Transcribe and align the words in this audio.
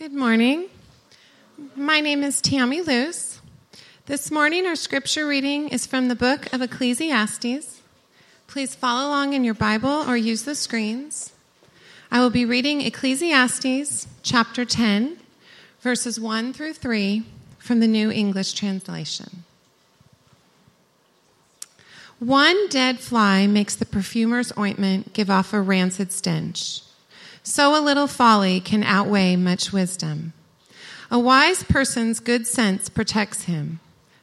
Good 0.00 0.14
morning. 0.14 0.70
My 1.76 2.00
name 2.00 2.22
is 2.22 2.40
Tammy 2.40 2.80
Luce. 2.80 3.42
This 4.06 4.30
morning, 4.30 4.64
our 4.64 4.74
scripture 4.74 5.26
reading 5.26 5.68
is 5.68 5.86
from 5.86 6.08
the 6.08 6.14
book 6.14 6.50
of 6.54 6.62
Ecclesiastes. 6.62 7.82
Please 8.46 8.74
follow 8.74 9.06
along 9.06 9.34
in 9.34 9.44
your 9.44 9.52
Bible 9.52 9.90
or 9.90 10.16
use 10.16 10.44
the 10.44 10.54
screens. 10.54 11.34
I 12.10 12.20
will 12.20 12.30
be 12.30 12.46
reading 12.46 12.80
Ecclesiastes 12.80 14.06
chapter 14.22 14.64
10, 14.64 15.18
verses 15.82 16.18
1 16.18 16.54
through 16.54 16.72
3 16.72 17.26
from 17.58 17.80
the 17.80 17.86
New 17.86 18.10
English 18.10 18.54
Translation. 18.54 19.44
One 22.18 22.70
dead 22.70 23.00
fly 23.00 23.46
makes 23.46 23.76
the 23.76 23.84
perfumer's 23.84 24.50
ointment 24.56 25.12
give 25.12 25.28
off 25.28 25.52
a 25.52 25.60
rancid 25.60 26.10
stench. 26.10 26.80
So 27.42 27.78
a 27.78 27.80
little 27.80 28.06
folly 28.06 28.60
can 28.60 28.82
outweigh 28.82 29.36
much 29.36 29.72
wisdom. 29.72 30.32
A 31.10 31.18
wise 31.18 31.62
person's 31.64 32.20
good 32.20 32.46
sense 32.46 32.88
protects 32.88 33.44
him, 33.44 33.80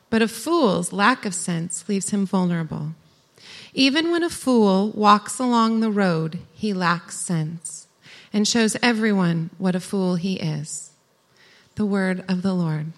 but 0.09 0.21
a 0.21 0.27
fool's 0.27 0.93
lack 0.93 1.25
of 1.25 1.33
sense 1.33 1.87
leaves 1.89 2.11
him 2.11 2.25
vulnerable. 2.25 2.93
Even 3.73 4.11
when 4.11 4.23
a 4.23 4.29
fool 4.29 4.91
walks 4.91 5.39
along 5.39 5.79
the 5.79 5.91
road, 5.91 6.39
he 6.53 6.73
lacks 6.73 7.17
sense 7.17 7.87
and 8.31 8.47
shows 8.47 8.77
everyone 8.81 9.49
what 9.57 9.75
a 9.75 9.79
fool 9.79 10.15
he 10.15 10.35
is. 10.35 10.91
The 11.75 11.85
word 11.85 12.23
of 12.29 12.41
the 12.41 12.53
Lord. 12.53 12.93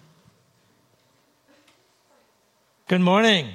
Good 2.88 3.00
morning. 3.00 3.48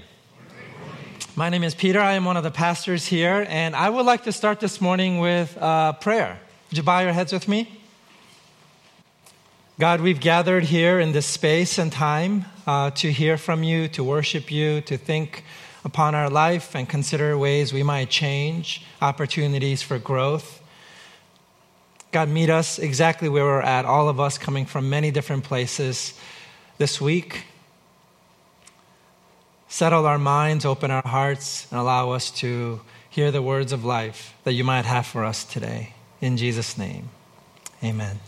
My 1.35 1.49
name 1.49 1.63
is 1.63 1.75
Peter. 1.75 1.99
I 1.99 2.13
am 2.13 2.25
one 2.25 2.37
of 2.37 2.43
the 2.43 2.51
pastors 2.51 3.05
here, 3.05 3.45
and 3.49 3.75
I 3.75 3.89
would 3.89 4.05
like 4.05 4.23
to 4.23 4.31
start 4.31 4.59
this 4.59 4.79
morning 4.79 5.19
with 5.19 5.57
uh, 5.57 5.93
prayer. 5.93 6.39
Would 6.75 6.79
you 6.79 6.83
bow 6.83 6.99
your 6.99 7.13
heads 7.13 7.31
with 7.31 7.47
me? 7.47 7.71
God, 9.79 10.01
we've 10.01 10.19
gathered 10.19 10.65
here 10.65 10.99
in 10.99 11.13
this 11.13 11.25
space 11.25 11.77
and 11.77 11.89
time 11.89 12.43
uh, 12.67 12.91
to 12.95 13.13
hear 13.13 13.37
from 13.37 13.63
you, 13.63 13.87
to 13.87 14.03
worship 14.03 14.51
you, 14.51 14.81
to 14.81 14.97
think 14.97 15.45
upon 15.85 16.15
our 16.15 16.29
life 16.29 16.75
and 16.75 16.89
consider 16.89 17.37
ways 17.37 17.71
we 17.71 17.81
might 17.81 18.09
change, 18.09 18.83
opportunities 19.01 19.81
for 19.81 19.97
growth. 19.97 20.61
God, 22.11 22.27
meet 22.27 22.49
us 22.49 22.77
exactly 22.77 23.29
where 23.29 23.45
we're 23.45 23.61
at, 23.61 23.85
all 23.85 24.09
of 24.09 24.19
us 24.19 24.37
coming 24.37 24.65
from 24.65 24.89
many 24.89 25.11
different 25.11 25.45
places 25.45 26.13
this 26.77 26.99
week. 26.99 27.45
Settle 29.69 30.05
our 30.05 30.19
minds, 30.19 30.65
open 30.65 30.91
our 30.91 31.07
hearts, 31.07 31.71
and 31.71 31.79
allow 31.79 32.11
us 32.11 32.31
to 32.31 32.81
hear 33.09 33.31
the 33.31 33.41
words 33.41 33.71
of 33.71 33.85
life 33.85 34.33
that 34.43 34.51
you 34.51 34.65
might 34.65 34.83
have 34.83 35.05
for 35.05 35.23
us 35.23 35.45
today. 35.45 35.93
In 36.25 36.37
Jesus' 36.37 36.75
name, 36.75 37.09
amen. 37.83 38.19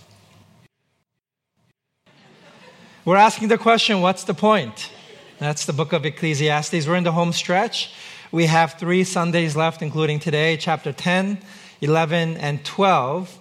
We're 3.06 3.16
asking 3.16 3.48
the 3.48 3.58
question 3.58 4.02
what's 4.02 4.24
the 4.24 4.36
point? 4.36 4.92
That's 5.40 5.66
the 5.66 5.74
book 5.74 5.94
of 5.94 6.06
Ecclesiastes. 6.06 6.86
We're 6.86 6.98
in 6.98 7.06
the 7.06 7.12
home 7.12 7.34
stretch. 7.34 7.92
We 8.32 8.46
have 8.46 8.76
three 8.76 9.04
Sundays 9.04 9.56
left, 9.56 9.82
including 9.82 10.20
today, 10.20 10.58
chapter 10.58 10.94
10, 10.94 11.40
11, 11.82 12.38
and 12.38 12.64
12. 12.64 13.36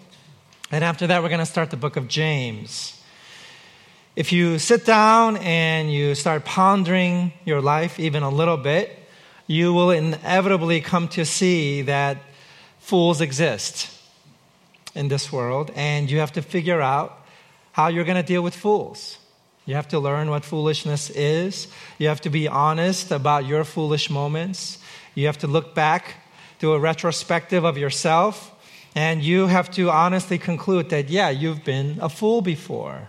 And 0.71 0.83
after 0.83 1.07
that, 1.07 1.23
we're 1.23 1.29
going 1.29 1.41
to 1.41 1.45
start 1.45 1.71
the 1.71 1.77
book 1.77 1.97
of 1.97 2.09
James. 2.09 2.99
If 4.17 4.33
you 4.33 4.59
sit 4.59 4.87
down 4.87 5.37
and 5.37 5.93
you 5.93 6.15
start 6.15 6.47
pondering 6.47 7.35
your 7.45 7.61
life 7.61 8.01
even 8.01 8.23
a 8.23 8.31
little 8.31 8.57
bit, 8.57 9.01
you 9.47 9.75
will 9.75 9.91
inevitably 9.91 10.81
come 10.81 11.09
to 11.09 11.27
see 11.27 11.83
that 11.83 12.17
fools 12.79 13.21
exist 13.21 13.93
in 14.97 15.09
this 15.09 15.31
world, 15.31 15.71
and 15.77 16.11
you 16.11 16.19
have 16.19 16.33
to 16.33 16.43
figure 16.43 16.81
out 16.81 17.25
how 17.73 17.89
you're 17.89 18.05
going 18.05 18.17
to 18.17 18.27
deal 18.27 18.43
with 18.43 18.57
fools. 18.57 19.19
You 19.67 19.75
have 19.75 19.89
to 19.89 19.99
learn 19.99 20.31
what 20.31 20.45
foolishness 20.45 21.11
is. 21.11 21.69
You 21.99 22.09
have 22.09 22.21
to 22.23 22.31
be 22.31 22.49
honest 22.49 23.11
about 23.11 23.47
your 23.47 23.65
foolish 23.65 24.09
moments. 24.11 24.79
You 25.15 25.27
have 25.27 25.39
to 25.39 25.47
look 25.47 25.75
back, 25.75 26.17
do 26.59 26.73
a 26.73 26.79
retrospective 26.79 27.65
of 27.65 27.77
yourself, 27.77 28.53
and 28.95 29.23
you 29.23 29.47
have 29.47 29.71
to 29.73 29.91
honestly 29.91 30.39
conclude 30.39 30.89
that, 30.91 31.11
yeah, 31.11 31.29
you've 31.29 31.65
been 31.65 31.99
a 32.01 32.09
fool 32.09 32.41
before. 32.41 33.09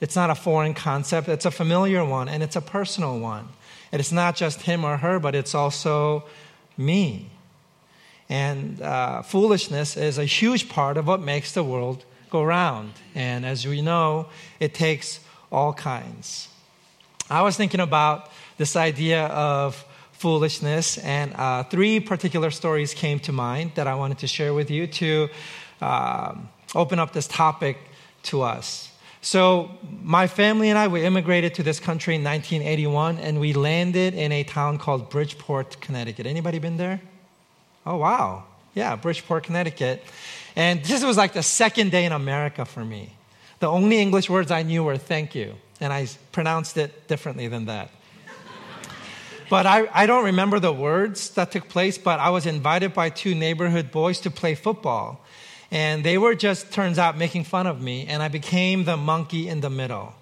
It's 0.00 0.16
not 0.16 0.28
a 0.28 0.34
foreign 0.34 0.74
concept, 0.74 1.28
it's 1.28 1.46
a 1.46 1.50
familiar 1.50 2.04
one, 2.04 2.28
and 2.28 2.42
it's 2.42 2.56
a 2.56 2.60
personal 2.60 3.18
one. 3.18 3.48
And 3.92 4.00
it's 4.00 4.12
not 4.12 4.36
just 4.36 4.62
him 4.62 4.84
or 4.84 4.96
her, 4.98 5.18
but 5.18 5.34
it's 5.34 5.54
also 5.54 6.24
me. 6.76 7.30
And 8.32 8.80
uh, 8.80 9.20
foolishness 9.20 9.94
is 9.94 10.16
a 10.16 10.24
huge 10.24 10.70
part 10.70 10.96
of 10.96 11.06
what 11.06 11.20
makes 11.20 11.52
the 11.52 11.62
world 11.62 12.06
go 12.30 12.42
round. 12.42 12.94
And 13.14 13.44
as 13.44 13.66
we 13.66 13.82
know, 13.82 14.28
it 14.58 14.72
takes 14.72 15.20
all 15.50 15.74
kinds. 15.74 16.48
I 17.28 17.42
was 17.42 17.58
thinking 17.58 17.80
about 17.80 18.30
this 18.56 18.74
idea 18.74 19.26
of 19.26 19.84
foolishness, 20.12 20.96
and 20.96 21.34
uh, 21.34 21.64
three 21.64 22.00
particular 22.00 22.50
stories 22.50 22.94
came 22.94 23.18
to 23.20 23.32
mind 23.32 23.72
that 23.74 23.86
I 23.86 23.94
wanted 23.96 24.18
to 24.20 24.26
share 24.26 24.54
with 24.54 24.70
you 24.70 24.86
to 24.86 25.28
uh, 25.82 26.34
open 26.74 26.98
up 26.98 27.12
this 27.12 27.28
topic 27.28 27.76
to 28.30 28.40
us. 28.40 28.90
So, 29.20 29.70
my 30.02 30.26
family 30.26 30.70
and 30.70 30.78
I, 30.78 30.88
we 30.88 31.04
immigrated 31.04 31.52
to 31.56 31.62
this 31.62 31.78
country 31.78 32.14
in 32.14 32.24
1981, 32.24 33.18
and 33.18 33.38
we 33.40 33.52
landed 33.52 34.14
in 34.14 34.32
a 34.32 34.42
town 34.42 34.78
called 34.78 35.10
Bridgeport, 35.10 35.82
Connecticut. 35.82 36.24
Anybody 36.24 36.58
been 36.58 36.78
there? 36.78 37.02
Oh, 37.84 37.96
wow. 37.96 38.44
Yeah, 38.74 38.96
Bridgeport, 38.96 39.44
Connecticut. 39.44 40.02
And 40.56 40.84
this 40.84 41.04
was 41.04 41.16
like 41.16 41.32
the 41.32 41.42
second 41.42 41.90
day 41.90 42.04
in 42.04 42.12
America 42.12 42.64
for 42.64 42.84
me. 42.84 43.14
The 43.58 43.68
only 43.68 43.98
English 43.98 44.28
words 44.28 44.50
I 44.50 44.62
knew 44.62 44.82
were 44.82 44.96
thank 44.96 45.34
you, 45.34 45.54
and 45.80 45.92
I 45.92 46.08
pronounced 46.32 46.76
it 46.76 47.06
differently 47.06 47.48
than 47.48 47.66
that. 47.66 47.90
but 49.50 49.66
I, 49.66 49.88
I 49.92 50.06
don't 50.06 50.24
remember 50.24 50.58
the 50.58 50.72
words 50.72 51.30
that 51.30 51.52
took 51.52 51.68
place, 51.68 51.96
but 51.96 52.18
I 52.18 52.30
was 52.30 52.46
invited 52.46 52.92
by 52.92 53.10
two 53.10 53.34
neighborhood 53.34 53.90
boys 53.90 54.20
to 54.20 54.30
play 54.30 54.54
football. 54.54 55.24
And 55.70 56.04
they 56.04 56.18
were 56.18 56.34
just, 56.34 56.72
turns 56.72 56.98
out, 56.98 57.16
making 57.16 57.44
fun 57.44 57.66
of 57.66 57.80
me, 57.80 58.06
and 58.06 58.22
I 58.22 58.28
became 58.28 58.84
the 58.84 58.96
monkey 58.96 59.48
in 59.48 59.60
the 59.60 59.70
middle. 59.70 60.12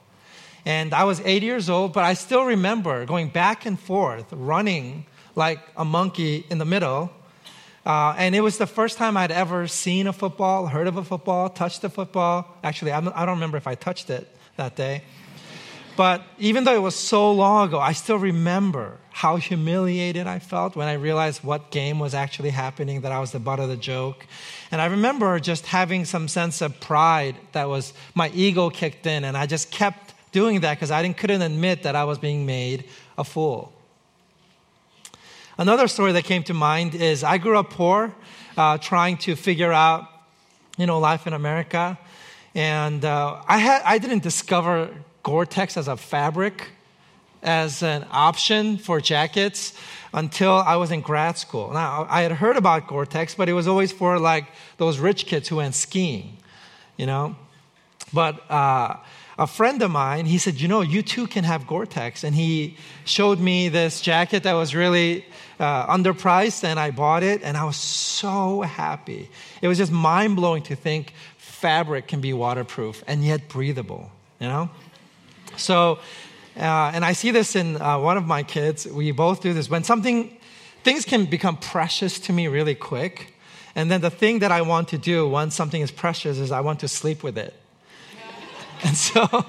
And 0.65 0.93
I 0.93 1.05
was 1.05 1.21
eight 1.25 1.43
years 1.43 1.71
old, 1.71 1.93
but 1.93 2.05
I 2.05 2.15
still 2.15 2.45
remember 2.45 3.07
going 3.07 3.29
back 3.31 3.67
and 3.67 3.79
forth, 3.79 4.27
running 4.33 5.07
like 5.35 5.61
a 5.77 5.85
monkey 5.85 6.47
in 6.51 6.59
the 6.59 6.65
middle. 6.65 7.11
Uh, 7.85 8.15
and 8.19 8.35
it 8.35 8.41
was 8.41 8.59
the 8.59 8.67
first 8.67 8.99
time 8.99 9.17
I'd 9.17 9.33
ever 9.33 9.67
seen 9.67 10.07
a 10.07 10.13
football, 10.13 10.67
heard 10.67 10.87
of 10.87 10.97
a 10.97 11.05
football, 11.05 11.49
touched 11.49 11.83
a 11.85 11.89
football. 11.89 12.47
Actually, 12.63 12.93
I 12.93 13.01
don't 13.01 13.37
remember 13.37 13.57
if 13.57 13.67
I 13.67 13.75
touched 13.75 14.11
it 14.11 14.29
that 14.57 14.77
day. 14.77 15.03
But 15.97 16.23
even 16.39 16.65
though 16.65 16.75
it 16.75 16.83
was 16.83 16.95
so 16.95 17.33
long 17.33 17.69
ago, 17.69 17.79
I 17.79 17.93
still 17.93 18.19
remember 18.19 18.97
how 19.11 19.37
humiliated 19.37 20.27
I 20.27 20.39
felt 20.39 20.77
when 20.77 20.89
I 20.89 20.95
realized 20.95 21.43
what 21.45 21.71
game 21.71 21.99
was 21.99 22.15
actually 22.15 22.51
happening, 22.51 23.03
that 23.03 23.13
I 23.13 23.21
was 23.21 23.33
the 23.33 23.39
butt 23.39 23.61
of 23.61 23.69
the 23.69 23.77
joke. 23.77 24.27
And 24.71 24.81
I 24.81 24.87
remember 24.87 25.39
just 25.41 25.67
having 25.67 26.05
some 26.05 26.29
sense 26.29 26.63
of 26.63 26.81
pride 26.81 27.37
that 27.53 27.69
was 27.69 27.93
my 28.15 28.31
ego 28.31 28.71
kicked 28.71 29.07
in, 29.07 29.25
and 29.25 29.37
I 29.37 29.47
just 29.47 29.71
kept 29.71 30.15
doing 30.33 30.61
that 30.61 30.75
because 30.75 30.91
I 30.91 31.03
didn't, 31.03 31.17
couldn't 31.17 31.43
admit 31.43 31.83
that 31.83 31.97
I 31.97 32.05
was 32.05 32.19
being 32.19 32.47
made 32.47 32.85
a 33.19 33.25
fool. 33.25 33.73
Another 35.61 35.89
story 35.89 36.13
that 36.13 36.25
came 36.25 36.43
to 36.45 36.55
mind 36.55 36.95
is 36.95 37.23
I 37.23 37.37
grew 37.37 37.59
up 37.59 37.69
poor, 37.69 38.15
uh, 38.57 38.79
trying 38.79 39.19
to 39.19 39.37
figure 39.37 39.71
out, 39.71 40.09
you 40.79 40.87
know, 40.87 40.99
life 40.99 41.27
in 41.27 41.35
America, 41.35 41.99
and 42.55 43.05
uh, 43.05 43.43
I 43.47 43.59
had 43.59 43.83
I 43.85 43.99
didn't 43.99 44.23
discover 44.23 44.89
Gore-Tex 45.23 45.77
as 45.77 45.87
a 45.87 45.99
fabric, 45.99 46.71
as 47.43 47.83
an 47.83 48.07
option 48.11 48.79
for 48.79 49.03
jackets 49.03 49.75
until 50.15 50.53
I 50.53 50.77
was 50.77 50.91
in 50.93 51.03
grad 51.03 51.37
school. 51.37 51.71
Now, 51.75 52.07
I 52.09 52.23
had 52.23 52.33
heard 52.33 52.57
about 52.57 52.87
Gore-Tex, 52.87 53.35
but 53.35 53.51
it 53.51 53.53
was 53.53 53.69
always 53.69 53.93
for 53.93 54.19
like 54.19 54.47
those 54.79 54.99
rich 54.99 55.27
kids 55.27 55.47
who 55.49 55.57
went 55.57 55.75
skiing, 55.75 56.39
you 56.97 57.05
know. 57.05 57.37
But 58.15 58.51
uh, 58.51 58.97
a 59.41 59.47
friend 59.47 59.81
of 59.81 59.91
mine, 59.91 60.27
he 60.27 60.37
said, 60.37 60.61
you 60.61 60.69
know, 60.69 60.83
you 60.83 61.03
too 61.03 61.27
can 61.27 61.45
have 61.45 61.67
Gore-Tex, 61.67 62.25
and 62.25 62.35
he 62.35 62.77
showed 63.07 63.41
me 63.41 63.71
this 63.71 64.03
jacket 64.03 64.43
that 64.43 64.53
was 64.53 64.75
really 64.75 65.25
uh, 65.59 65.87
underpriced, 65.87 66.63
and 66.63 66.79
I 66.79 66.91
bought 66.91 67.23
it, 67.23 67.43
and 67.43 67.57
I 67.57 67.65
was 67.65 67.77
so 67.77 68.61
happy. 68.61 69.31
It 69.63 69.69
was 69.69 69.79
just 69.79 69.91
mind 69.91 70.37
blowing 70.37 70.63
to 70.65 70.77
think 70.77 71.15
fabric 71.39 72.07
can 72.07 72.21
be 72.21 72.35
waterproof 72.35 73.03
and 73.07 73.25
yet 73.25 73.49
breathable, 73.49 74.13
you 74.41 74.47
know. 74.47 74.69
So 75.57 75.99
uh, 76.57 76.93
and 76.95 77.05
I 77.05 77.15
see 77.15 77.31
this 77.31 77.57
in 77.57 77.81
uh, 77.81 77.99
one 77.99 78.17
of 78.17 78.27
my 78.27 78.43
kids. 78.43 78.87
We 78.87 79.13
both 79.13 79.41
do 79.41 79.55
this. 79.55 79.71
When 79.71 79.85
something, 79.85 80.37
things 80.83 81.05
can 81.05 81.27
become 81.27 81.57
precious 81.57 82.19
to 82.21 82.33
me 82.33 82.49
really 82.49 82.75
quick. 82.75 83.35
And 83.75 83.91
then 83.91 84.01
the 84.01 84.11
thing 84.11 84.41
that 84.41 84.51
I 84.51 84.63
want 84.63 84.89
to 84.89 84.99
do 84.99 85.29
once 85.29 85.55
something 85.55 85.81
is 85.81 85.91
precious 85.91 86.39
is 86.39 86.51
I 86.51 86.61
want 86.61 86.81
to 86.81 86.89
sleep 86.89 87.23
with 87.23 87.39
it. 87.39 87.55
and 88.85 88.97
so, 88.97 89.45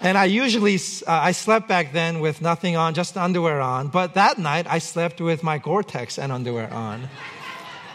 and 0.00 0.18
I 0.18 0.24
usually, 0.24 0.76
uh, 0.76 1.12
I 1.12 1.32
slept 1.32 1.68
back 1.68 1.92
then 1.92 2.20
with 2.20 2.42
nothing 2.42 2.76
on, 2.76 2.94
just 2.94 3.16
underwear 3.16 3.60
on. 3.60 3.88
But 3.88 4.14
that 4.14 4.38
night 4.38 4.66
I 4.68 4.78
slept 4.78 5.20
with 5.20 5.42
my 5.42 5.58
Gore-Tex 5.58 6.18
and 6.18 6.30
underwear 6.30 6.72
on. 6.72 7.08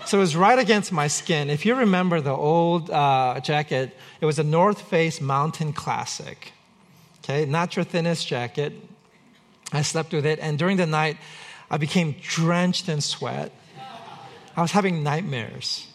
So 0.05 0.17
it 0.17 0.21
was 0.21 0.35
right 0.35 0.57
against 0.57 0.91
my 0.91 1.07
skin. 1.07 1.51
If 1.51 1.67
you 1.67 1.75
remember 1.75 2.19
the 2.19 2.31
old 2.31 2.89
uh, 2.89 3.39
jacket, 3.41 3.95
it 4.21 4.25
was 4.25 4.39
a 4.39 4.43
North 4.43 4.81
Face 4.81 5.21
Mountain 5.21 5.73
Classic. 5.73 6.51
Okay, 7.23 7.45
not 7.45 7.75
your 7.75 7.85
thinnest 7.85 8.27
jacket. 8.27 8.73
I 9.71 9.83
slept 9.83 10.11
with 10.11 10.25
it, 10.25 10.39
and 10.39 10.57
during 10.57 10.77
the 10.77 10.87
night, 10.87 11.17
I 11.69 11.77
became 11.77 12.15
drenched 12.23 12.89
in 12.89 13.01
sweat. 13.01 13.51
I 14.57 14.61
was 14.61 14.71
having 14.71 15.03
nightmares. 15.03 15.87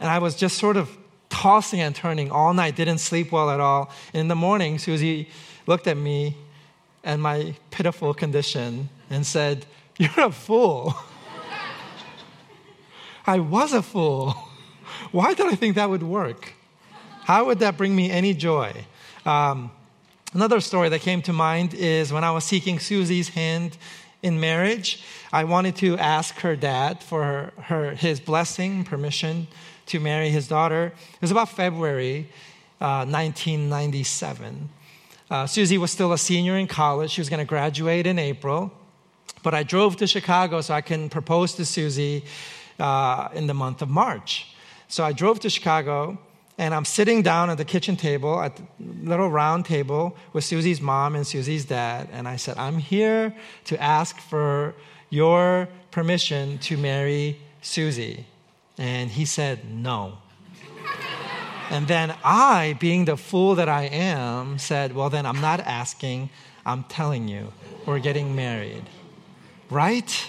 And 0.00 0.10
I 0.10 0.18
was 0.18 0.36
just 0.36 0.58
sort 0.58 0.76
of 0.76 0.90
tossing 1.32 1.80
and 1.80 1.94
turning 1.94 2.30
all 2.30 2.52
night, 2.52 2.76
didn't 2.76 2.98
sleep 2.98 3.32
well 3.32 3.50
at 3.50 3.58
all. 3.58 3.90
In 4.12 4.28
the 4.28 4.36
morning, 4.36 4.78
Susie 4.78 5.28
looked 5.66 5.86
at 5.86 5.96
me 5.96 6.36
and 7.02 7.20
my 7.20 7.54
pitiful 7.70 8.12
condition 8.12 8.90
and 9.08 9.26
said, 9.26 9.64
You're 9.98 10.26
a 10.26 10.30
fool. 10.30 10.94
I 13.26 13.38
was 13.40 13.72
a 13.72 13.82
fool. 13.82 14.36
Why 15.10 15.32
did 15.32 15.46
I 15.46 15.54
think 15.54 15.76
that 15.76 15.88
would 15.88 16.02
work? 16.02 16.52
How 17.24 17.46
would 17.46 17.60
that 17.60 17.78
bring 17.78 17.96
me 17.96 18.10
any 18.10 18.34
joy? 18.34 18.84
Um, 19.24 19.70
another 20.34 20.60
story 20.60 20.90
that 20.90 21.00
came 21.00 21.22
to 21.22 21.32
mind 21.32 21.72
is 21.72 22.12
when 22.12 22.24
I 22.24 22.30
was 22.30 22.44
seeking 22.44 22.78
Susie's 22.78 23.30
hand 23.30 23.78
in 24.22 24.38
marriage, 24.38 25.02
I 25.32 25.44
wanted 25.44 25.76
to 25.76 25.96
ask 25.96 26.34
her 26.40 26.56
dad 26.56 27.02
for 27.02 27.22
her, 27.24 27.52
her 27.62 27.94
his 27.94 28.20
blessing, 28.20 28.84
permission 28.84 29.48
to 29.86 30.00
marry 30.00 30.30
his 30.30 30.48
daughter. 30.48 30.86
It 31.14 31.20
was 31.20 31.30
about 31.30 31.48
February 31.48 32.28
uh, 32.80 33.06
1997. 33.06 34.68
Uh, 35.30 35.46
Susie 35.46 35.78
was 35.78 35.90
still 35.90 36.12
a 36.12 36.18
senior 36.18 36.56
in 36.56 36.66
college. 36.66 37.10
She 37.10 37.20
was 37.20 37.30
going 37.30 37.40
to 37.40 37.46
graduate 37.46 38.06
in 38.06 38.18
April. 38.18 38.72
But 39.42 39.54
I 39.54 39.62
drove 39.62 39.96
to 39.96 40.06
Chicago 40.06 40.60
so 40.60 40.74
I 40.74 40.82
can 40.82 41.08
propose 41.08 41.54
to 41.54 41.64
Susie 41.64 42.24
uh, 42.78 43.28
in 43.34 43.46
the 43.46 43.54
month 43.54 43.82
of 43.82 43.88
March. 43.88 44.48
So 44.88 45.04
I 45.04 45.12
drove 45.12 45.40
to 45.40 45.50
Chicago 45.50 46.18
and 46.58 46.74
I'm 46.74 46.84
sitting 46.84 47.22
down 47.22 47.50
at 47.50 47.56
the 47.56 47.64
kitchen 47.64 47.96
table, 47.96 48.40
at 48.40 48.56
the 48.56 48.64
little 49.02 49.30
round 49.30 49.64
table 49.64 50.16
with 50.32 50.44
Susie's 50.44 50.80
mom 50.80 51.16
and 51.16 51.26
Susie's 51.26 51.64
dad. 51.64 52.08
And 52.12 52.28
I 52.28 52.36
said, 52.36 52.58
I'm 52.58 52.78
here 52.78 53.34
to 53.64 53.82
ask 53.82 54.20
for 54.20 54.74
your 55.08 55.68
permission 55.90 56.58
to 56.58 56.76
marry 56.76 57.40
Susie. 57.62 58.26
And 58.78 59.10
he 59.10 59.24
said, 59.24 59.70
no. 59.70 60.18
and 61.70 61.86
then 61.86 62.14
I, 62.24 62.76
being 62.80 63.04
the 63.04 63.16
fool 63.16 63.56
that 63.56 63.68
I 63.68 63.84
am, 63.84 64.58
said, 64.58 64.94
well, 64.94 65.10
then 65.10 65.26
I'm 65.26 65.40
not 65.40 65.60
asking, 65.60 66.30
I'm 66.64 66.84
telling 66.84 67.28
you, 67.28 67.52
we're 67.86 67.98
getting 67.98 68.34
married. 68.34 68.84
Right? 69.70 70.26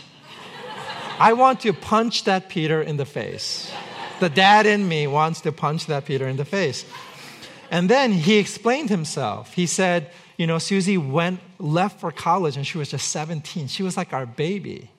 I 1.20 1.34
want 1.34 1.62
to 1.62 1.74
punch 1.74 2.26
that 2.26 2.50
Peter 2.50 2.82
in 2.82 2.98
the 2.98 3.06
face. 3.06 3.72
The 4.20 4.30
dad 4.30 4.66
in 4.66 4.88
me 4.88 5.08
wants 5.08 5.42
to 5.42 5.52
punch 5.52 5.86
that 5.88 6.06
Peter 6.06 6.28
in 6.28 6.38
the 6.38 6.46
face. 6.46 6.86
And 7.70 7.90
then 7.90 8.12
he 8.12 8.38
explained 8.38 8.90
himself. 8.90 9.54
He 9.54 9.66
said, 9.66 10.12
You 10.38 10.48
know, 10.48 10.60
Susie 10.60 10.98
went, 10.98 11.40
left 11.60 12.00
for 12.00 12.12
college 12.12 12.58
and 12.58 12.68
she 12.68 12.78
was 12.78 12.90
just 12.90 13.10
17. 13.10 13.68
She 13.68 13.84
was 13.84 13.98
like 13.98 14.14
our 14.14 14.26
baby. 14.26 14.92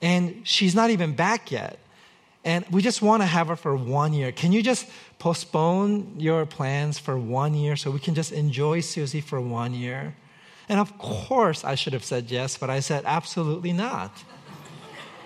And 0.00 0.42
she's 0.44 0.74
not 0.74 0.90
even 0.90 1.14
back 1.14 1.50
yet. 1.50 1.78
And 2.44 2.64
we 2.70 2.82
just 2.82 3.02
want 3.02 3.22
to 3.22 3.26
have 3.26 3.48
her 3.48 3.56
for 3.56 3.76
one 3.76 4.12
year. 4.12 4.32
Can 4.32 4.52
you 4.52 4.62
just 4.62 4.88
postpone 5.18 6.14
your 6.18 6.44
plans 6.44 6.98
for 6.98 7.16
one 7.16 7.54
year 7.54 7.76
so 7.76 7.90
we 7.90 8.00
can 8.00 8.14
just 8.14 8.32
enjoy 8.32 8.80
Susie 8.80 9.20
for 9.20 9.40
one 9.40 9.74
year? 9.74 10.14
And 10.68 10.80
of 10.80 10.98
course, 10.98 11.64
I 11.64 11.76
should 11.76 11.92
have 11.92 12.04
said 12.04 12.30
yes, 12.30 12.56
but 12.56 12.70
I 12.70 12.80
said 12.80 13.04
absolutely 13.06 13.72
not. 13.72 14.24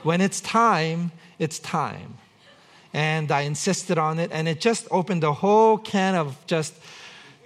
When 0.03 0.21
it's 0.21 0.41
time, 0.41 1.11
it's 1.39 1.59
time. 1.59 2.19
And 2.93 3.31
I 3.31 3.43
insisted 3.43 3.99
on 3.99 4.19
it, 4.19 4.31
and 4.33 4.49
it 4.49 4.61
just 4.61 4.87
opened 4.91 5.25
a 5.25 5.33
whole 5.33 5.79
can 5.79 6.15
of 6.15 6.47
just 6.47 6.75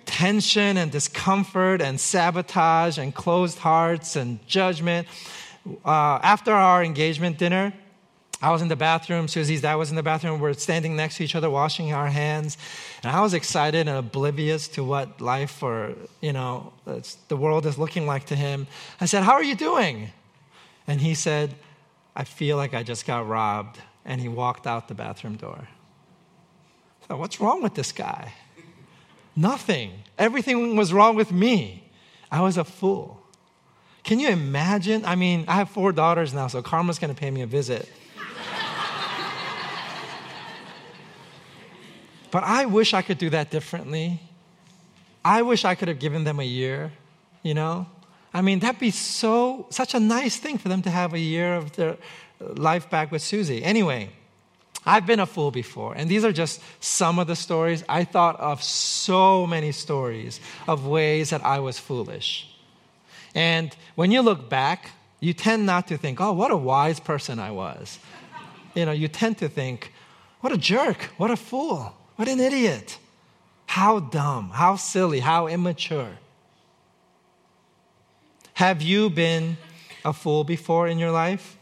tension 0.04 0.76
and 0.76 0.90
discomfort 0.90 1.80
and 1.80 1.98
sabotage 2.00 2.98
and 2.98 3.14
closed 3.14 3.58
hearts 3.58 4.16
and 4.16 4.44
judgment. 4.46 5.06
Uh, 5.84 6.18
after 6.22 6.52
our 6.52 6.82
engagement 6.82 7.38
dinner, 7.38 7.72
I 8.42 8.50
was 8.50 8.62
in 8.62 8.68
the 8.68 8.76
bathroom. 8.76 9.28
Susie's 9.28 9.60
dad 9.60 9.74
was 9.74 9.90
in 9.90 9.96
the 9.96 10.02
bathroom. 10.02 10.40
We're 10.40 10.54
standing 10.54 10.96
next 10.96 11.16
to 11.16 11.24
each 11.24 11.34
other, 11.34 11.50
washing 11.50 11.92
our 11.92 12.08
hands. 12.08 12.56
And 13.02 13.12
I 13.12 13.20
was 13.20 13.34
excited 13.34 13.86
and 13.86 13.98
oblivious 13.98 14.66
to 14.68 14.84
what 14.84 15.20
life 15.20 15.62
or, 15.62 15.94
you 16.22 16.32
know, 16.32 16.72
the 17.28 17.36
world 17.36 17.66
is 17.66 17.78
looking 17.78 18.06
like 18.06 18.26
to 18.26 18.36
him. 18.36 18.66
I 19.00 19.04
said, 19.04 19.24
How 19.24 19.32
are 19.32 19.42
you 19.42 19.54
doing? 19.54 20.10
And 20.86 21.00
he 21.00 21.14
said, 21.14 21.54
I 22.16 22.24
feel 22.24 22.56
like 22.56 22.74
I 22.74 22.82
just 22.82 23.06
got 23.06 23.28
robbed. 23.28 23.78
And 24.04 24.20
he 24.20 24.28
walked 24.28 24.66
out 24.66 24.88
the 24.88 24.94
bathroom 24.94 25.36
door. 25.36 25.68
I 27.02 27.06
thought, 27.06 27.18
what's 27.18 27.40
wrong 27.40 27.62
with 27.62 27.74
this 27.74 27.92
guy? 27.92 28.32
Nothing. 29.36 29.92
Everything 30.18 30.76
was 30.76 30.92
wrong 30.92 31.14
with 31.14 31.30
me. 31.30 31.90
I 32.30 32.40
was 32.40 32.56
a 32.56 32.64
fool. 32.64 33.22
Can 34.02 34.18
you 34.18 34.28
imagine? 34.28 35.04
I 35.04 35.14
mean, 35.14 35.44
I 35.46 35.56
have 35.56 35.70
four 35.70 35.92
daughters 35.92 36.32
now, 36.32 36.46
so 36.46 36.62
Karma's 36.62 36.98
to 36.98 37.14
pay 37.14 37.30
me 37.30 37.42
a 37.42 37.46
visit. 37.46 37.88
But 42.30 42.44
I 42.44 42.66
wish 42.66 42.94
I 42.94 43.02
could 43.02 43.18
do 43.18 43.30
that 43.30 43.50
differently. 43.50 44.20
I 45.24 45.42
wish 45.42 45.64
I 45.64 45.74
could 45.74 45.88
have 45.88 45.98
given 45.98 46.24
them 46.24 46.40
a 46.40 46.44
year, 46.44 46.92
you 47.42 47.54
know? 47.54 47.86
I 48.32 48.42
mean, 48.42 48.60
that'd 48.60 48.80
be 48.80 48.90
so 48.90 49.66
such 49.70 49.94
a 49.94 50.00
nice 50.00 50.36
thing 50.36 50.58
for 50.58 50.68
them 50.68 50.82
to 50.82 50.90
have 50.90 51.14
a 51.14 51.18
year 51.18 51.54
of 51.54 51.72
their 51.72 51.96
life 52.40 52.88
back 52.88 53.10
with 53.10 53.22
Susie. 53.22 53.62
Anyway, 53.64 54.10
I've 54.86 55.04
been 55.04 55.20
a 55.20 55.26
fool 55.26 55.50
before, 55.50 55.94
and 55.94 56.08
these 56.08 56.24
are 56.24 56.32
just 56.32 56.62
some 56.80 57.18
of 57.18 57.26
the 57.26 57.36
stories. 57.36 57.84
I 57.88 58.04
thought 58.04 58.38
of 58.40 58.62
so 58.62 59.46
many 59.46 59.72
stories 59.72 60.40
of 60.66 60.86
ways 60.86 61.30
that 61.30 61.44
I 61.44 61.58
was 61.58 61.78
foolish. 61.78 62.48
And 63.34 63.76
when 63.94 64.10
you 64.10 64.22
look 64.22 64.48
back, 64.48 64.92
you 65.20 65.34
tend 65.34 65.66
not 65.66 65.88
to 65.88 65.98
think, 65.98 66.20
oh, 66.20 66.32
what 66.32 66.50
a 66.50 66.56
wise 66.56 66.98
person 66.98 67.38
I 67.38 67.50
was. 67.50 67.98
You 68.74 68.86
know, 68.86 68.92
you 68.92 69.08
tend 69.08 69.38
to 69.38 69.48
think, 69.48 69.92
what 70.40 70.52
a 70.52 70.56
jerk, 70.56 71.10
what 71.18 71.30
a 71.30 71.36
fool, 71.36 71.94
what 72.20 72.28
an 72.28 72.38
idiot. 72.38 72.98
How 73.64 73.98
dumb, 73.98 74.50
how 74.50 74.76
silly, 74.76 75.20
how 75.20 75.46
immature. 75.46 76.18
Have 78.52 78.82
you 78.82 79.08
been 79.08 79.56
a 80.04 80.12
fool 80.12 80.44
before 80.44 80.86
in 80.86 80.98
your 80.98 81.12
life? 81.12 81.56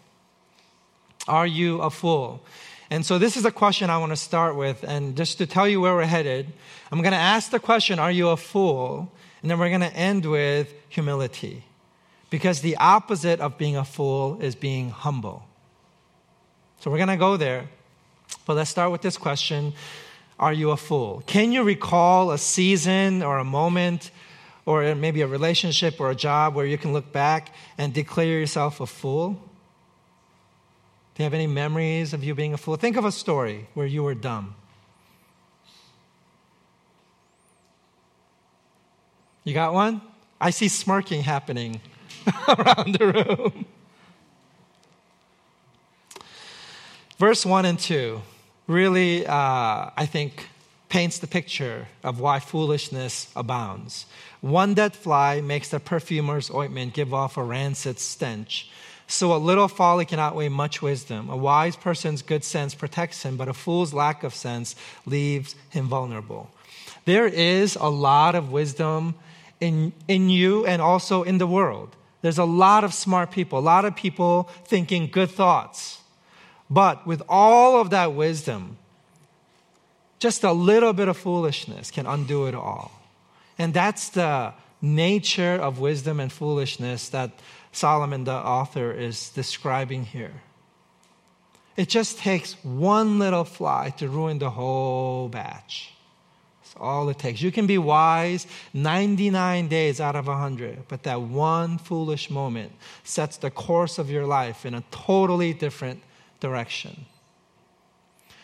Are 1.28 1.46
you 1.46 1.80
a 1.80 1.90
fool? 1.90 2.42
And 2.90 3.06
so, 3.06 3.18
this 3.18 3.36
is 3.36 3.44
a 3.44 3.52
question 3.52 3.88
I 3.88 3.98
want 3.98 4.10
to 4.10 4.16
start 4.16 4.56
with. 4.56 4.82
And 4.82 5.16
just 5.16 5.38
to 5.38 5.46
tell 5.46 5.68
you 5.68 5.80
where 5.80 5.94
we're 5.94 6.06
headed, 6.06 6.52
I'm 6.90 7.02
going 7.02 7.12
to 7.12 7.18
ask 7.18 7.52
the 7.52 7.60
question 7.60 8.00
Are 8.00 8.10
you 8.10 8.30
a 8.30 8.36
fool? 8.36 9.12
And 9.42 9.48
then 9.48 9.60
we're 9.60 9.68
going 9.68 9.82
to 9.82 9.94
end 9.94 10.26
with 10.26 10.74
humility. 10.88 11.62
Because 12.30 12.62
the 12.62 12.76
opposite 12.78 13.38
of 13.38 13.58
being 13.58 13.76
a 13.76 13.84
fool 13.84 14.40
is 14.40 14.56
being 14.56 14.90
humble. 14.90 15.44
So, 16.80 16.90
we're 16.90 16.96
going 16.96 17.10
to 17.10 17.16
go 17.16 17.36
there. 17.36 17.68
But 18.44 18.54
let's 18.54 18.70
start 18.70 18.90
with 18.90 19.02
this 19.02 19.16
question 19.16 19.74
Are 20.38 20.52
you 20.52 20.70
a 20.70 20.76
fool? 20.76 21.22
Can 21.26 21.50
you 21.50 21.64
recall 21.64 22.30
a 22.30 22.38
season 22.38 23.22
or 23.22 23.38
a 23.38 23.44
moment 23.44 24.12
or 24.66 24.94
maybe 24.94 25.22
a 25.22 25.26
relationship 25.26 26.00
or 26.00 26.10
a 26.10 26.14
job 26.14 26.54
where 26.54 26.66
you 26.66 26.78
can 26.78 26.92
look 26.92 27.12
back 27.12 27.54
and 27.76 27.92
declare 27.92 28.26
yourself 28.26 28.80
a 28.80 28.86
fool? 28.86 29.30
Do 31.14 31.22
you 31.22 31.24
have 31.24 31.34
any 31.34 31.48
memories 31.48 32.12
of 32.12 32.22
you 32.22 32.34
being 32.34 32.54
a 32.54 32.56
fool? 32.56 32.76
Think 32.76 32.96
of 32.96 33.04
a 33.04 33.10
story 33.10 33.66
where 33.74 33.86
you 33.86 34.04
were 34.04 34.14
dumb. 34.14 34.54
You 39.42 39.54
got 39.54 39.72
one? 39.72 40.00
I 40.40 40.50
see 40.50 40.68
smirking 40.68 41.22
happening 41.22 41.80
around 42.48 42.94
the 42.94 43.06
room. 43.12 43.66
Verse 47.18 47.44
1 47.44 47.64
and 47.64 47.78
2 47.78 48.20
really, 48.68 49.26
uh, 49.26 49.90
I 49.96 50.06
think, 50.06 50.46
paints 50.88 51.18
the 51.18 51.26
picture 51.26 51.88
of 52.04 52.20
why 52.20 52.38
foolishness 52.38 53.30
abounds. 53.34 54.06
One 54.40 54.74
dead 54.74 54.94
fly 54.94 55.40
makes 55.40 55.70
the 55.70 55.80
perfumer's 55.80 56.50
ointment 56.50 56.94
give 56.94 57.12
off 57.12 57.36
a 57.36 57.42
rancid 57.42 57.98
stench. 57.98 58.70
So 59.08 59.34
a 59.34 59.38
little 59.38 59.68
folly 59.68 60.04
can 60.04 60.18
outweigh 60.18 60.50
much 60.50 60.82
wisdom. 60.82 61.30
A 61.30 61.36
wise 61.36 61.76
person's 61.76 62.22
good 62.22 62.44
sense 62.44 62.74
protects 62.74 63.22
him, 63.22 63.36
but 63.36 63.48
a 63.48 63.54
fool's 63.54 63.94
lack 63.94 64.22
of 64.22 64.34
sense 64.34 64.76
leaves 65.06 65.56
him 65.70 65.88
vulnerable. 65.88 66.50
There 67.06 67.26
is 67.26 67.74
a 67.76 67.88
lot 67.88 68.34
of 68.34 68.52
wisdom 68.52 69.14
in, 69.60 69.92
in 70.08 70.28
you 70.28 70.66
and 70.66 70.82
also 70.82 71.22
in 71.22 71.38
the 71.38 71.46
world. 71.46 71.96
There's 72.20 72.38
a 72.38 72.44
lot 72.44 72.84
of 72.84 72.92
smart 72.92 73.30
people, 73.30 73.58
a 73.58 73.60
lot 73.60 73.86
of 73.86 73.96
people 73.96 74.50
thinking 74.66 75.06
good 75.06 75.30
thoughts. 75.30 75.97
But 76.70 77.06
with 77.06 77.22
all 77.28 77.80
of 77.80 77.90
that 77.90 78.12
wisdom, 78.12 78.76
just 80.18 80.44
a 80.44 80.52
little 80.52 80.92
bit 80.92 81.08
of 81.08 81.16
foolishness 81.16 81.90
can 81.90 82.06
undo 82.06 82.46
it 82.46 82.54
all. 82.54 82.92
And 83.58 83.72
that's 83.72 84.10
the 84.10 84.52
nature 84.80 85.54
of 85.54 85.78
wisdom 85.78 86.20
and 86.20 86.30
foolishness 86.30 87.08
that 87.10 87.30
Solomon, 87.72 88.24
the 88.24 88.32
author, 88.32 88.92
is 88.92 89.30
describing 89.30 90.04
here. 90.04 90.42
It 91.76 91.88
just 91.88 92.18
takes 92.18 92.54
one 92.64 93.18
little 93.18 93.44
fly 93.44 93.90
to 93.98 94.08
ruin 94.08 94.38
the 94.38 94.50
whole 94.50 95.28
batch. 95.28 95.92
That's 96.60 96.74
all 96.76 97.08
it 97.08 97.18
takes. 97.18 97.40
You 97.40 97.52
can 97.52 97.66
be 97.66 97.78
wise 97.78 98.46
99 98.74 99.68
days 99.68 100.00
out 100.00 100.16
of 100.16 100.26
100, 100.26 100.88
but 100.88 101.04
that 101.04 101.20
one 101.20 101.78
foolish 101.78 102.30
moment 102.30 102.72
sets 103.04 103.36
the 103.36 103.50
course 103.50 103.98
of 103.98 104.10
your 104.10 104.26
life 104.26 104.66
in 104.66 104.74
a 104.74 104.82
totally 104.90 105.52
different 105.52 106.02
direction. 106.40 107.06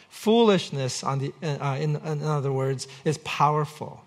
Foolishness, 0.08 1.02
on 1.02 1.18
the, 1.18 1.32
uh, 1.42 1.76
in, 1.76 1.96
in 1.96 2.22
other 2.22 2.52
words, 2.52 2.86
is 3.04 3.18
powerful. 3.18 4.04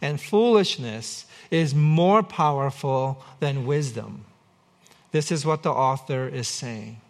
And 0.00 0.20
foolishness 0.20 1.26
is 1.50 1.74
more 1.74 2.22
powerful 2.22 3.22
than 3.40 3.66
wisdom. 3.66 4.24
This 5.12 5.32
is 5.32 5.44
what 5.44 5.62
the 5.62 5.70
author 5.70 6.28
is 6.28 6.48
saying. 6.48 7.00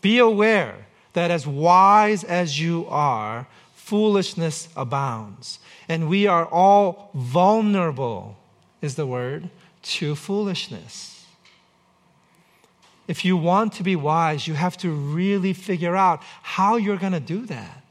Be 0.00 0.18
aware 0.18 0.86
that 1.12 1.30
as 1.30 1.46
wise 1.46 2.24
as 2.24 2.60
you 2.60 2.86
are, 2.88 3.46
foolishness 3.74 4.68
abounds. 4.76 5.58
And 5.88 6.08
we 6.08 6.26
are 6.26 6.46
all 6.46 7.10
vulnerable, 7.14 8.36
is 8.80 8.94
the 8.94 9.06
word, 9.06 9.50
to 9.82 10.14
foolishness. 10.14 11.19
If 13.10 13.24
you 13.24 13.36
want 13.36 13.72
to 13.72 13.82
be 13.82 13.96
wise, 13.96 14.46
you 14.46 14.54
have 14.54 14.76
to 14.76 14.90
really 14.92 15.52
figure 15.52 15.96
out 15.96 16.22
how 16.42 16.76
you're 16.76 16.96
going 16.96 17.12
to 17.12 17.18
do 17.18 17.44
that. 17.46 17.82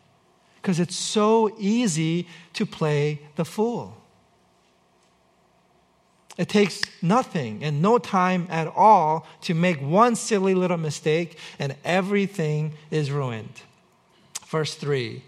Because 0.55 0.79
it's 0.79 0.95
so 0.95 1.53
easy 1.59 2.25
to 2.53 2.65
play 2.65 3.19
the 3.35 3.43
fool. 3.43 3.97
It 6.37 6.47
takes 6.47 6.83
nothing 7.01 7.65
and 7.65 7.81
no 7.81 7.97
time 7.97 8.47
at 8.49 8.67
all 8.67 9.27
to 9.41 9.53
make 9.53 9.81
one 9.81 10.15
silly 10.15 10.55
little 10.55 10.77
mistake, 10.77 11.37
and 11.59 11.75
everything 11.83 12.75
is 12.89 13.11
ruined. 13.11 13.61
Verse 14.47 14.73
3 14.73 15.21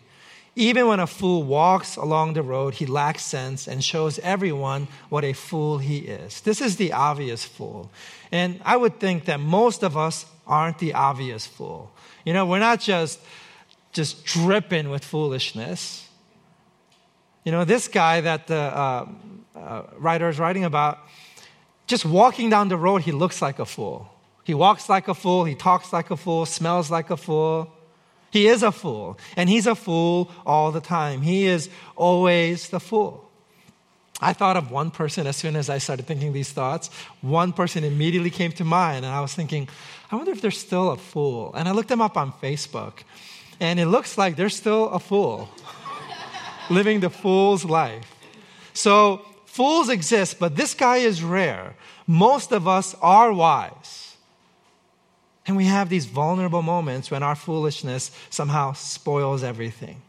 Even 0.55 0.87
when 0.87 0.99
a 0.99 1.07
fool 1.07 1.43
walks 1.43 1.95
along 1.95 2.33
the 2.33 2.43
road, 2.43 2.73
he 2.73 2.85
lacks 2.85 3.23
sense 3.23 3.67
and 3.67 3.81
shows 3.81 4.19
everyone 4.19 4.87
what 5.07 5.23
a 5.23 5.31
fool 5.31 5.77
he 5.77 5.99
is. 5.99 6.41
This 6.41 6.59
is 6.59 6.75
the 6.75 6.91
obvious 6.91 7.45
fool. 7.45 7.89
And 8.31 8.59
I 8.65 8.75
would 8.75 8.99
think 8.99 9.25
that 9.25 9.39
most 9.39 9.81
of 9.81 9.95
us 9.95 10.25
aren't 10.45 10.79
the 10.79 10.93
obvious 10.93 11.47
fool. 11.47 11.91
You 12.25 12.33
know, 12.33 12.45
we're 12.45 12.59
not 12.59 12.81
just 12.81 13.19
just 13.93 14.25
dripping 14.25 14.89
with 14.89 15.03
foolishness. 15.03 16.07
You 17.43 17.51
know, 17.51 17.65
this 17.65 17.87
guy 17.87 18.21
that 18.21 18.47
the 18.47 18.55
uh, 18.55 19.07
uh, 19.55 19.83
writer 19.97 20.29
is 20.29 20.39
writing 20.39 20.63
about, 20.63 20.99
just 21.87 22.05
walking 22.05 22.49
down 22.49 22.69
the 22.69 22.77
road, 22.77 23.01
he 23.01 23.11
looks 23.11 23.41
like 23.41 23.59
a 23.59 23.65
fool. 23.65 24.09
He 24.43 24.53
walks 24.53 24.89
like 24.89 25.07
a 25.07 25.13
fool, 25.13 25.43
he 25.45 25.55
talks 25.55 25.91
like 25.91 26.09
a 26.09 26.17
fool, 26.17 26.45
smells 26.45 26.89
like 26.89 27.09
a 27.09 27.17
fool. 27.17 27.71
He 28.31 28.47
is 28.47 28.63
a 28.63 28.71
fool, 28.71 29.17
and 29.35 29.49
he's 29.49 29.67
a 29.67 29.75
fool 29.75 30.31
all 30.45 30.71
the 30.71 30.81
time. 30.81 31.21
He 31.21 31.45
is 31.45 31.69
always 31.95 32.69
the 32.69 32.79
fool. 32.79 33.29
I 34.21 34.33
thought 34.33 34.55
of 34.55 34.71
one 34.71 34.91
person 34.91 35.27
as 35.27 35.35
soon 35.35 35.55
as 35.55 35.69
I 35.69 35.79
started 35.79 36.05
thinking 36.05 36.31
these 36.31 36.51
thoughts. 36.51 36.89
One 37.21 37.53
person 37.53 37.83
immediately 37.83 38.29
came 38.29 38.51
to 38.53 38.63
mind, 38.63 39.03
and 39.05 39.13
I 39.13 39.19
was 39.21 39.33
thinking, 39.33 39.67
I 40.11 40.15
wonder 40.15 40.31
if 40.31 40.41
they're 40.41 40.51
still 40.51 40.91
a 40.91 40.97
fool. 40.97 41.53
And 41.55 41.67
I 41.67 41.71
looked 41.71 41.89
them 41.89 42.01
up 42.01 42.17
on 42.17 42.31
Facebook, 42.33 43.03
and 43.59 43.79
it 43.79 43.87
looks 43.87 44.17
like 44.17 44.35
they're 44.35 44.49
still 44.49 44.89
a 44.89 44.99
fool, 44.99 45.49
living 46.69 46.99
the 46.99 47.09
fool's 47.09 47.65
life. 47.65 48.05
So 48.73 49.25
Fools 49.51 49.89
exist, 49.89 50.39
but 50.39 50.55
this 50.55 50.73
guy 50.73 51.03
is 51.03 51.21
rare. 51.21 51.75
Most 52.07 52.53
of 52.53 52.69
us 52.69 52.95
are 53.01 53.33
wise. 53.33 54.00
And 55.47 55.57
we 55.57 55.65
have 55.65 55.89
these 55.89 56.05
vulnerable 56.05 56.61
moments 56.61 57.09
when 57.09 57.23
our 57.23 57.35
foolishness 57.35 58.11
somehow 58.29 58.73
spoils 58.73 59.43
everything. 59.43 60.01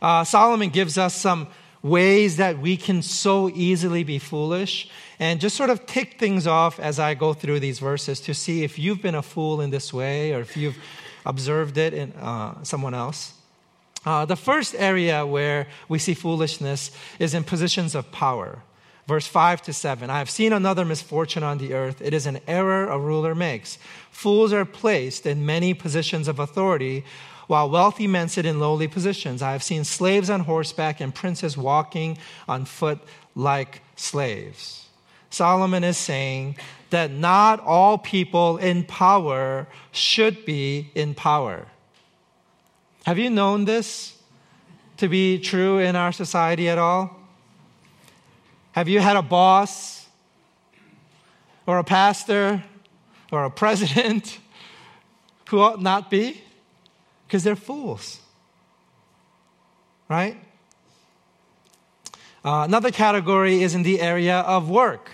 Uh, 0.00 0.24
Solomon 0.24 0.70
gives 0.70 0.98
us 0.98 1.14
some 1.14 1.46
ways 1.82 2.36
that 2.36 2.58
we 2.58 2.76
can 2.76 3.02
so 3.02 3.48
easily 3.50 4.04
be 4.04 4.18
foolish 4.18 4.88
and 5.18 5.40
just 5.40 5.56
sort 5.56 5.70
of 5.70 5.84
tick 5.86 6.18
things 6.18 6.46
off 6.46 6.78
as 6.78 6.98
I 6.98 7.14
go 7.14 7.34
through 7.34 7.60
these 7.60 7.80
verses 7.80 8.20
to 8.22 8.34
see 8.34 8.62
if 8.62 8.78
you've 8.78 9.02
been 9.02 9.14
a 9.14 9.22
fool 9.22 9.60
in 9.60 9.70
this 9.70 9.92
way 9.92 10.32
or 10.32 10.40
if 10.40 10.56
you've 10.56 10.78
observed 11.26 11.76
it 11.78 11.92
in 11.92 12.12
uh, 12.12 12.62
someone 12.62 12.94
else. 12.94 13.34
Uh, 14.04 14.24
the 14.24 14.36
first 14.36 14.74
area 14.76 15.24
where 15.24 15.68
we 15.88 15.98
see 15.98 16.14
foolishness 16.14 16.90
is 17.18 17.34
in 17.34 17.44
positions 17.44 17.94
of 17.94 18.10
power. 18.10 18.62
Verse 19.06 19.26
5 19.26 19.62
to 19.62 19.72
7 19.72 20.10
I 20.10 20.18
have 20.18 20.30
seen 20.30 20.52
another 20.52 20.84
misfortune 20.84 21.42
on 21.42 21.58
the 21.58 21.74
earth. 21.74 22.00
It 22.00 22.14
is 22.14 22.26
an 22.26 22.40
error 22.46 22.88
a 22.88 22.98
ruler 22.98 23.34
makes. 23.34 23.78
Fools 24.10 24.52
are 24.52 24.64
placed 24.64 25.26
in 25.26 25.44
many 25.44 25.74
positions 25.74 26.28
of 26.28 26.38
authority, 26.38 27.04
while 27.48 27.68
wealthy 27.68 28.06
men 28.06 28.28
sit 28.28 28.46
in 28.46 28.60
lowly 28.60 28.88
positions. 28.88 29.42
I 29.42 29.52
have 29.52 29.62
seen 29.62 29.84
slaves 29.84 30.30
on 30.30 30.40
horseback 30.40 31.00
and 31.00 31.14
princes 31.14 31.56
walking 31.56 32.18
on 32.48 32.64
foot 32.64 33.00
like 33.34 33.82
slaves. 33.96 34.86
Solomon 35.30 35.82
is 35.82 35.96
saying 35.96 36.56
that 36.90 37.10
not 37.10 37.58
all 37.60 37.98
people 37.98 38.58
in 38.58 38.84
power 38.84 39.66
should 39.90 40.44
be 40.44 40.90
in 40.94 41.14
power. 41.14 41.66
Have 43.04 43.18
you 43.18 43.30
known 43.30 43.64
this 43.64 44.16
to 44.98 45.08
be 45.08 45.38
true 45.38 45.78
in 45.78 45.96
our 45.96 46.12
society 46.12 46.68
at 46.68 46.78
all? 46.78 47.21
Have 48.72 48.88
you 48.88 49.00
had 49.00 49.16
a 49.16 49.22
boss 49.22 50.06
or 51.66 51.78
a 51.78 51.84
pastor 51.84 52.62
or 53.30 53.44
a 53.44 53.50
president 53.50 54.38
who 55.48 55.60
ought 55.60 55.80
not 55.80 56.10
be? 56.10 56.40
Because 57.26 57.44
they're 57.44 57.56
fools. 57.56 58.18
Right? 60.08 60.36
Uh, 62.44 62.64
another 62.66 62.90
category 62.90 63.62
is 63.62 63.74
in 63.74 63.82
the 63.82 64.00
area 64.00 64.40
of 64.40 64.68
work. 64.68 65.10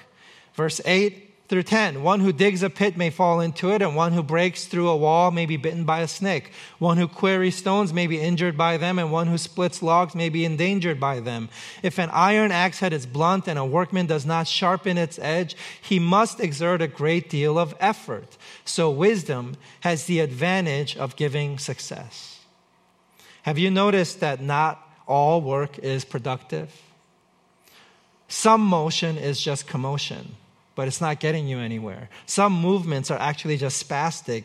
Verse 0.55 0.81
8 0.85 1.28
through 1.49 1.63
10. 1.63 2.03
One 2.03 2.21
who 2.21 2.33
digs 2.33 2.63
a 2.63 2.69
pit 2.69 2.97
may 2.97 3.09
fall 3.09 3.41
into 3.41 3.71
it, 3.71 3.81
and 3.81 3.97
one 3.97 4.13
who 4.13 4.23
breaks 4.23 4.67
through 4.67 4.89
a 4.89 4.97
wall 4.97 5.31
may 5.31 5.47
be 5.47 5.57
bitten 5.57 5.85
by 5.85 6.01
a 6.01 6.09
snake. 6.09 6.53
One 6.79 6.99
who 6.99 7.09
quarries 7.09 7.57
stones 7.57 7.93
may 7.93 8.07
be 8.07 8.21
injured 8.21 8.57
by 8.57 8.77
them, 8.77 8.99
and 8.99 9.11
one 9.11 9.29
who 9.29 9.39
splits 9.39 9.83
logs 9.83 10.15
may 10.15 10.29
be 10.29 10.45
endangered 10.45 11.01
by 11.01 11.21
them. 11.21 11.49
If 11.83 11.99
an 11.99 12.11
iron 12.13 12.53
axe 12.53 12.81
head 12.81 12.93
is 12.93 13.07
blunt 13.07 13.49
and 13.49 13.59
a 13.59 13.65
workman 13.65 14.07
does 14.07 14.27
not 14.27 14.47
sharpen 14.47 14.99
its 14.99 15.19
edge, 15.19 15.57
he 15.81 15.99
must 15.99 16.39
exert 16.39 16.83
a 16.83 16.87
great 16.87 17.31
deal 17.31 17.59
of 17.59 17.75
effort. 17.81 18.37
So 18.67 18.91
wisdom 18.91 19.57
has 19.81 20.05
the 20.05 20.21
advantage 20.21 20.99
of 20.99 21.17
giving 21.17 21.59
success. 21.59 22.41
Have 23.43 23.59
you 23.59 23.71
noticed 23.71 24.21
that 24.21 24.43
not 24.43 24.87
all 25.07 25.41
work 25.41 25.79
is 25.79 26.05
productive? 26.05 26.83
Some 28.29 28.61
motion 28.61 29.17
is 29.17 29.41
just 29.41 29.67
commotion 29.67 30.37
but 30.79 30.87
it's 30.87 31.01
not 31.01 31.19
getting 31.19 31.49
you 31.49 31.59
anywhere. 31.59 32.09
Some 32.25 32.53
movements 32.53 33.11
are 33.11 33.19
actually 33.19 33.57
just 33.57 33.85
spastic 33.85 34.45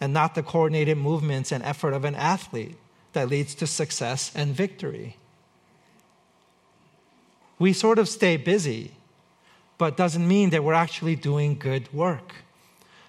and 0.00 0.14
not 0.14 0.34
the 0.34 0.42
coordinated 0.42 0.96
movements 0.96 1.52
and 1.52 1.62
effort 1.62 1.92
of 1.92 2.06
an 2.06 2.14
athlete 2.14 2.78
that 3.12 3.28
leads 3.28 3.54
to 3.56 3.66
success 3.66 4.32
and 4.34 4.54
victory. 4.54 5.18
We 7.58 7.74
sort 7.74 7.98
of 7.98 8.08
stay 8.08 8.38
busy, 8.38 8.92
but 9.76 9.94
doesn't 9.94 10.26
mean 10.26 10.48
that 10.50 10.64
we're 10.64 10.72
actually 10.72 11.16
doing 11.16 11.58
good 11.58 11.92
work. 11.92 12.32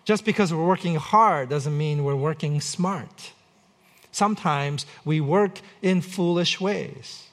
Just 0.03 0.25
because 0.25 0.53
we're 0.53 0.67
working 0.67 0.95
hard 0.95 1.47
doesn't 1.47 1.77
mean 1.77 2.03
we're 2.03 2.13
working 2.13 2.59
smart. 2.59 3.31
Sometimes 4.11 4.85
we 5.05 5.21
work 5.21 5.61
in 5.81 6.01
foolish 6.01 6.59
ways. 6.59 7.27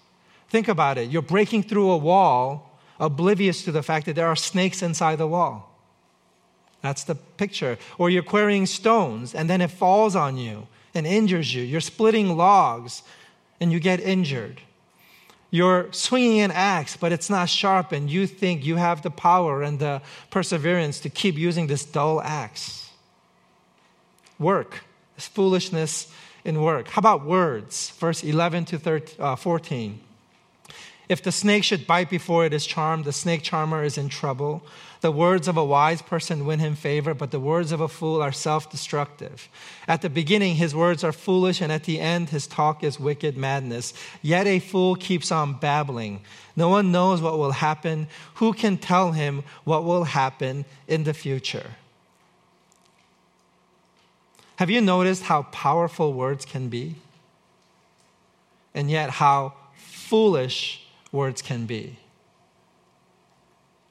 Think 0.50 0.68
about 0.68 0.98
it. 0.98 1.10
You're 1.10 1.20
breaking 1.20 1.64
through 1.64 1.90
a 1.90 1.96
wall 1.96 2.71
oblivious 2.98 3.64
to 3.64 3.72
the 3.72 3.82
fact 3.82 4.06
that 4.06 4.16
there 4.16 4.26
are 4.26 4.36
snakes 4.36 4.82
inside 4.82 5.16
the 5.16 5.26
wall. 5.26 5.68
That's 6.82 7.04
the 7.04 7.14
picture. 7.14 7.78
Or 7.98 8.10
you're 8.10 8.22
quarrying 8.22 8.66
stones 8.66 9.34
and 9.34 9.48
then 9.48 9.60
it 9.60 9.70
falls 9.70 10.16
on 10.16 10.36
you 10.36 10.66
and 10.94 11.06
injures 11.06 11.54
you. 11.54 11.62
You're 11.62 11.80
splitting 11.80 12.36
logs 12.36 13.02
and 13.60 13.72
you 13.72 13.80
get 13.80 14.00
injured. 14.00 14.60
You're 15.50 15.92
swinging 15.92 16.40
an 16.40 16.50
axe, 16.50 16.96
but 16.96 17.12
it's 17.12 17.28
not 17.28 17.50
sharp, 17.50 17.92
and 17.92 18.08
you 18.08 18.26
think 18.26 18.64
you 18.64 18.76
have 18.76 19.02
the 19.02 19.10
power 19.10 19.62
and 19.62 19.78
the 19.78 20.00
perseverance 20.30 20.98
to 21.00 21.10
keep 21.10 21.36
using 21.36 21.66
this 21.66 21.84
dull 21.84 22.22
axe. 22.22 22.90
Work, 24.38 24.82
this 25.14 25.28
foolishness 25.28 26.10
in 26.42 26.62
work. 26.62 26.88
How 26.88 27.00
about 27.00 27.26
words? 27.26 27.90
Verse 27.90 28.24
11 28.24 28.64
to 28.64 28.78
13, 28.78 29.16
uh, 29.20 29.36
14. 29.36 30.00
If 31.08 31.22
the 31.22 31.32
snake 31.32 31.64
should 31.64 31.86
bite 31.86 32.08
before 32.08 32.46
it 32.46 32.52
is 32.52 32.64
charmed, 32.64 33.04
the 33.04 33.12
snake 33.12 33.42
charmer 33.42 33.82
is 33.82 33.98
in 33.98 34.08
trouble. 34.08 34.62
The 35.00 35.10
words 35.10 35.48
of 35.48 35.56
a 35.56 35.64
wise 35.64 36.00
person 36.00 36.46
win 36.46 36.60
him 36.60 36.76
favor, 36.76 37.12
but 37.12 37.32
the 37.32 37.40
words 37.40 37.72
of 37.72 37.80
a 37.80 37.88
fool 37.88 38.22
are 38.22 38.30
self 38.30 38.70
destructive. 38.70 39.48
At 39.88 40.00
the 40.00 40.08
beginning, 40.08 40.54
his 40.54 40.76
words 40.76 41.02
are 41.02 41.10
foolish, 41.10 41.60
and 41.60 41.72
at 41.72 41.84
the 41.84 41.98
end, 41.98 42.28
his 42.28 42.46
talk 42.46 42.84
is 42.84 43.00
wicked 43.00 43.36
madness. 43.36 43.94
Yet 44.22 44.46
a 44.46 44.60
fool 44.60 44.94
keeps 44.94 45.32
on 45.32 45.54
babbling. 45.54 46.20
No 46.54 46.68
one 46.68 46.92
knows 46.92 47.20
what 47.20 47.36
will 47.36 47.52
happen. 47.52 48.06
Who 48.34 48.52
can 48.52 48.78
tell 48.78 49.10
him 49.10 49.42
what 49.64 49.84
will 49.84 50.04
happen 50.04 50.64
in 50.86 51.02
the 51.02 51.14
future? 51.14 51.72
Have 54.56 54.70
you 54.70 54.80
noticed 54.80 55.24
how 55.24 55.42
powerful 55.42 56.12
words 56.12 56.44
can 56.44 56.68
be? 56.68 56.94
And 58.72 58.88
yet, 58.88 59.10
how 59.10 59.54
foolish 59.74 60.81
words 61.12 61.42
can 61.42 61.66
be. 61.66 61.98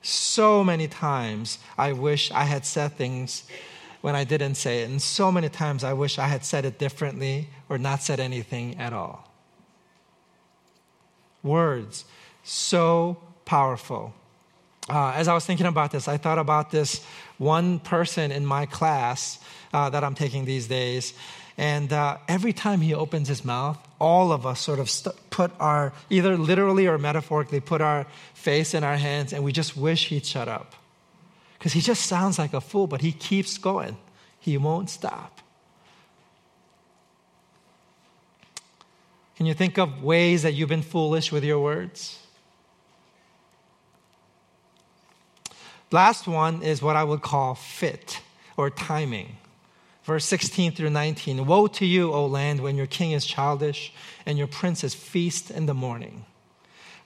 So 0.02 0.64
many 0.64 0.88
times 0.88 1.60
I 1.78 1.94
wish 1.94 2.32
I 2.32 2.44
had 2.44 2.66
said 2.66 2.94
things 2.94 3.44
when 4.02 4.16
I 4.16 4.24
didn't 4.24 4.56
say 4.56 4.82
it. 4.82 4.90
And 4.90 5.02
so 5.02 5.32
many 5.32 5.48
times 5.48 5.84
I 5.84 5.94
wish 5.94 6.18
I 6.18 6.28
had 6.28 6.44
said 6.44 6.66
it 6.66 6.80
differently 6.80 7.50
or 7.70 7.78
not 7.78 8.02
said 8.02 8.20
anything 8.20 8.78
at 8.80 8.94
all. 8.94 9.32
Words, 11.44 12.06
so 12.44 13.18
powerful. 13.46 14.14
Uh, 14.90 15.12
as 15.12 15.28
I 15.28 15.34
was 15.34 15.46
thinking 15.46 15.68
about 15.68 15.92
this, 15.92 16.08
I 16.08 16.18
thought 16.18 16.40
about 16.40 16.72
this 16.72 17.06
one 17.38 17.80
person 17.80 18.32
in 18.32 18.46
my 18.46 18.66
class 18.66 19.40
uh, 19.74 19.90
that 19.92 20.04
I'm 20.04 20.16
taking 20.16 20.46
these 20.46 20.68
days. 20.68 21.14
And 21.58 21.92
uh, 21.92 22.18
every 22.28 22.54
time 22.54 22.82
he 22.82 22.94
opens 22.94 23.28
his 23.28 23.44
mouth, 23.44 23.78
all 24.00 24.32
of 24.32 24.46
us 24.46 24.60
sort 24.60 24.80
of 24.80 24.90
st- 24.90 25.16
put 25.30 25.52
our, 25.60 25.94
either 26.10 26.38
literally 26.38 26.88
or 26.88 26.98
metaphorically, 26.98 27.60
put 27.60 27.82
our 27.82 28.08
face 28.34 28.74
in 28.74 28.84
our 28.84 28.98
hands 28.98 29.34
and 29.34 29.44
we 29.44 29.52
just 29.52 29.76
wish 29.78 30.08
he'd 30.08 30.26
shut 30.26 30.48
up. 30.48 30.74
Because 31.58 31.74
he 31.74 31.82
just 31.82 32.06
sounds 32.06 32.40
like 32.40 32.54
a 32.54 32.62
fool, 32.62 32.88
but 32.88 33.02
he 33.02 33.12
keeps 33.12 33.58
going. 33.58 33.98
He 34.40 34.58
won't 34.58 34.90
stop. 34.90 35.42
Can 39.36 39.46
you 39.46 39.54
think 39.54 39.78
of 39.78 40.04
ways 40.04 40.44
that 40.44 40.54
you've 40.54 40.70
been 40.70 40.82
foolish 40.82 41.32
with 41.32 41.44
your 41.44 41.60
words? 41.60 42.20
Last 45.92 46.28
one 46.28 46.64
is 46.64 46.82
what 46.82 46.96
I 46.96 47.04
would 47.04 47.22
call 47.22 47.56
fit 47.56 48.22
or 48.56 48.70
timing. 48.70 49.38
Verse 50.12 50.26
16 50.26 50.74
through 50.74 50.90
19 50.90 51.46
Woe 51.46 51.68
to 51.68 51.86
you, 51.86 52.12
O 52.12 52.26
land, 52.26 52.60
when 52.60 52.76
your 52.76 52.86
king 52.86 53.14
is 53.14 53.26
childish 53.26 53.94
and 54.26 54.38
your 54.38 54.46
princes 54.46 54.94
feast 54.94 55.50
in 55.50 55.68
the 55.68 55.74
morning. 55.74 56.26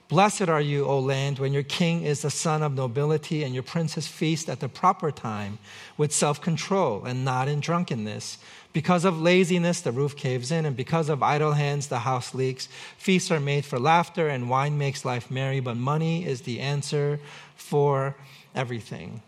Blessed 0.08 0.48
are 0.48 0.60
you, 0.60 0.84
O 0.86 0.98
land, 0.98 1.38
when 1.38 1.52
your 1.52 1.62
king 1.62 2.02
is 2.02 2.22
the 2.22 2.30
son 2.30 2.64
of 2.64 2.74
nobility 2.74 3.44
and 3.44 3.54
your 3.54 3.62
princes 3.62 4.08
feast 4.08 4.48
at 4.48 4.58
the 4.58 4.68
proper 4.68 5.12
time 5.12 5.60
with 5.96 6.12
self 6.12 6.40
control 6.40 7.04
and 7.04 7.24
not 7.24 7.46
in 7.46 7.60
drunkenness. 7.60 8.38
Because 8.72 9.04
of 9.04 9.22
laziness, 9.22 9.80
the 9.80 9.92
roof 9.92 10.16
caves 10.16 10.50
in, 10.50 10.66
and 10.66 10.76
because 10.76 11.08
of 11.08 11.22
idle 11.22 11.52
hands, 11.52 11.86
the 11.86 12.00
house 12.00 12.34
leaks. 12.34 12.68
Feasts 12.98 13.30
are 13.30 13.38
made 13.38 13.64
for 13.64 13.78
laughter, 13.78 14.26
and 14.26 14.50
wine 14.50 14.78
makes 14.78 15.04
life 15.04 15.30
merry, 15.30 15.60
but 15.60 15.76
money 15.76 16.26
is 16.26 16.40
the 16.40 16.58
answer 16.58 17.20
for 17.54 18.16
everything. 18.52 19.22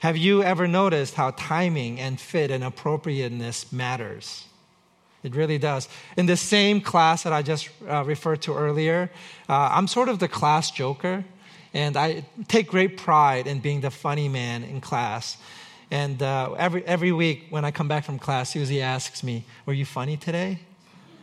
Have 0.00 0.16
you 0.16 0.42
ever 0.42 0.68
noticed 0.68 1.14
how 1.14 1.30
timing 1.30 2.00
and 2.00 2.20
fit 2.20 2.50
and 2.50 2.62
appropriateness 2.62 3.72
matters? 3.72 4.44
It 5.22 5.34
really 5.34 5.56
does. 5.56 5.88
In 6.16 6.26
the 6.26 6.36
same 6.36 6.82
class 6.82 7.22
that 7.22 7.32
I 7.32 7.40
just 7.40 7.70
uh, 7.88 8.04
referred 8.04 8.42
to 8.42 8.54
earlier, 8.54 9.10
uh, 9.48 9.70
I'm 9.72 9.86
sort 9.86 10.10
of 10.10 10.18
the 10.18 10.28
class 10.28 10.70
joker, 10.70 11.24
and 11.72 11.96
I 11.96 12.26
take 12.46 12.68
great 12.68 12.98
pride 12.98 13.46
in 13.46 13.60
being 13.60 13.80
the 13.80 13.90
funny 13.90 14.28
man 14.28 14.62
in 14.62 14.82
class. 14.82 15.38
And 15.90 16.22
uh, 16.22 16.52
every, 16.58 16.84
every 16.84 17.12
week 17.12 17.46
when 17.48 17.64
I 17.64 17.70
come 17.70 17.88
back 17.88 18.04
from 18.04 18.18
class, 18.18 18.50
Susie 18.50 18.82
asks 18.82 19.22
me, 19.22 19.44
Were 19.64 19.72
you 19.72 19.86
funny 19.86 20.18
today? 20.18 20.58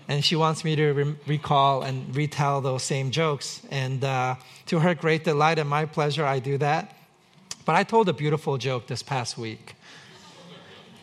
And 0.07 0.25
she 0.25 0.35
wants 0.35 0.63
me 0.63 0.75
to 0.75 0.91
re- 0.91 1.15
recall 1.27 1.83
and 1.83 2.15
retell 2.15 2.59
those 2.61 2.81
same 2.83 3.11
jokes. 3.11 3.61
And 3.69 4.03
uh, 4.03 4.35
to 4.65 4.79
her 4.79 4.95
great 4.95 5.23
delight 5.23 5.59
and 5.59 5.69
my 5.69 5.85
pleasure, 5.85 6.25
I 6.25 6.39
do 6.39 6.57
that. 6.57 6.95
But 7.65 7.75
I 7.75 7.83
told 7.83 8.09
a 8.09 8.13
beautiful 8.13 8.57
joke 8.57 8.87
this 8.87 9.03
past 9.03 9.37
week. 9.37 9.75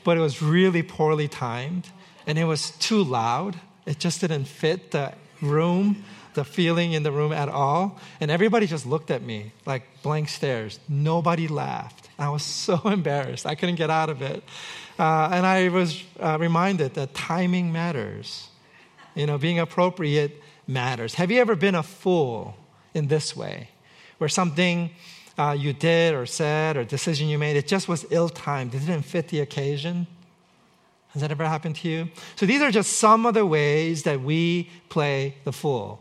But 0.04 0.16
it 0.16 0.20
was 0.20 0.42
really 0.42 0.82
poorly 0.82 1.28
timed 1.28 1.88
and 2.26 2.38
it 2.38 2.44
was 2.44 2.70
too 2.72 3.02
loud. 3.02 3.58
It 3.86 3.98
just 3.98 4.20
didn't 4.20 4.44
fit 4.44 4.90
the 4.90 5.12
room, 5.40 6.04
the 6.34 6.44
feeling 6.44 6.92
in 6.92 7.02
the 7.02 7.12
room 7.12 7.32
at 7.32 7.48
all. 7.48 7.98
And 8.20 8.30
everybody 8.30 8.66
just 8.66 8.86
looked 8.86 9.10
at 9.10 9.22
me 9.22 9.52
like 9.66 9.82
blank 10.02 10.28
stares. 10.28 10.78
Nobody 10.88 11.48
laughed. 11.48 12.08
I 12.18 12.28
was 12.30 12.42
so 12.66 12.80
embarrassed. 12.84 13.46
I 13.46 13.54
couldn't 13.54 13.76
get 13.76 13.90
out 13.90 14.10
of 14.10 14.22
it. 14.22 14.42
Uh, 14.98 15.30
and 15.32 15.46
I 15.46 15.68
was 15.68 16.02
uh, 16.20 16.36
reminded 16.40 16.94
that 16.94 17.14
timing 17.14 17.72
matters. 17.72 18.48
You 19.14 19.26
know, 19.26 19.38
being 19.38 19.58
appropriate 19.58 20.42
matters. 20.66 21.14
Have 21.14 21.30
you 21.30 21.40
ever 21.40 21.56
been 21.56 21.74
a 21.74 21.82
fool 21.82 22.56
in 22.94 23.08
this 23.08 23.34
way, 23.34 23.70
where 24.18 24.28
something 24.28 24.90
uh, 25.38 25.56
you 25.58 25.72
did 25.72 26.14
or 26.14 26.26
said 26.26 26.76
or 26.76 26.84
decision 26.84 27.28
you 27.28 27.38
made, 27.38 27.56
it 27.56 27.66
just 27.66 27.88
was 27.88 28.04
ill 28.10 28.28
timed. 28.28 28.74
It 28.74 28.80
didn't 28.80 29.02
fit 29.02 29.28
the 29.28 29.40
occasion. 29.40 30.06
Has 31.10 31.22
that 31.22 31.30
ever 31.30 31.46
happened 31.46 31.76
to 31.76 31.88
you? 31.88 32.08
So 32.36 32.44
these 32.44 32.60
are 32.60 32.70
just 32.70 32.98
some 32.98 33.24
of 33.24 33.34
the 33.34 33.46
ways 33.46 34.02
that 34.02 34.20
we 34.20 34.68
play 34.88 35.36
the 35.44 35.52
fool 35.52 36.00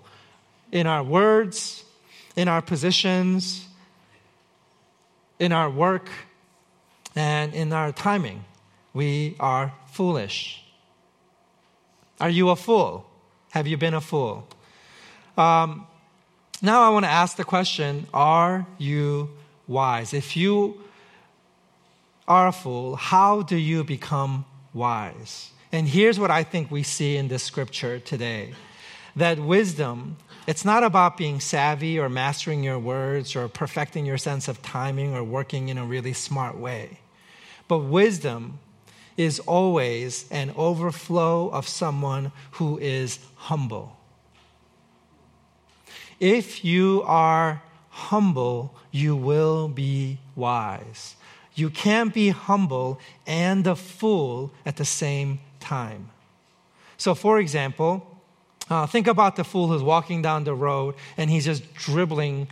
in 0.71 0.85
our 0.85 1.03
words, 1.03 1.85
in 2.35 2.47
our 2.47 2.61
positions, 2.61 3.67
in 5.39 5.51
our 5.51 5.69
work, 5.69 6.09
and 7.15 7.53
in 7.53 7.71
our 7.71 7.91
timing. 7.91 8.43
We 8.93 9.35
are 9.39 9.73
foolish. 9.91 10.63
Are 12.19 12.29
you 12.29 12.49
a 12.49 12.55
fool? 12.55 13.09
Have 13.51 13.67
you 13.67 13.77
been 13.77 13.93
a 13.93 14.01
fool? 14.01 14.47
Um, 15.37 15.87
now 16.61 16.81
I 16.81 16.89
want 16.89 17.05
to 17.05 17.11
ask 17.11 17.37
the 17.37 17.43
question 17.43 18.07
Are 18.13 18.65
you 18.77 19.29
wise? 19.67 20.13
If 20.13 20.35
you 20.35 20.81
are 22.27 22.47
a 22.47 22.51
fool, 22.51 22.95
how 22.95 23.41
do 23.41 23.55
you 23.55 23.83
become 23.83 24.45
wise? 24.73 25.51
And 25.71 25.87
here's 25.87 26.19
what 26.19 26.31
I 26.31 26.43
think 26.43 26.71
we 26.71 26.83
see 26.83 27.17
in 27.17 27.27
this 27.27 27.43
scripture 27.43 27.99
today 27.99 28.53
that 29.15 29.39
wisdom, 29.39 30.15
it's 30.45 30.63
not 30.63 30.83
about 30.83 31.17
being 31.17 31.39
savvy 31.39 31.99
or 31.99 32.07
mastering 32.07 32.63
your 32.63 32.77
words 32.77 33.35
or 33.35 33.47
perfecting 33.47 34.05
your 34.05 34.17
sense 34.17 34.47
of 34.47 34.61
timing 34.61 35.15
or 35.15 35.23
working 35.23 35.69
in 35.69 35.77
a 35.77 35.85
really 35.85 36.13
smart 36.13 36.55
way. 36.55 36.99
But 37.67 37.79
wisdom 37.79 38.59
is 39.17 39.39
always 39.39 40.29
an 40.29 40.53
overflow 40.55 41.49
of 41.49 41.67
someone 41.67 42.31
who 42.51 42.77
is 42.77 43.17
humble. 43.35 43.96
If 46.19 46.65
you 46.65 47.03
are 47.05 47.61
humble, 47.89 48.73
you 48.91 49.15
will 49.15 49.67
be 49.67 50.19
wise. 50.35 51.15
You 51.55 51.69
can't 51.69 52.13
be 52.13 52.29
humble 52.29 52.99
and 53.25 53.65
a 53.65 53.75
fool 53.75 54.51
at 54.65 54.77
the 54.77 54.85
same 54.85 55.39
time. 55.59 56.09
So, 56.97 57.15
for 57.15 57.39
example, 57.39 58.05
uh, 58.69 58.85
think 58.85 59.07
about 59.07 59.35
the 59.35 59.43
fool 59.43 59.67
who's 59.67 59.83
walking 59.83 60.21
down 60.21 60.43
the 60.43 60.53
road 60.53 60.95
and 61.17 61.29
he's 61.29 61.45
just 61.45 61.73
dribbling 61.73 62.47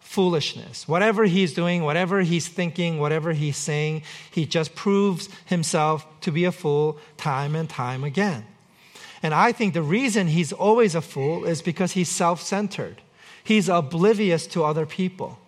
foolishness. 0.00 0.88
Whatever 0.88 1.24
he's 1.24 1.52
doing, 1.52 1.82
whatever 1.82 2.22
he's 2.22 2.48
thinking, 2.48 2.98
whatever 2.98 3.32
he's 3.32 3.56
saying, 3.56 4.02
he 4.30 4.46
just 4.46 4.74
proves 4.74 5.28
himself 5.44 6.06
to 6.22 6.32
be 6.32 6.44
a 6.44 6.52
fool 6.52 6.98
time 7.16 7.54
and 7.54 7.68
time 7.68 8.04
again. 8.04 8.46
And 9.22 9.34
I 9.34 9.52
think 9.52 9.74
the 9.74 9.82
reason 9.82 10.28
he's 10.28 10.52
always 10.52 10.94
a 10.94 11.00
fool 11.00 11.44
is 11.44 11.62
because 11.62 11.92
he's 11.92 12.08
self 12.08 12.40
centered. 12.40 13.02
He's 13.42 13.68
oblivious 13.68 14.46
to 14.48 14.64
other 14.64 14.86
people. 14.86 15.38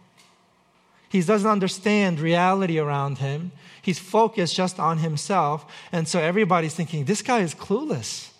He 1.09 1.21
doesn't 1.21 1.49
understand 1.49 2.21
reality 2.21 2.79
around 2.79 3.19
him. 3.19 3.53
He's 3.83 3.99
focused 3.99 4.55
just 4.55 4.79
on 4.79 4.99
himself. 4.99 5.67
And 5.91 6.07
so 6.07 6.21
everybody's 6.21 6.75
thinking, 6.75 7.05
this 7.05 7.21
guy 7.21 7.41
is 7.41 7.55
clueless. 7.55 8.31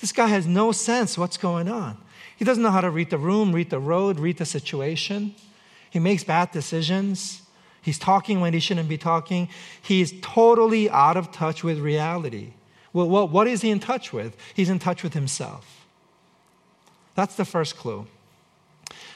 This 0.00 0.12
guy 0.12 0.26
has 0.26 0.46
no 0.46 0.72
sense 0.72 1.16
what's 1.16 1.36
going 1.36 1.68
on. 1.68 1.96
He 2.36 2.44
doesn't 2.44 2.62
know 2.62 2.70
how 2.70 2.80
to 2.80 2.90
read 2.90 3.10
the 3.10 3.18
room, 3.18 3.52
read 3.52 3.70
the 3.70 3.78
road, 3.78 4.18
read 4.18 4.38
the 4.38 4.44
situation. 4.44 5.34
He 5.88 5.98
makes 5.98 6.24
bad 6.24 6.50
decisions. 6.50 7.42
He's 7.80 7.98
talking 7.98 8.40
when 8.40 8.52
he 8.52 8.60
shouldn't 8.60 8.88
be 8.88 8.98
talking. 8.98 9.48
He's 9.80 10.12
totally 10.20 10.90
out 10.90 11.16
of 11.16 11.32
touch 11.32 11.62
with 11.62 11.78
reality. 11.78 12.52
Well, 13.04 13.28
what 13.28 13.46
is 13.46 13.60
he 13.60 13.70
in 13.70 13.78
touch 13.78 14.12
with? 14.12 14.34
He's 14.54 14.70
in 14.70 14.78
touch 14.78 15.02
with 15.02 15.12
himself. 15.12 15.84
That's 17.14 17.34
the 17.34 17.44
first 17.44 17.76
clue. 17.76 18.06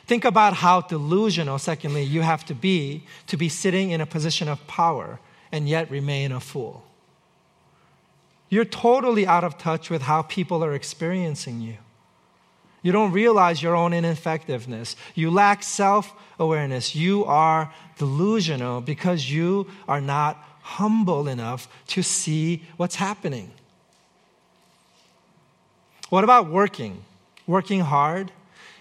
Think 0.06 0.24
about 0.26 0.54
how 0.54 0.82
delusional, 0.82 1.58
secondly, 1.58 2.02
you 2.02 2.20
have 2.20 2.44
to 2.46 2.54
be 2.54 3.04
to 3.28 3.38
be 3.38 3.48
sitting 3.48 3.90
in 3.90 4.02
a 4.02 4.06
position 4.06 4.48
of 4.48 4.66
power 4.66 5.18
and 5.50 5.66
yet 5.66 5.90
remain 5.90 6.30
a 6.30 6.40
fool. 6.40 6.84
You're 8.50 8.66
totally 8.66 9.26
out 9.26 9.44
of 9.44 9.56
touch 9.56 9.88
with 9.88 10.02
how 10.02 10.22
people 10.22 10.62
are 10.62 10.74
experiencing 10.74 11.62
you. 11.62 11.76
You 12.82 12.92
don't 12.92 13.12
realize 13.12 13.62
your 13.62 13.76
own 13.76 13.94
ineffectiveness. 13.94 14.94
You 15.14 15.30
lack 15.30 15.62
self 15.62 16.12
awareness. 16.38 16.94
You 16.94 17.24
are 17.24 17.72
delusional 17.96 18.82
because 18.82 19.30
you 19.30 19.68
are 19.88 20.00
not 20.00 20.36
humble 20.62 21.28
enough 21.28 21.68
to 21.88 22.02
see 22.02 22.64
what's 22.76 22.96
happening. 22.96 23.52
What 26.10 26.22
about 26.22 26.50
working? 26.50 27.02
Working 27.46 27.80
hard? 27.80 28.30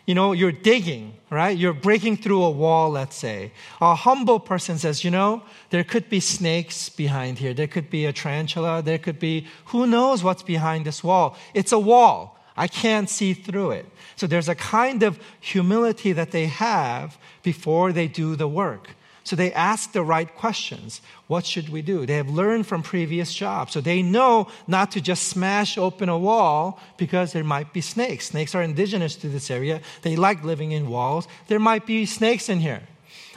you 0.09 0.15
know, 0.15 0.31
you're 0.31 0.51
digging, 0.51 1.13
right? 1.29 1.55
You're 1.55 1.71
breaking 1.71 2.17
through 2.17 2.41
a 2.41 2.49
wall, 2.49 2.89
let's 2.89 3.15
say. 3.15 3.51
A 3.79 3.93
humble 3.93 4.39
person 4.39 4.79
says, 4.79 5.03
you 5.03 5.11
know, 5.11 5.43
there 5.69 5.83
could 5.83 6.09
be 6.09 6.19
snakes 6.19 6.89
behind 6.89 7.37
here. 7.37 7.53
There 7.53 7.67
could 7.67 7.91
be 7.91 8.07
a 8.07 8.11
tarantula. 8.11 8.81
There 8.81 8.97
could 8.97 9.19
be, 9.19 9.45
who 9.65 9.85
knows 9.85 10.23
what's 10.23 10.41
behind 10.41 10.87
this 10.87 11.03
wall? 11.03 11.37
It's 11.53 11.71
a 11.71 11.77
wall. 11.77 12.39
I 12.57 12.67
can't 12.67 13.07
see 13.07 13.35
through 13.35 13.69
it. 13.69 13.85
So 14.15 14.25
there's 14.25 14.49
a 14.49 14.55
kind 14.55 15.03
of 15.03 15.19
humility 15.39 16.11
that 16.13 16.31
they 16.31 16.47
have 16.47 17.15
before 17.43 17.93
they 17.93 18.07
do 18.07 18.35
the 18.35 18.47
work. 18.47 18.95
So 19.29 19.35
they 19.35 19.53
ask 19.53 19.91
the 19.91 20.01
right 20.01 20.35
questions. 20.37 21.01
What 21.27 21.45
should 21.45 21.69
we 21.69 21.83
do? 21.83 22.07
They 22.07 22.15
have 22.15 22.31
learned 22.31 22.65
from 22.65 22.81
previous 22.81 23.31
jobs. 23.31 23.73
So 23.73 23.79
they 23.79 24.01
know 24.01 24.47
not 24.65 24.89
to 24.93 25.01
just 25.01 25.27
smash 25.27 25.77
open 25.77 26.09
a 26.09 26.17
wall 26.17 26.79
because 26.97 27.31
there 27.31 27.43
might 27.43 27.71
be 27.71 27.79
snakes. 27.79 28.29
Snakes 28.29 28.55
are 28.55 28.63
indigenous 28.63 29.15
to 29.17 29.29
this 29.29 29.51
area. 29.51 29.81
They 30.01 30.15
like 30.15 30.43
living 30.43 30.71
in 30.71 30.89
walls. 30.89 31.27
There 31.45 31.59
might 31.59 31.85
be 31.85 32.07
snakes 32.07 32.49
in 32.49 32.59
here. 32.59 32.81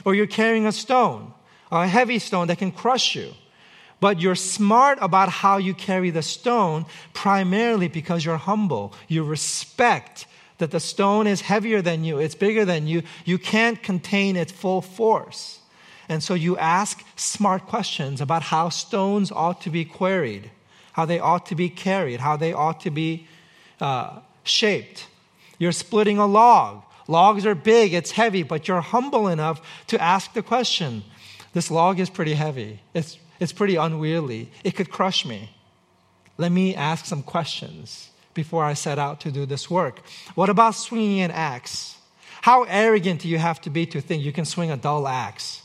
Or 0.03 0.15
you're 0.15 0.25
carrying 0.25 0.65
a 0.65 0.71
stone, 0.71 1.31
a 1.71 1.85
heavy 1.85 2.17
stone 2.17 2.47
that 2.47 2.57
can 2.57 2.71
crush 2.71 3.13
you. 3.13 3.31
But 3.99 4.19
you're 4.19 4.33
smart 4.33 4.97
about 4.99 5.29
how 5.29 5.57
you 5.57 5.75
carry 5.75 6.09
the 6.09 6.23
stone 6.23 6.87
primarily 7.13 7.87
because 7.87 8.25
you're 8.25 8.37
humble. 8.37 8.95
You 9.07 9.23
respect 9.23 10.25
that 10.57 10.71
the 10.71 10.79
stone 10.79 11.27
is 11.27 11.41
heavier 11.41 11.83
than 11.83 12.03
you, 12.03 12.17
it's 12.17 12.33
bigger 12.33 12.65
than 12.65 12.87
you. 12.87 13.03
You 13.25 13.37
can't 13.37 13.83
contain 13.83 14.35
its 14.35 14.51
full 14.51 14.81
force. 14.81 15.59
And 16.09 16.21
so 16.21 16.33
you 16.33 16.57
ask 16.57 17.03
smart 17.15 17.65
questions 17.67 18.21
about 18.21 18.43
how 18.43 18.69
stones 18.69 19.31
ought 19.31 19.61
to 19.61 19.69
be 19.69 19.85
quarried, 19.85 20.51
how 20.93 21.05
they 21.05 21.19
ought 21.19 21.45
to 21.47 21.55
be 21.55 21.69
carried, 21.69 22.19
how 22.19 22.37
they 22.37 22.53
ought 22.53 22.81
to 22.81 22.91
be 22.91 23.27
uh, 23.79 24.19
shaped. 24.43 25.07
You're 25.57 25.71
splitting 25.71 26.17
a 26.17 26.27
log. 26.27 26.83
Logs 27.07 27.45
are 27.45 27.55
big, 27.55 27.93
it's 27.93 28.11
heavy, 28.11 28.43
but 28.43 28.67
you're 28.67 28.81
humble 28.81 29.27
enough 29.27 29.61
to 29.87 30.01
ask 30.01 30.33
the 30.33 30.41
question 30.41 31.03
this 31.53 31.69
log 31.69 31.99
is 31.99 32.09
pretty 32.09 32.33
heavy, 32.33 32.79
it's, 32.93 33.17
it's 33.39 33.53
pretty 33.53 33.75
unwieldy, 33.75 34.49
it 34.63 34.71
could 34.71 34.89
crush 34.89 35.25
me. 35.25 35.51
Let 36.37 36.51
me 36.51 36.75
ask 36.75 37.05
some 37.05 37.21
questions 37.21 38.09
before 38.33 38.63
I 38.63 38.73
set 38.73 38.97
out 38.97 39.19
to 39.21 39.31
do 39.31 39.45
this 39.45 39.69
work. 39.69 40.01
What 40.33 40.49
about 40.49 40.75
swinging 40.75 41.21
an 41.21 41.31
axe? 41.31 41.97
How 42.41 42.63
arrogant 42.63 43.21
do 43.21 43.27
you 43.27 43.37
have 43.37 43.61
to 43.61 43.69
be 43.69 43.85
to 43.87 44.01
think 44.01 44.23
you 44.23 44.31
can 44.31 44.45
swing 44.45 44.71
a 44.71 44.77
dull 44.77 45.07
axe? 45.07 45.61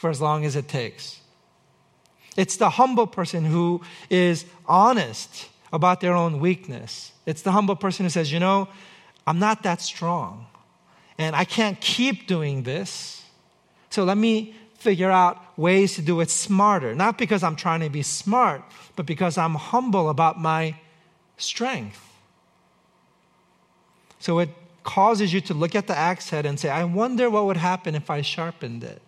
For 0.00 0.08
as 0.08 0.18
long 0.18 0.46
as 0.46 0.56
it 0.56 0.66
takes. 0.66 1.20
It's 2.34 2.56
the 2.56 2.70
humble 2.70 3.06
person 3.06 3.44
who 3.44 3.82
is 4.08 4.46
honest 4.64 5.50
about 5.74 6.00
their 6.00 6.14
own 6.14 6.40
weakness. 6.40 7.12
It's 7.26 7.42
the 7.42 7.52
humble 7.52 7.76
person 7.76 8.06
who 8.06 8.10
says, 8.10 8.32
you 8.32 8.40
know, 8.40 8.68
I'm 9.26 9.38
not 9.38 9.62
that 9.64 9.82
strong 9.82 10.46
and 11.18 11.36
I 11.36 11.44
can't 11.44 11.78
keep 11.82 12.26
doing 12.26 12.62
this. 12.62 13.22
So 13.90 14.04
let 14.04 14.16
me 14.16 14.54
figure 14.78 15.10
out 15.10 15.36
ways 15.58 15.96
to 15.96 16.02
do 16.02 16.20
it 16.20 16.30
smarter. 16.30 16.94
Not 16.94 17.18
because 17.18 17.42
I'm 17.42 17.54
trying 17.54 17.80
to 17.80 17.90
be 17.90 18.02
smart, 18.02 18.62
but 18.96 19.04
because 19.04 19.36
I'm 19.36 19.54
humble 19.54 20.08
about 20.08 20.40
my 20.40 20.76
strength. 21.36 22.02
So 24.18 24.38
it 24.38 24.48
causes 24.82 25.30
you 25.34 25.42
to 25.42 25.52
look 25.52 25.74
at 25.74 25.86
the 25.86 25.96
axe 25.96 26.30
head 26.30 26.46
and 26.46 26.58
say, 26.58 26.70
I 26.70 26.84
wonder 26.84 27.28
what 27.28 27.44
would 27.44 27.58
happen 27.58 27.94
if 27.94 28.08
I 28.08 28.22
sharpened 28.22 28.82
it. 28.82 29.02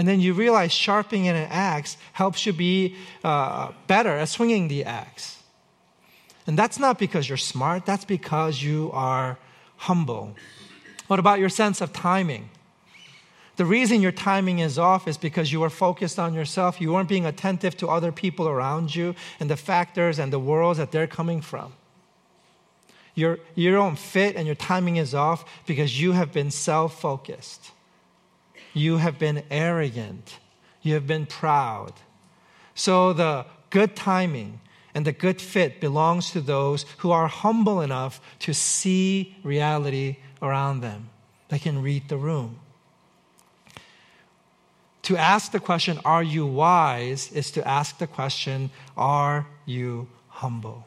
And 0.00 0.08
then 0.08 0.18
you 0.18 0.32
realize 0.32 0.72
sharpening 0.72 1.28
an 1.28 1.36
axe 1.36 1.98
helps 2.14 2.46
you 2.46 2.54
be 2.54 2.96
uh, 3.22 3.72
better 3.86 4.16
at 4.16 4.30
swinging 4.30 4.68
the 4.68 4.86
axe. 4.86 5.42
And 6.46 6.58
that's 6.58 6.78
not 6.78 6.98
because 6.98 7.28
you're 7.28 7.36
smart, 7.36 7.84
that's 7.84 8.06
because 8.06 8.62
you 8.62 8.90
are 8.94 9.38
humble. 9.76 10.36
What 11.08 11.18
about 11.18 11.38
your 11.38 11.50
sense 11.50 11.82
of 11.82 11.92
timing? 11.92 12.48
The 13.56 13.66
reason 13.66 14.00
your 14.00 14.10
timing 14.10 14.60
is 14.60 14.78
off 14.78 15.06
is 15.06 15.18
because 15.18 15.52
you 15.52 15.62
are 15.64 15.68
focused 15.68 16.18
on 16.18 16.32
yourself. 16.32 16.80
You 16.80 16.94
weren't 16.94 17.10
being 17.10 17.26
attentive 17.26 17.76
to 17.76 17.88
other 17.88 18.10
people 18.10 18.48
around 18.48 18.94
you 18.94 19.14
and 19.38 19.50
the 19.50 19.56
factors 19.58 20.18
and 20.18 20.32
the 20.32 20.38
worlds 20.38 20.78
that 20.78 20.92
they're 20.92 21.06
coming 21.06 21.42
from. 21.42 21.74
Your, 23.14 23.38
you 23.54 23.70
don't 23.70 23.98
fit 23.98 24.34
and 24.34 24.46
your 24.46 24.56
timing 24.56 24.96
is 24.96 25.14
off 25.14 25.44
because 25.66 26.00
you 26.00 26.12
have 26.12 26.32
been 26.32 26.50
self 26.50 26.98
focused. 26.98 27.72
You 28.72 28.98
have 28.98 29.18
been 29.18 29.42
arrogant. 29.50 30.38
You 30.82 30.94
have 30.94 31.06
been 31.06 31.26
proud. 31.26 31.92
So 32.74 33.12
the 33.12 33.46
good 33.70 33.94
timing 33.96 34.60
and 34.94 35.06
the 35.06 35.12
good 35.12 35.40
fit 35.40 35.80
belongs 35.80 36.30
to 36.30 36.40
those 36.40 36.84
who 36.98 37.10
are 37.10 37.28
humble 37.28 37.80
enough 37.80 38.20
to 38.40 38.54
see 38.54 39.36
reality 39.42 40.16
around 40.42 40.80
them. 40.80 41.10
They 41.48 41.58
can 41.58 41.82
read 41.82 42.08
the 42.08 42.16
room. 42.16 42.60
To 45.02 45.16
ask 45.16 45.52
the 45.52 45.60
question, 45.60 45.98
Are 46.04 46.22
you 46.22 46.46
wise? 46.46 47.32
is 47.32 47.50
to 47.52 47.66
ask 47.66 47.98
the 47.98 48.06
question, 48.06 48.70
Are 48.96 49.46
you 49.66 50.08
humble? 50.28 50.84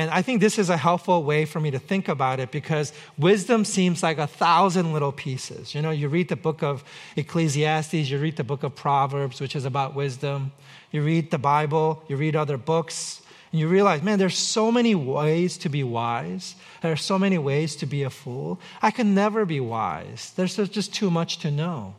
And 0.00 0.10
I 0.10 0.22
think 0.22 0.40
this 0.40 0.58
is 0.58 0.70
a 0.70 0.78
helpful 0.78 1.24
way 1.24 1.44
for 1.44 1.60
me 1.60 1.70
to 1.72 1.78
think 1.78 2.08
about 2.08 2.40
it 2.40 2.50
because 2.50 2.94
wisdom 3.18 3.66
seems 3.66 4.02
like 4.02 4.16
a 4.16 4.26
thousand 4.26 4.94
little 4.94 5.12
pieces. 5.12 5.74
You 5.74 5.82
know, 5.82 5.90
you 5.90 6.08
read 6.08 6.30
the 6.30 6.36
book 6.36 6.62
of 6.62 6.82
Ecclesiastes, 7.16 8.08
you 8.08 8.18
read 8.18 8.36
the 8.36 8.44
book 8.44 8.62
of 8.62 8.74
Proverbs, 8.74 9.42
which 9.42 9.54
is 9.54 9.66
about 9.66 9.94
wisdom, 9.94 10.52
you 10.90 11.02
read 11.02 11.30
the 11.30 11.36
Bible, 11.36 12.02
you 12.08 12.16
read 12.16 12.34
other 12.34 12.56
books, 12.56 13.20
and 13.52 13.60
you 13.60 13.68
realize, 13.68 14.02
man, 14.02 14.18
there's 14.18 14.38
so 14.38 14.72
many 14.72 14.94
ways 14.94 15.58
to 15.58 15.68
be 15.68 15.82
wise. 15.82 16.54
There 16.80 16.92
are 16.92 16.96
so 16.96 17.18
many 17.18 17.36
ways 17.36 17.76
to 17.76 17.84
be 17.84 18.02
a 18.02 18.08
fool. 18.08 18.58
I 18.80 18.90
can 18.90 19.14
never 19.14 19.44
be 19.44 19.60
wise. 19.60 20.32
There's 20.34 20.56
just 20.56 20.94
too 20.94 21.10
much 21.10 21.40
to 21.40 21.50
know. 21.50 21.94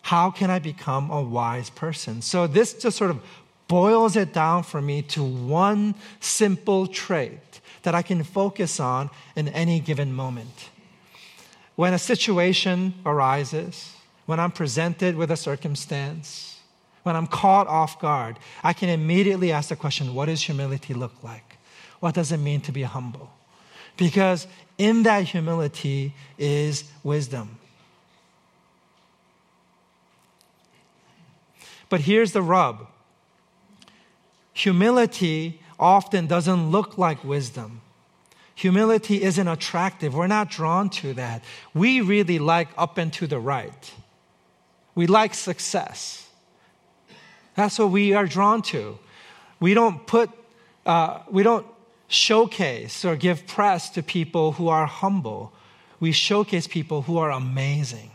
How 0.00 0.32
can 0.32 0.50
I 0.50 0.58
become 0.58 1.12
a 1.12 1.22
wise 1.22 1.70
person? 1.70 2.22
So, 2.22 2.48
this 2.48 2.74
just 2.74 2.98
sort 2.98 3.12
of 3.12 3.22
boils 3.72 4.16
it 4.16 4.34
down 4.34 4.62
for 4.62 4.82
me 4.82 5.00
to 5.00 5.24
one 5.24 5.94
simple 6.20 6.86
trait 6.86 7.62
that 7.84 7.94
I 7.94 8.02
can 8.02 8.22
focus 8.22 8.78
on 8.78 9.08
in 9.34 9.48
any 9.48 9.80
given 9.80 10.12
moment. 10.12 10.68
When 11.74 11.94
a 11.94 11.98
situation 11.98 12.92
arises, 13.06 13.94
when 14.26 14.38
I'm 14.38 14.50
presented 14.50 15.16
with 15.16 15.30
a 15.30 15.38
circumstance, 15.38 16.60
when 17.02 17.16
I'm 17.16 17.26
caught 17.26 17.66
off 17.66 17.98
guard, 17.98 18.38
I 18.62 18.74
can 18.74 18.90
immediately 18.90 19.52
ask 19.52 19.70
the 19.70 19.76
question 19.76 20.12
what 20.12 20.26
does 20.26 20.42
humility 20.42 20.92
look 20.92 21.22
like? 21.22 21.56
What 22.00 22.14
does 22.14 22.30
it 22.30 22.40
mean 22.40 22.60
to 22.62 22.72
be 22.72 22.82
humble? 22.82 23.30
Because 23.96 24.46
in 24.76 25.04
that 25.04 25.24
humility 25.24 26.12
is 26.36 26.84
wisdom. 27.02 27.58
But 31.88 32.00
here's 32.00 32.32
the 32.32 32.42
rub 32.42 32.88
Humility 34.52 35.60
often 35.78 36.26
doesn't 36.26 36.70
look 36.70 36.98
like 36.98 37.24
wisdom. 37.24 37.80
Humility 38.54 39.22
isn't 39.22 39.48
attractive. 39.48 40.14
We're 40.14 40.26
not 40.26 40.50
drawn 40.50 40.90
to 40.90 41.14
that. 41.14 41.42
We 41.74 42.00
really 42.00 42.38
like 42.38 42.68
up 42.76 42.98
and 42.98 43.12
to 43.14 43.26
the 43.26 43.40
right. 43.40 43.92
We 44.94 45.06
like 45.06 45.34
success. 45.34 46.28
That's 47.54 47.78
what 47.78 47.90
we 47.90 48.12
are 48.12 48.26
drawn 48.26 48.62
to. 48.62 48.98
We 49.58 49.74
don't 49.74 50.06
put, 50.06 50.30
uh, 50.84 51.20
we 51.30 51.42
don't 51.42 51.66
showcase 52.08 53.04
or 53.04 53.16
give 53.16 53.46
press 53.46 53.90
to 53.90 54.02
people 54.02 54.52
who 54.52 54.68
are 54.68 54.86
humble. 54.86 55.52
We 55.98 56.12
showcase 56.12 56.66
people 56.66 57.02
who 57.02 57.18
are 57.18 57.30
amazing 57.30 58.10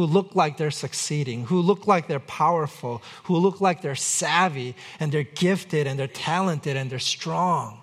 who 0.00 0.06
look 0.06 0.34
like 0.34 0.56
they're 0.56 0.70
succeeding, 0.70 1.44
who 1.44 1.60
look 1.60 1.86
like 1.86 2.08
they're 2.08 2.18
powerful, 2.20 3.02
who 3.24 3.36
look 3.36 3.60
like 3.60 3.82
they're 3.82 3.94
savvy 3.94 4.74
and 4.98 5.12
they're 5.12 5.24
gifted 5.24 5.86
and 5.86 5.98
they're 5.98 6.06
talented 6.06 6.74
and 6.74 6.88
they're 6.88 6.98
strong. 6.98 7.78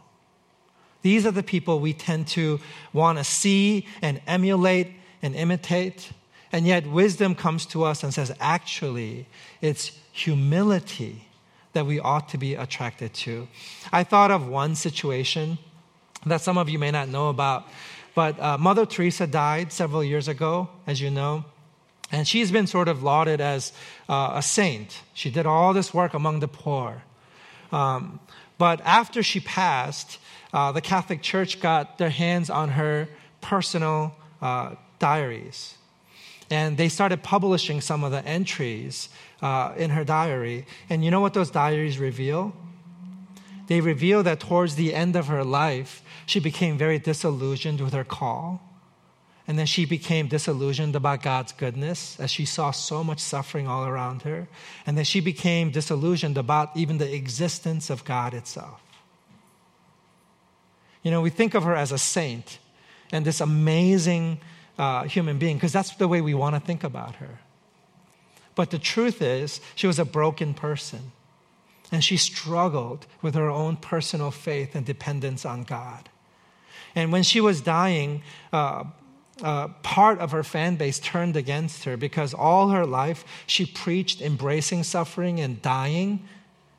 These 1.03 1.27
are 1.27 1.31
the 1.31 1.43
people 1.43 1.79
we 1.79 1.93
tend 1.93 2.25
to 2.29 2.59
want 2.91 3.19
to 3.19 3.23
see 3.23 3.85
and 4.01 4.19
emulate 4.25 4.93
and 5.21 5.35
imitate. 5.35 6.11
And 6.51 6.65
yet, 6.65 6.87
wisdom 6.87 7.35
comes 7.35 7.67
to 7.67 7.83
us 7.83 8.01
and 8.01 8.11
says, 8.11 8.33
actually, 8.39 9.27
it's 9.61 9.91
humility 10.11 11.27
that 11.73 11.85
we 11.85 11.99
ought 11.99 12.29
to 12.29 12.39
be 12.39 12.55
attracted 12.55 13.13
to. 13.13 13.47
I 13.91 14.03
thought 14.03 14.31
of 14.31 14.47
one 14.47 14.73
situation 14.73 15.59
that 16.25 16.41
some 16.41 16.57
of 16.57 16.67
you 16.67 16.79
may 16.79 16.89
not 16.89 17.09
know 17.09 17.29
about, 17.29 17.67
but 18.15 18.39
uh, 18.39 18.57
Mother 18.57 18.87
Teresa 18.87 19.27
died 19.27 19.71
several 19.71 20.03
years 20.03 20.27
ago, 20.27 20.67
as 20.87 20.99
you 20.99 21.11
know. 21.11 21.45
And 22.11 22.27
she's 22.27 22.51
been 22.51 22.67
sort 22.67 22.87
of 22.87 23.03
lauded 23.03 23.41
as 23.41 23.73
uh, 24.07 24.33
a 24.35 24.41
saint. 24.41 25.01
She 25.13 25.29
did 25.29 25.45
all 25.45 25.73
this 25.73 25.93
work 25.93 26.13
among 26.13 26.39
the 26.39 26.47
poor. 26.47 27.03
Um, 27.71 28.19
but 28.57 28.79
after 28.85 29.21
she 29.21 29.39
passed, 29.39 30.19
uh, 30.53 30.71
the 30.71 30.81
Catholic 30.81 31.21
Church 31.21 31.59
got 31.59 31.97
their 31.97 32.09
hands 32.09 32.49
on 32.49 32.69
her 32.69 33.09
personal 33.41 34.15
uh, 34.41 34.75
diaries. 34.99 35.75
And 36.49 36.77
they 36.77 36.87
started 36.87 37.23
publishing 37.23 37.81
some 37.81 38.05
of 38.05 38.11
the 38.11 38.25
entries 38.25 39.09
uh, 39.41 39.73
in 39.75 39.89
her 39.89 40.05
diary. 40.05 40.65
And 40.89 41.03
you 41.03 41.11
know 41.11 41.19
what 41.19 41.33
those 41.33 41.51
diaries 41.51 41.99
reveal? 41.99 42.53
they 43.67 43.81
reveal 43.81 44.23
that 44.23 44.39
towards 44.39 44.75
the 44.75 44.93
end 44.93 45.15
of 45.15 45.27
her 45.27 45.43
life, 45.43 46.01
she 46.25 46.39
became 46.39 46.77
very 46.77 46.97
disillusioned 46.97 47.81
with 47.81 47.93
her 47.93 48.03
call. 48.03 48.61
And 49.47 49.57
then 49.57 49.65
she 49.65 49.85
became 49.85 50.27
disillusioned 50.27 50.95
about 50.95 51.23
God's 51.23 51.53
goodness 51.53 52.19
as 52.19 52.29
she 52.29 52.43
saw 52.43 52.71
so 52.71 53.01
much 53.03 53.19
suffering 53.19 53.65
all 53.67 53.85
around 53.85 54.23
her. 54.23 54.47
And 54.85 54.97
then 54.97 55.05
she 55.05 55.21
became 55.21 55.71
disillusioned 55.71 56.37
about 56.37 56.75
even 56.75 56.97
the 56.97 57.13
existence 57.13 57.89
of 57.89 58.03
God 58.03 58.33
itself. 58.33 58.81
You 61.01 61.11
know, 61.11 61.21
we 61.21 61.29
think 61.29 61.53
of 61.53 61.63
her 61.63 61.75
as 61.75 61.93
a 61.93 61.97
saint 61.97 62.59
and 63.13 63.23
this 63.23 63.39
amazing 63.39 64.41
uh, 64.77 65.03
human 65.03 65.37
being 65.37 65.55
because 65.55 65.71
that's 65.71 65.95
the 65.95 66.09
way 66.09 66.19
we 66.19 66.33
want 66.33 66.55
to 66.55 66.59
think 66.59 66.83
about 66.83 67.15
her. 67.15 67.39
But 68.53 68.71
the 68.71 68.79
truth 68.79 69.21
is, 69.21 69.61
she 69.75 69.87
was 69.87 69.99
a 69.99 70.05
broken 70.05 70.53
person. 70.53 71.11
And 71.89 72.03
she 72.03 72.17
struggled 72.17 73.05
with 73.21 73.35
her 73.35 73.49
own 73.49 73.77
personal 73.77 74.31
faith 74.31 74.75
and 74.75 74.85
dependence 74.85 75.45
on 75.45 75.63
God. 75.63 76.09
And 76.95 77.11
when 77.13 77.23
she 77.23 77.39
was 77.39 77.61
dying, 77.61 78.23
uh, 78.51 78.83
uh, 79.43 79.67
part 79.83 80.19
of 80.19 80.31
her 80.31 80.43
fan 80.43 80.75
base 80.75 80.99
turned 80.99 81.35
against 81.35 81.83
her 81.83 81.97
because 81.97 82.33
all 82.33 82.69
her 82.69 82.85
life 82.85 83.23
she 83.45 83.65
preached 83.65 84.21
embracing 84.21 84.83
suffering 84.83 85.39
and 85.39 85.61
dying 85.61 86.27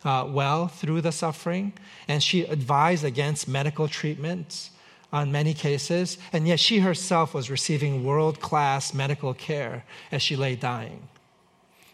uh, 0.04 0.26
well 0.28 0.68
through 0.68 1.00
the 1.00 1.12
suffering. 1.12 1.72
And 2.06 2.22
she 2.22 2.42
advised 2.42 3.04
against 3.04 3.48
medical 3.48 3.88
treatments 3.88 4.70
on 5.12 5.32
many 5.32 5.54
cases. 5.54 6.18
And 6.32 6.46
yet 6.46 6.60
she 6.60 6.80
herself 6.80 7.34
was 7.34 7.50
receiving 7.50 8.04
world 8.04 8.40
class 8.40 8.92
medical 8.94 9.34
care 9.34 9.84
as 10.12 10.22
she 10.22 10.36
lay 10.36 10.56
dying. 10.56 11.08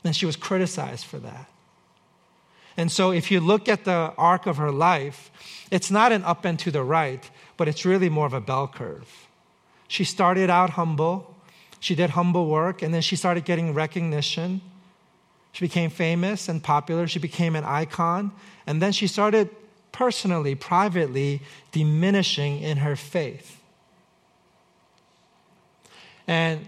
And 0.02 0.14
she 0.14 0.26
was 0.26 0.36
criticized 0.36 1.06
for 1.06 1.18
that. 1.18 1.48
And 2.76 2.90
so, 2.90 3.12
if 3.12 3.30
you 3.30 3.38
look 3.38 3.68
at 3.68 3.84
the 3.84 4.12
arc 4.18 4.46
of 4.46 4.56
her 4.56 4.72
life, 4.72 5.30
it's 5.70 5.92
not 5.92 6.10
an 6.10 6.24
up 6.24 6.44
and 6.44 6.58
to 6.58 6.72
the 6.72 6.82
right, 6.82 7.30
but 7.56 7.68
it's 7.68 7.84
really 7.84 8.08
more 8.08 8.26
of 8.26 8.32
a 8.32 8.40
bell 8.40 8.66
curve. 8.66 9.28
She 9.88 10.04
started 10.04 10.50
out 10.50 10.70
humble, 10.70 11.34
she 11.80 11.94
did 11.94 12.10
humble 12.10 12.48
work, 12.48 12.82
and 12.82 12.94
then 12.94 13.02
she 13.02 13.16
started 13.16 13.44
getting 13.44 13.74
recognition. 13.74 14.60
She 15.52 15.64
became 15.64 15.90
famous 15.90 16.48
and 16.48 16.62
popular, 16.62 17.06
she 17.06 17.18
became 17.18 17.54
an 17.54 17.64
icon, 17.64 18.32
and 18.66 18.82
then 18.82 18.92
she 18.92 19.06
started 19.06 19.50
personally, 19.92 20.54
privately 20.54 21.40
diminishing 21.70 22.60
in 22.60 22.78
her 22.78 22.96
faith. 22.96 23.60
And 26.26 26.66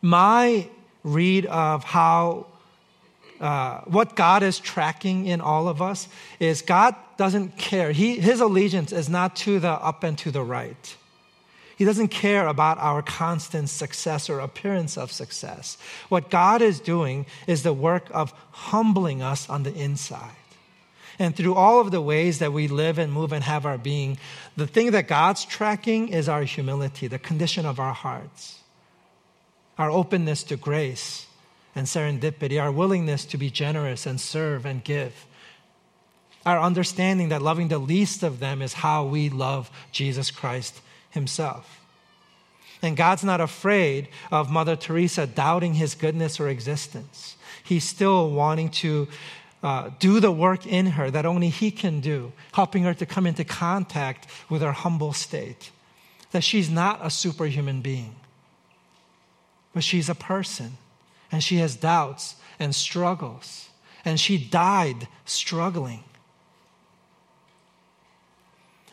my 0.00 0.68
read 1.02 1.44
of 1.46 1.84
how 1.84 2.46
uh, 3.40 3.80
what 3.80 4.16
God 4.16 4.42
is 4.42 4.58
tracking 4.58 5.26
in 5.26 5.40
all 5.40 5.68
of 5.68 5.82
us 5.82 6.08
is 6.40 6.62
God 6.62 6.94
doesn't 7.16 7.58
care. 7.58 7.92
He, 7.92 8.18
his 8.18 8.40
allegiance 8.40 8.92
is 8.92 9.08
not 9.08 9.36
to 9.36 9.58
the 9.58 9.70
up 9.70 10.02
and 10.04 10.16
to 10.18 10.30
the 10.30 10.42
right. 10.42 10.96
He 11.76 11.84
doesn't 11.84 12.08
care 12.08 12.46
about 12.46 12.78
our 12.78 13.02
constant 13.02 13.68
success 13.68 14.30
or 14.30 14.38
appearance 14.38 14.96
of 14.96 15.10
success. 15.10 15.76
What 16.08 16.30
God 16.30 16.62
is 16.62 16.78
doing 16.80 17.26
is 17.46 17.62
the 17.62 17.72
work 17.72 18.08
of 18.12 18.32
humbling 18.52 19.22
us 19.22 19.48
on 19.48 19.64
the 19.64 19.74
inside. 19.74 20.36
And 21.18 21.36
through 21.36 21.54
all 21.54 21.80
of 21.80 21.90
the 21.90 22.00
ways 22.00 22.38
that 22.40 22.52
we 22.52 22.68
live 22.68 22.98
and 22.98 23.12
move 23.12 23.32
and 23.32 23.44
have 23.44 23.66
our 23.66 23.78
being, 23.78 24.18
the 24.56 24.66
thing 24.66 24.92
that 24.92 25.08
God's 25.08 25.44
tracking 25.44 26.08
is 26.08 26.28
our 26.28 26.42
humility, 26.42 27.06
the 27.06 27.18
condition 27.18 27.66
of 27.66 27.78
our 27.78 27.92
hearts, 27.92 28.58
our 29.78 29.90
openness 29.90 30.42
to 30.44 30.56
grace, 30.56 31.26
and 31.74 31.86
serendipity, 31.86 32.60
our 32.60 32.70
willingness 32.70 33.24
to 33.26 33.38
be 33.38 33.50
generous 33.50 34.06
and 34.06 34.20
serve 34.20 34.64
and 34.64 34.82
give, 34.84 35.26
our 36.46 36.60
understanding 36.60 37.30
that 37.30 37.42
loving 37.42 37.68
the 37.68 37.78
least 37.78 38.22
of 38.22 38.38
them 38.38 38.60
is 38.60 38.74
how 38.74 39.04
we 39.04 39.28
love 39.28 39.70
Jesus 39.92 40.30
Christ 40.30 40.80
Himself. 41.14 41.80
And 42.82 42.96
God's 42.96 43.24
not 43.24 43.40
afraid 43.40 44.08
of 44.30 44.50
Mother 44.50 44.76
Teresa 44.76 45.26
doubting 45.26 45.74
His 45.74 45.94
goodness 45.94 46.38
or 46.38 46.48
existence. 46.48 47.36
He's 47.62 47.84
still 47.84 48.30
wanting 48.30 48.68
to 48.70 49.08
uh, 49.62 49.90
do 49.98 50.20
the 50.20 50.30
work 50.30 50.66
in 50.66 50.86
her 50.86 51.10
that 51.10 51.24
only 51.24 51.48
He 51.48 51.70
can 51.70 52.00
do, 52.00 52.32
helping 52.52 52.82
her 52.82 52.92
to 52.92 53.06
come 53.06 53.26
into 53.26 53.44
contact 53.44 54.26
with 54.50 54.60
her 54.60 54.72
humble 54.72 55.14
state. 55.14 55.70
That 56.32 56.44
she's 56.44 56.68
not 56.68 56.98
a 57.02 57.08
superhuman 57.08 57.80
being, 57.80 58.16
but 59.72 59.82
she's 59.82 60.10
a 60.10 60.14
person 60.14 60.76
and 61.32 61.42
she 61.42 61.56
has 61.56 61.74
doubts 61.74 62.36
and 62.58 62.74
struggles. 62.74 63.68
And 64.04 64.20
she 64.20 64.38
died 64.38 65.08
struggling. 65.24 66.04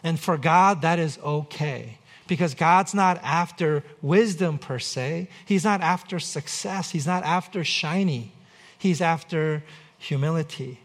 And 0.04 0.20
for 0.20 0.38
God, 0.38 0.82
that 0.82 0.98
is 0.98 1.20
okay. 1.20 2.00
Because 2.32 2.54
God's 2.54 2.94
not 2.94 3.20
after 3.24 3.84
wisdom 4.02 4.58
per 4.58 4.80
se. 4.80 5.28
He's 5.46 5.66
not 5.66 5.82
after 5.82 6.18
success. 6.18 6.92
He's 6.92 7.06
not 7.06 7.26
after 7.26 7.62
shiny. 7.66 8.32
He's 8.78 9.02
after 9.02 9.66
humility. 9.98 10.80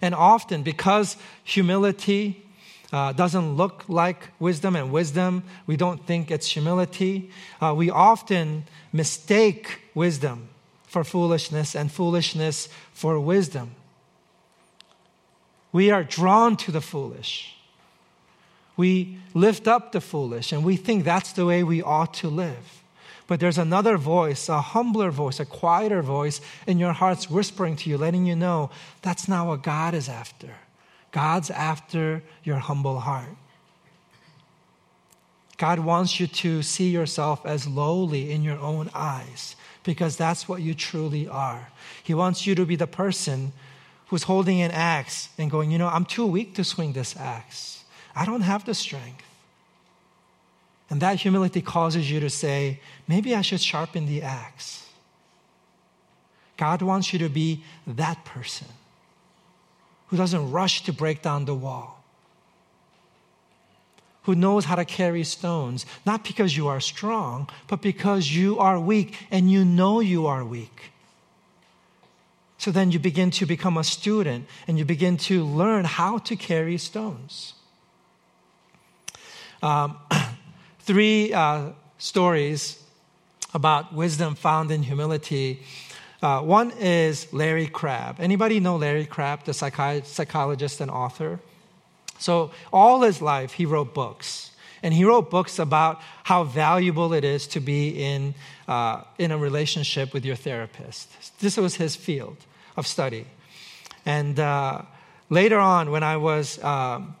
And 0.00 0.14
often, 0.14 0.62
because 0.62 1.16
humility 1.42 2.46
uh, 2.92 3.14
doesn't 3.14 3.56
look 3.56 3.82
like 3.88 4.28
wisdom, 4.38 4.76
and 4.76 4.92
wisdom, 4.92 5.42
we 5.66 5.76
don't 5.76 6.06
think 6.06 6.30
it's 6.30 6.46
humility. 6.46 7.32
Uh, 7.60 7.74
we 7.76 7.90
often 7.90 8.62
mistake 8.92 9.80
wisdom 9.92 10.50
for 10.86 11.02
foolishness 11.02 11.74
and 11.74 11.90
foolishness 11.90 12.68
for 12.92 13.18
wisdom. 13.18 13.74
We 15.72 15.90
are 15.90 16.04
drawn 16.04 16.56
to 16.58 16.70
the 16.70 16.80
foolish. 16.80 17.56
We 18.76 19.18
lift 19.34 19.68
up 19.68 19.92
the 19.92 20.00
foolish, 20.00 20.52
and 20.52 20.64
we 20.64 20.76
think 20.76 21.04
that's 21.04 21.32
the 21.32 21.46
way 21.46 21.62
we 21.62 21.82
ought 21.82 22.14
to 22.14 22.28
live. 22.28 22.82
But 23.26 23.40
there's 23.40 23.58
another 23.58 23.96
voice, 23.96 24.48
a 24.48 24.60
humbler 24.60 25.10
voice, 25.10 25.40
a 25.40 25.44
quieter 25.44 26.02
voice 26.02 26.40
in 26.66 26.78
your 26.78 26.92
hearts 26.92 27.30
whispering 27.30 27.76
to 27.76 27.90
you, 27.90 27.96
letting 27.96 28.26
you 28.26 28.36
know 28.36 28.70
that's 29.00 29.28
not 29.28 29.46
what 29.46 29.62
God 29.62 29.94
is 29.94 30.08
after. 30.08 30.50
God's 31.12 31.50
after 31.50 32.22
your 32.42 32.56
humble 32.56 33.00
heart. 33.00 33.36
God 35.58 35.78
wants 35.78 36.18
you 36.18 36.26
to 36.26 36.62
see 36.62 36.88
yourself 36.90 37.46
as 37.46 37.68
lowly 37.68 38.32
in 38.32 38.42
your 38.42 38.58
own 38.58 38.90
eyes 38.94 39.54
because 39.84 40.16
that's 40.16 40.48
what 40.48 40.62
you 40.62 40.74
truly 40.74 41.28
are. 41.28 41.68
He 42.02 42.14
wants 42.14 42.46
you 42.46 42.54
to 42.56 42.66
be 42.66 42.76
the 42.76 42.86
person 42.86 43.52
who's 44.06 44.24
holding 44.24 44.60
an 44.60 44.70
axe 44.72 45.28
and 45.38 45.50
going, 45.50 45.70
you 45.70 45.78
know, 45.78 45.88
I'm 45.88 46.04
too 46.04 46.26
weak 46.26 46.54
to 46.56 46.64
swing 46.64 46.92
this 46.92 47.16
axe. 47.16 47.81
I 48.14 48.24
don't 48.24 48.42
have 48.42 48.64
the 48.64 48.74
strength. 48.74 49.24
And 50.90 51.00
that 51.00 51.20
humility 51.20 51.62
causes 51.62 52.10
you 52.10 52.20
to 52.20 52.28
say, 52.28 52.80
maybe 53.08 53.34
I 53.34 53.40
should 53.40 53.60
sharpen 53.60 54.06
the 54.06 54.22
axe. 54.22 54.86
God 56.58 56.82
wants 56.82 57.12
you 57.12 57.18
to 57.20 57.28
be 57.28 57.64
that 57.86 58.24
person 58.24 58.68
who 60.08 60.18
doesn't 60.18 60.50
rush 60.50 60.84
to 60.84 60.92
break 60.92 61.22
down 61.22 61.46
the 61.46 61.54
wall, 61.54 62.04
who 64.24 64.34
knows 64.34 64.66
how 64.66 64.74
to 64.74 64.84
carry 64.84 65.24
stones, 65.24 65.86
not 66.04 66.22
because 66.22 66.54
you 66.56 66.68
are 66.68 66.80
strong, 66.80 67.48
but 67.66 67.80
because 67.80 68.30
you 68.36 68.58
are 68.58 68.78
weak 68.78 69.16
and 69.30 69.50
you 69.50 69.64
know 69.64 70.00
you 70.00 70.26
are 70.26 70.44
weak. 70.44 70.92
So 72.58 72.70
then 72.70 72.92
you 72.92 72.98
begin 72.98 73.30
to 73.32 73.46
become 73.46 73.76
a 73.76 73.82
student 73.82 74.46
and 74.68 74.78
you 74.78 74.84
begin 74.84 75.16
to 75.16 75.44
learn 75.44 75.84
how 75.84 76.18
to 76.18 76.36
carry 76.36 76.76
stones. 76.76 77.54
Um, 79.62 79.96
three 80.80 81.32
uh, 81.32 81.70
stories 81.98 82.82
about 83.54 83.94
wisdom 83.94 84.34
found 84.34 84.70
in 84.70 84.82
humility 84.82 85.62
uh, 86.22 86.40
one 86.40 86.70
is 86.78 87.30
Larry 87.32 87.66
Crabb. 87.66 88.20
Anybody 88.20 88.60
know 88.60 88.76
Larry 88.76 89.06
Crabb, 89.06 89.44
the 89.44 89.50
psychi- 89.50 90.06
psychologist 90.06 90.80
and 90.80 90.88
author? 90.88 91.40
So, 92.18 92.52
all 92.72 93.02
his 93.02 93.20
life, 93.20 93.54
he 93.54 93.66
wrote 93.66 93.92
books. 93.92 94.52
And 94.84 94.94
he 94.94 95.04
wrote 95.04 95.30
books 95.30 95.58
about 95.58 96.00
how 96.22 96.44
valuable 96.44 97.12
it 97.12 97.24
is 97.24 97.48
to 97.48 97.60
be 97.60 97.88
in, 97.88 98.34
uh, 98.68 99.02
in 99.18 99.32
a 99.32 99.38
relationship 99.38 100.12
with 100.12 100.24
your 100.24 100.36
therapist. 100.36 101.08
This 101.40 101.56
was 101.56 101.76
his 101.76 101.96
field 101.96 102.36
of 102.76 102.86
study. 102.86 103.26
And 104.06 104.38
uh, 104.38 104.82
later 105.28 105.58
on, 105.58 105.90
when 105.90 106.04
I 106.04 106.16
was 106.18 106.62
um, 106.62 107.16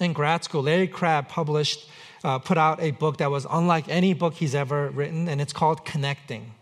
in 0.00 0.12
grad 0.12 0.44
school, 0.44 0.62
Larry 0.62 0.88
Crabb 0.88 1.28
published, 1.28 1.88
uh, 2.24 2.38
put 2.38 2.58
out 2.58 2.80
a 2.80 2.90
book 2.90 3.18
that 3.18 3.30
was 3.30 3.46
unlike 3.50 3.88
any 3.88 4.14
book 4.14 4.34
he's 4.34 4.54
ever 4.54 4.90
written, 4.90 5.28
and 5.28 5.40
it's 5.40 5.52
called 5.52 5.84
Connecting. 5.84 6.52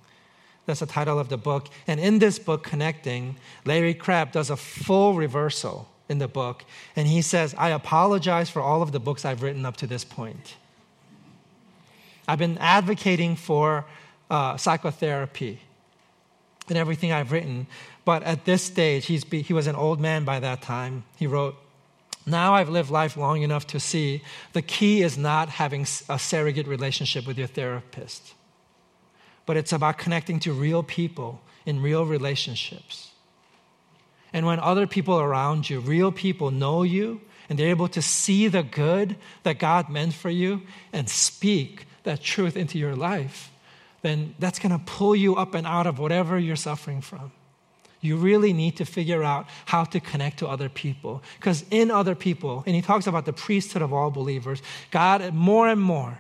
That's 0.67 0.81
the 0.81 0.87
title 0.87 1.19
of 1.19 1.29
the 1.29 1.37
book. 1.37 1.69
And 1.87 1.99
in 1.99 2.19
this 2.19 2.39
book, 2.39 2.63
Connecting, 2.63 3.37
Larry 3.65 3.95
Crabb 3.95 4.33
does 4.33 4.51
a 4.51 4.57
full 4.57 5.15
reversal 5.15 5.89
in 6.09 6.19
the 6.19 6.29
book. 6.29 6.65
And 6.95 7.09
he 7.09 7.23
says, 7.23 7.55
I 7.59 7.71
apologize 7.71 8.49
for 8.49 8.63
all 8.63 8.83
of 8.83 8.93
the 8.93 9.01
books 9.01 9.25
I've 9.25 9.43
written 9.43 9.67
up 9.67 9.77
to 9.79 9.87
this 9.87 10.05
point. 10.05 10.55
I've 12.29 12.39
been 12.39 12.59
advocating 12.59 13.35
for 13.35 13.87
uh, 14.31 14.57
psychotherapy 14.57 15.61
and 16.69 16.79
everything 16.79 17.11
I've 17.11 17.33
written, 17.33 17.67
But 18.05 18.23
at 18.23 18.45
this 18.45 18.63
stage, 18.63 19.07
he's 19.07 19.25
be, 19.25 19.43
he 19.43 19.53
was 19.53 19.67
an 19.67 19.77
old 19.77 20.01
man 20.01 20.25
by 20.25 20.41
that 20.41 20.63
time. 20.63 21.05
He 21.17 21.27
wrote, 21.27 21.57
Now 22.25 22.55
I've 22.55 22.69
lived 22.69 22.91
life 22.91 23.17
long 23.17 23.43
enough 23.43 23.67
to 23.69 23.81
see 23.81 24.23
the 24.53 24.63
key 24.63 25.03
is 25.03 25.19
not 25.19 25.49
having 25.49 25.87
a 26.09 26.19
surrogate 26.19 26.69
relationship 26.69 27.27
with 27.27 27.37
your 27.39 27.49
therapist, 27.49 28.35
but 29.45 29.57
it's 29.57 29.73
about 29.73 29.99
connecting 29.99 30.39
to 30.41 30.53
real 30.53 30.83
people 30.83 31.41
in 31.67 31.83
real 31.83 32.07
relationships. 32.07 33.11
And 34.33 34.47
when 34.47 34.61
other 34.61 34.87
people 34.87 35.19
around 35.19 35.69
you, 35.69 35.81
real 35.81 36.13
people, 36.13 36.51
know 36.51 36.83
you 36.85 37.21
and 37.49 37.59
they're 37.59 37.69
able 37.69 37.89
to 37.89 38.01
see 38.01 38.49
the 38.49 38.63
good 38.63 39.17
that 39.43 39.59
God 39.59 39.91
meant 39.91 40.15
for 40.15 40.31
you 40.31 40.63
and 40.93 41.09
speak 41.09 41.87
that 42.05 42.23
truth 42.23 42.57
into 42.57 42.79
your 42.79 42.97
life, 42.97 43.51
then 44.03 44.35
that's 44.39 44.59
going 44.59 44.73
to 44.73 44.85
pull 44.85 45.15
you 45.15 45.37
up 45.37 45.55
and 45.55 45.67
out 45.67 45.87
of 45.87 45.99
whatever 45.99 46.39
you're 46.39 46.57
suffering 46.57 47.01
from. 47.01 47.33
You 48.03 48.17
really 48.17 48.53
need 48.53 48.77
to 48.77 48.85
figure 48.85 49.23
out 49.23 49.47
how 49.65 49.85
to 49.85 50.01
connect 50.01 50.41
to 50.41 50.49
other 50.49 50.69
people. 50.69 51.23
Because 51.39 51.65
in 51.71 51.91
other 51.91 52.15
people, 52.15 52.65
and 52.67 52.75
he 52.75 52.83
talks 52.83 53.07
about 53.07 53.25
the 53.25 53.33
priesthood 53.33 53.81
of 53.81 53.93
all 53.93 54.11
believers, 54.11 54.61
God, 54.91 55.33
more 55.33 55.69
and 55.69 55.81
more, 55.81 56.19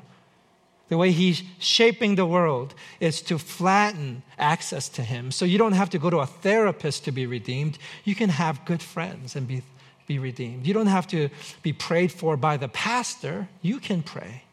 the 0.88 0.97
way 0.97 1.11
he's 1.11 1.42
shaping 1.59 2.14
the 2.14 2.27
world 2.27 2.75
is 3.01 3.21
to 3.23 3.38
flatten 3.38 4.23
access 4.38 4.88
to 4.90 5.03
him. 5.03 5.33
So 5.33 5.45
you 5.45 5.59
don't 5.59 5.73
have 5.73 5.90
to 5.90 5.99
go 5.99 6.09
to 6.09 6.18
a 6.18 6.27
therapist 6.27 7.05
to 7.07 7.12
be 7.12 7.27
redeemed. 7.27 7.79
You 8.05 8.14
can 8.14 8.29
have 8.29 8.64
good 8.64 8.83
friends 8.83 9.35
and 9.35 9.49
be, 9.49 9.62
be 10.07 10.18
redeemed. 10.18 10.66
You 10.66 10.75
don't 10.75 10.87
have 10.87 11.07
to 11.09 11.31
be 11.62 11.73
prayed 11.73 12.12
for 12.12 12.37
by 12.37 12.59
the 12.59 12.68
pastor. 12.68 13.49
You 13.61 13.81
can 13.81 14.03
pray. 14.03 14.45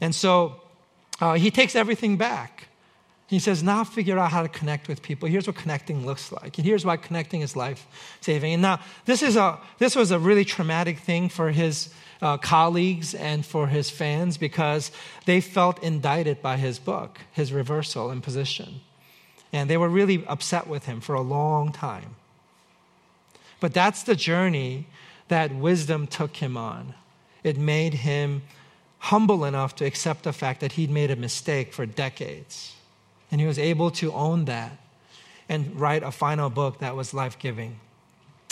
And 0.00 0.14
so 0.14 0.60
uh, 1.20 1.34
he 1.34 1.50
takes 1.50 1.74
everything 1.74 2.16
back. 2.16 2.68
He 3.32 3.38
says, 3.38 3.62
now 3.62 3.82
figure 3.82 4.18
out 4.18 4.30
how 4.30 4.42
to 4.42 4.48
connect 4.50 4.88
with 4.88 5.00
people. 5.00 5.26
Here's 5.26 5.46
what 5.46 5.56
connecting 5.56 6.04
looks 6.04 6.32
like. 6.32 6.58
And 6.58 6.66
here's 6.66 6.84
why 6.84 6.98
connecting 6.98 7.40
is 7.40 7.56
life 7.56 7.86
saving. 8.20 8.52
And 8.52 8.60
now, 8.60 8.80
this, 9.06 9.22
is 9.22 9.36
a, 9.36 9.58
this 9.78 9.96
was 9.96 10.10
a 10.10 10.18
really 10.18 10.44
traumatic 10.44 10.98
thing 10.98 11.30
for 11.30 11.50
his 11.50 11.88
uh, 12.20 12.36
colleagues 12.36 13.14
and 13.14 13.46
for 13.46 13.68
his 13.68 13.88
fans 13.88 14.36
because 14.36 14.90
they 15.24 15.40
felt 15.40 15.82
indicted 15.82 16.42
by 16.42 16.58
his 16.58 16.78
book, 16.78 17.20
his 17.32 17.54
reversal 17.54 18.10
in 18.10 18.20
position. 18.20 18.82
And 19.50 19.70
they 19.70 19.78
were 19.78 19.88
really 19.88 20.26
upset 20.26 20.66
with 20.66 20.84
him 20.84 21.00
for 21.00 21.14
a 21.14 21.22
long 21.22 21.72
time. 21.72 22.16
But 23.60 23.72
that's 23.72 24.02
the 24.02 24.14
journey 24.14 24.88
that 25.28 25.54
wisdom 25.54 26.06
took 26.06 26.36
him 26.36 26.58
on. 26.58 26.92
It 27.42 27.56
made 27.56 27.94
him 27.94 28.42
humble 28.98 29.46
enough 29.46 29.74
to 29.76 29.86
accept 29.86 30.24
the 30.24 30.34
fact 30.34 30.60
that 30.60 30.72
he'd 30.72 30.90
made 30.90 31.10
a 31.10 31.16
mistake 31.16 31.72
for 31.72 31.86
decades 31.86 32.74
and 33.32 33.40
he 33.40 33.46
was 33.46 33.58
able 33.58 33.90
to 33.90 34.12
own 34.12 34.44
that 34.44 34.70
and 35.48 35.74
write 35.80 36.02
a 36.02 36.12
final 36.12 36.50
book 36.50 36.78
that 36.78 36.94
was 36.94 37.12
life 37.12 37.38
giving. 37.38 37.80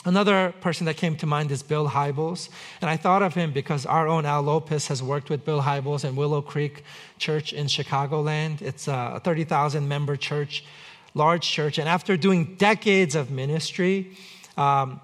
Another 0.07 0.55
person 0.63 0.87
that 0.87 0.97
came 0.97 1.15
to 1.17 1.27
mind 1.27 1.51
is 1.51 1.63
Bill 1.63 1.87
Hybels. 1.87 2.49
And 2.81 2.89
I 2.89 2.97
thought 2.97 3.23
of 3.23 3.35
him 3.35 3.53
because 3.53 3.85
our 3.85 4.09
own 4.09 4.25
Al 4.25 4.41
Lopez 4.41 4.89
has 4.89 5.03
worked 5.03 5.29
with 5.29 5.45
Bill 5.45 5.61
Hybels 5.61 6.07
in 6.09 6.17
Willow 6.17 6.41
Creek 6.41 6.85
Church 7.19 7.53
in 7.53 7.67
Chicagoland. 7.67 8.63
It's 8.63 8.89
a 8.89 9.21
30,000 9.23 9.87
member 9.87 10.17
church, 10.17 10.65
large 11.13 11.47
church. 11.47 11.77
And 11.77 11.87
after 11.87 12.17
doing 12.17 12.55
decades 12.55 13.15
of 13.15 13.31
ministry, 13.31 14.17
um, 14.57 15.03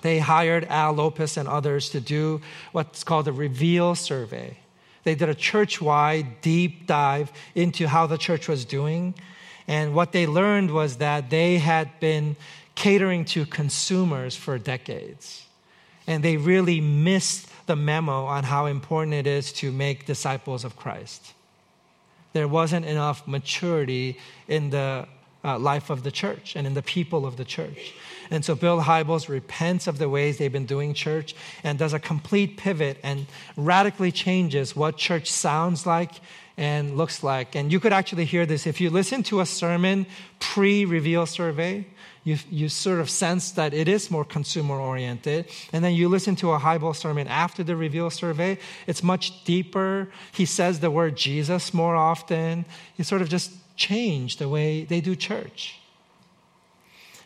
they 0.00 0.18
hired 0.18 0.64
Al 0.64 0.92
Lopez 0.94 1.36
and 1.36 1.46
others 1.46 1.90
to 1.90 2.00
do 2.00 2.40
what's 2.72 3.04
called 3.04 3.28
a 3.28 3.32
reveal 3.32 3.94
survey. 3.94 4.56
They 5.04 5.14
did 5.14 5.28
a 5.28 5.34
church 5.34 5.80
wide 5.80 6.40
deep 6.40 6.86
dive 6.86 7.32
into 7.54 7.88
how 7.88 8.06
the 8.06 8.18
church 8.18 8.48
was 8.48 8.64
doing. 8.64 9.14
And 9.66 9.94
what 9.94 10.12
they 10.12 10.26
learned 10.26 10.70
was 10.70 10.96
that 10.96 11.30
they 11.30 11.58
had 11.58 11.88
been 12.00 12.36
catering 12.74 13.24
to 13.26 13.46
consumers 13.46 14.36
for 14.36 14.58
decades. 14.58 15.46
And 16.06 16.22
they 16.22 16.36
really 16.36 16.80
missed 16.80 17.48
the 17.66 17.76
memo 17.76 18.24
on 18.24 18.44
how 18.44 18.66
important 18.66 19.14
it 19.14 19.26
is 19.26 19.52
to 19.54 19.70
make 19.70 20.06
disciples 20.06 20.64
of 20.64 20.76
Christ. 20.76 21.32
There 22.32 22.48
wasn't 22.48 22.86
enough 22.86 23.26
maturity 23.28 24.18
in 24.48 24.70
the 24.70 25.06
uh, 25.44 25.58
life 25.58 25.90
of 25.90 26.02
the 26.02 26.10
church 26.10 26.56
and 26.56 26.66
in 26.66 26.74
the 26.74 26.82
people 26.82 27.26
of 27.26 27.36
the 27.36 27.44
church. 27.44 27.94
And 28.30 28.44
so 28.44 28.54
Bill 28.54 28.80
Hybels 28.80 29.28
repents 29.28 29.86
of 29.86 29.98
the 29.98 30.08
ways 30.08 30.38
they've 30.38 30.52
been 30.52 30.66
doing 30.66 30.94
church 30.94 31.34
and 31.62 31.78
does 31.78 31.92
a 31.92 31.98
complete 31.98 32.56
pivot 32.56 32.98
and 33.02 33.26
radically 33.56 34.10
changes 34.10 34.74
what 34.74 34.96
church 34.96 35.30
sounds 35.30 35.86
like 35.86 36.20
and 36.56 36.96
looks 36.96 37.22
like. 37.22 37.54
And 37.54 37.72
you 37.72 37.80
could 37.80 37.92
actually 37.92 38.24
hear 38.24 38.46
this 38.46 38.66
if 38.66 38.80
you 38.80 38.90
listen 38.90 39.22
to 39.24 39.40
a 39.40 39.46
sermon 39.46 40.06
pre 40.38 40.84
reveal 40.84 41.26
survey. 41.26 41.86
You, 42.24 42.38
you 42.50 42.68
sort 42.68 43.00
of 43.00 43.10
sense 43.10 43.50
that 43.52 43.74
it 43.74 43.88
is 43.88 44.08
more 44.08 44.24
consumer 44.24 44.76
oriented. 44.76 45.48
And 45.72 45.84
then 45.84 45.94
you 45.94 46.08
listen 46.08 46.36
to 46.36 46.52
a 46.52 46.58
Hybels 46.58 46.96
sermon 46.96 47.26
after 47.26 47.64
the 47.64 47.74
reveal 47.74 48.10
survey, 48.10 48.58
it's 48.86 49.02
much 49.02 49.44
deeper. 49.44 50.08
He 50.30 50.44
says 50.44 50.78
the 50.78 50.90
word 50.90 51.16
Jesus 51.16 51.74
more 51.74 51.96
often. 51.96 52.64
He 52.94 53.02
sort 53.02 53.22
of 53.22 53.28
just 53.28 53.50
changed 53.76 54.38
the 54.38 54.48
way 54.48 54.84
they 54.84 55.00
do 55.00 55.16
church. 55.16 55.78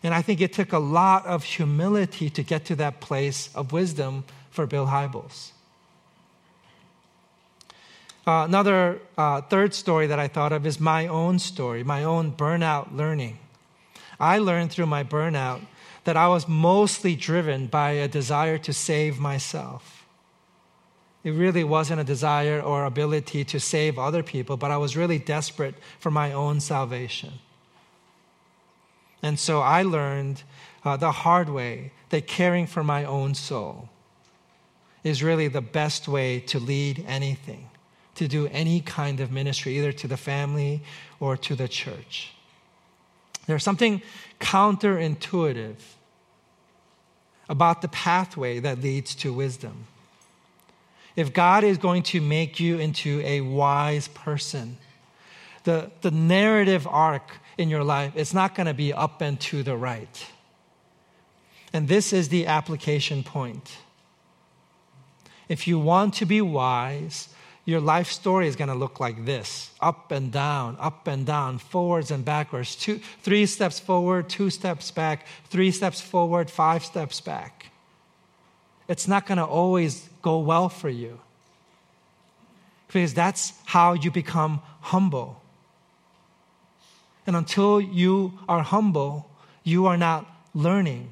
And 0.03 0.15
I 0.15 0.23
think 0.23 0.41
it 0.41 0.53
took 0.53 0.73
a 0.73 0.79
lot 0.79 1.27
of 1.27 1.45
humility 1.45 2.31
to 2.31 2.43
get 2.43 2.65
to 2.67 2.77
that 2.77 3.01
place 3.01 3.51
of 3.55 3.73
wisdom 3.73 4.25
for 4.51 4.67
Bill 4.67 4.87
Hybels. 4.87 5.51
Uh, 8.27 8.45
another 8.45 9.01
uh, 9.17 9.41
third 9.43 9.73
story 9.73 10.09
that 10.09 10.19
I 10.19 10.27
thought 10.27 10.53
of 10.53 10.67
is 10.67 10.81
my 10.81 11.07
own 11.07 11.39
story, 11.39 11.85
my 11.85 12.03
own 12.03 12.33
burnout 12.33 12.95
learning. 12.95 13.39
I 14.19 14.39
learned 14.39 14.73
through 14.73 14.87
my 14.87 15.05
burnout 15.05 15.61
that 16.05 16.17
I 16.17 16.29
was 16.29 16.49
mostly 16.49 17.15
driven 17.15 17.67
by 17.67 17.91
a 17.93 18.09
desire 18.09 18.59
to 18.59 18.73
save 18.73 19.21
myself. 19.21 19.96
It 21.27 21.33
really 21.33 21.65
wasn't 21.65 22.01
a 22.01 22.05
desire 22.05 22.61
or 22.61 22.85
ability 22.85 23.43
to 23.47 23.59
save 23.59 23.99
other 23.99 24.23
people, 24.23 24.57
but 24.57 24.71
I 24.71 24.77
was 24.77 24.97
really 24.97 25.19
desperate 25.19 25.75
for 25.99 26.09
my 26.09 26.33
own 26.33 26.61
salvation. 26.61 27.33
And 29.25 29.37
so 29.37 29.61
I 29.61 29.83
learned 29.83 30.45
uh, 30.85 30.97
the 30.97 31.11
hard 31.11 31.49
way 31.49 31.91
that 32.11 32.29
caring 32.29 32.69
for 32.69 32.85
my 32.85 33.05
own 33.05 33.35
soul 33.35 33.89
is 35.03 35.21
really 35.21 35.49
the 35.49 35.61
best 35.61 36.07
way 36.07 36.39
to 36.39 36.61
lead 36.61 37.05
anything, 37.09 37.71
to 38.15 38.29
do 38.29 38.47
any 38.53 38.81
kind 38.81 39.19
of 39.19 39.33
ministry, 39.33 39.79
either 39.79 39.91
to 39.91 40.07
the 40.07 40.17
family 40.17 40.81
or 41.19 41.37
to 41.39 41.57
the 41.57 41.67
church. 41.67 42.35
There's 43.49 43.65
something 43.65 44.01
counterintuitive 44.39 45.79
about 47.49 47.83
the 47.83 47.89
pathway 47.89 48.61
that 48.61 48.81
leads 48.81 49.17
to 49.17 49.33
wisdom. 49.33 49.89
If 51.17 51.33
God 51.33 51.65
is 51.65 51.79
going 51.79 52.03
to 52.05 52.21
make 52.21 52.61
you 52.61 52.79
into 52.79 53.23
a 53.25 53.41
wise 53.41 54.09
person, 54.09 54.77
the, 55.65 55.91
the 56.03 56.11
narrative 56.11 56.87
arc 56.87 57.31
in 57.59 57.71
your 57.71 57.83
life, 57.83 58.13
it's 58.15 58.35
not 58.35 58.55
going 58.55 58.67
to 58.67 58.75
be 58.75 58.93
up 58.93 59.23
and 59.23 59.41
to 59.41 59.63
the 59.63 59.77
right. 59.77 60.27
And 61.73 61.89
this 61.89 62.13
is 62.13 62.29
the 62.29 62.47
application 62.47 63.23
point. 63.23 63.79
If 65.49 65.67
you 65.67 65.79
want 65.79 66.15
to 66.15 66.27
be 66.27 66.41
wise, 66.41 67.29
your 67.65 67.81
life 67.81 68.13
story 68.13 68.47
is 68.47 68.55
going 68.55 68.69
to 68.69 68.75
look 68.75 69.01
like 69.01 69.25
this 69.25 69.71
up 69.81 70.13
and 70.13 70.31
down, 70.31 70.77
up 70.79 71.07
and 71.09 71.27
down, 71.27 71.59
forwards 71.59 72.11
and 72.11 72.25
backwards. 72.25 72.77
Two, 72.77 73.01
three 73.23 73.47
steps 73.47 73.81
forward, 73.81 74.29
two 74.29 74.51
steps 74.51 74.91
back, 74.91 75.27
three 75.49 75.71
steps 75.71 76.01
forward, 76.01 76.51
five 76.51 76.85
steps 76.85 77.21
back. 77.21 77.67
It's 78.89 79.09
not 79.09 79.27
going 79.27 79.39
to 79.39 79.45
always 79.45 80.09
go 80.23 80.39
well 80.39 80.69
for 80.69 80.89
you 80.89 81.21
because 82.87 83.15
that's 83.15 83.53
how 83.65 83.93
you 83.95 84.11
become 84.11 84.61
humble. 84.81 85.43
And 87.27 87.35
until 87.35 87.81
you 87.81 88.39
are 88.49 88.63
humble, 88.63 89.29
you 89.65 89.87
are 89.87 89.97
not 89.97 90.27
learning. 90.55 91.11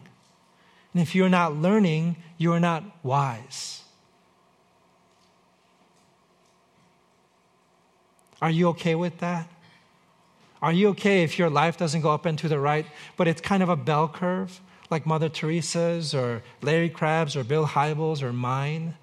And 0.92 1.02
if 1.02 1.14
you're 1.14 1.28
not 1.28 1.56
learning, 1.56 2.16
you 2.38 2.52
are 2.52 2.60
not 2.60 2.84
wise. 3.02 3.82
Are 8.40 8.50
you 8.50 8.68
okay 8.68 8.94
with 8.94 9.18
that? 9.18 9.48
Are 10.62 10.72
you 10.72 10.88
okay 10.90 11.22
if 11.24 11.38
your 11.38 11.50
life 11.50 11.76
doesn't 11.76 12.00
go 12.00 12.10
up 12.12 12.24
and 12.24 12.38
to 12.38 12.48
the 12.48 12.58
right, 12.58 12.86
but 13.16 13.28
it's 13.28 13.40
kind 13.40 13.62
of 13.62 13.68
a 13.68 13.76
bell 13.76 14.08
curve, 14.08 14.60
like 14.90 15.06
Mother 15.06 15.28
Teresa's 15.28 16.14
or 16.14 16.42
Larry 16.62 16.88
Crabb's 16.88 17.36
or 17.36 17.44
Bill 17.44 17.66
Hybels 17.66 18.22
or 18.22 18.32
mine? 18.32 18.94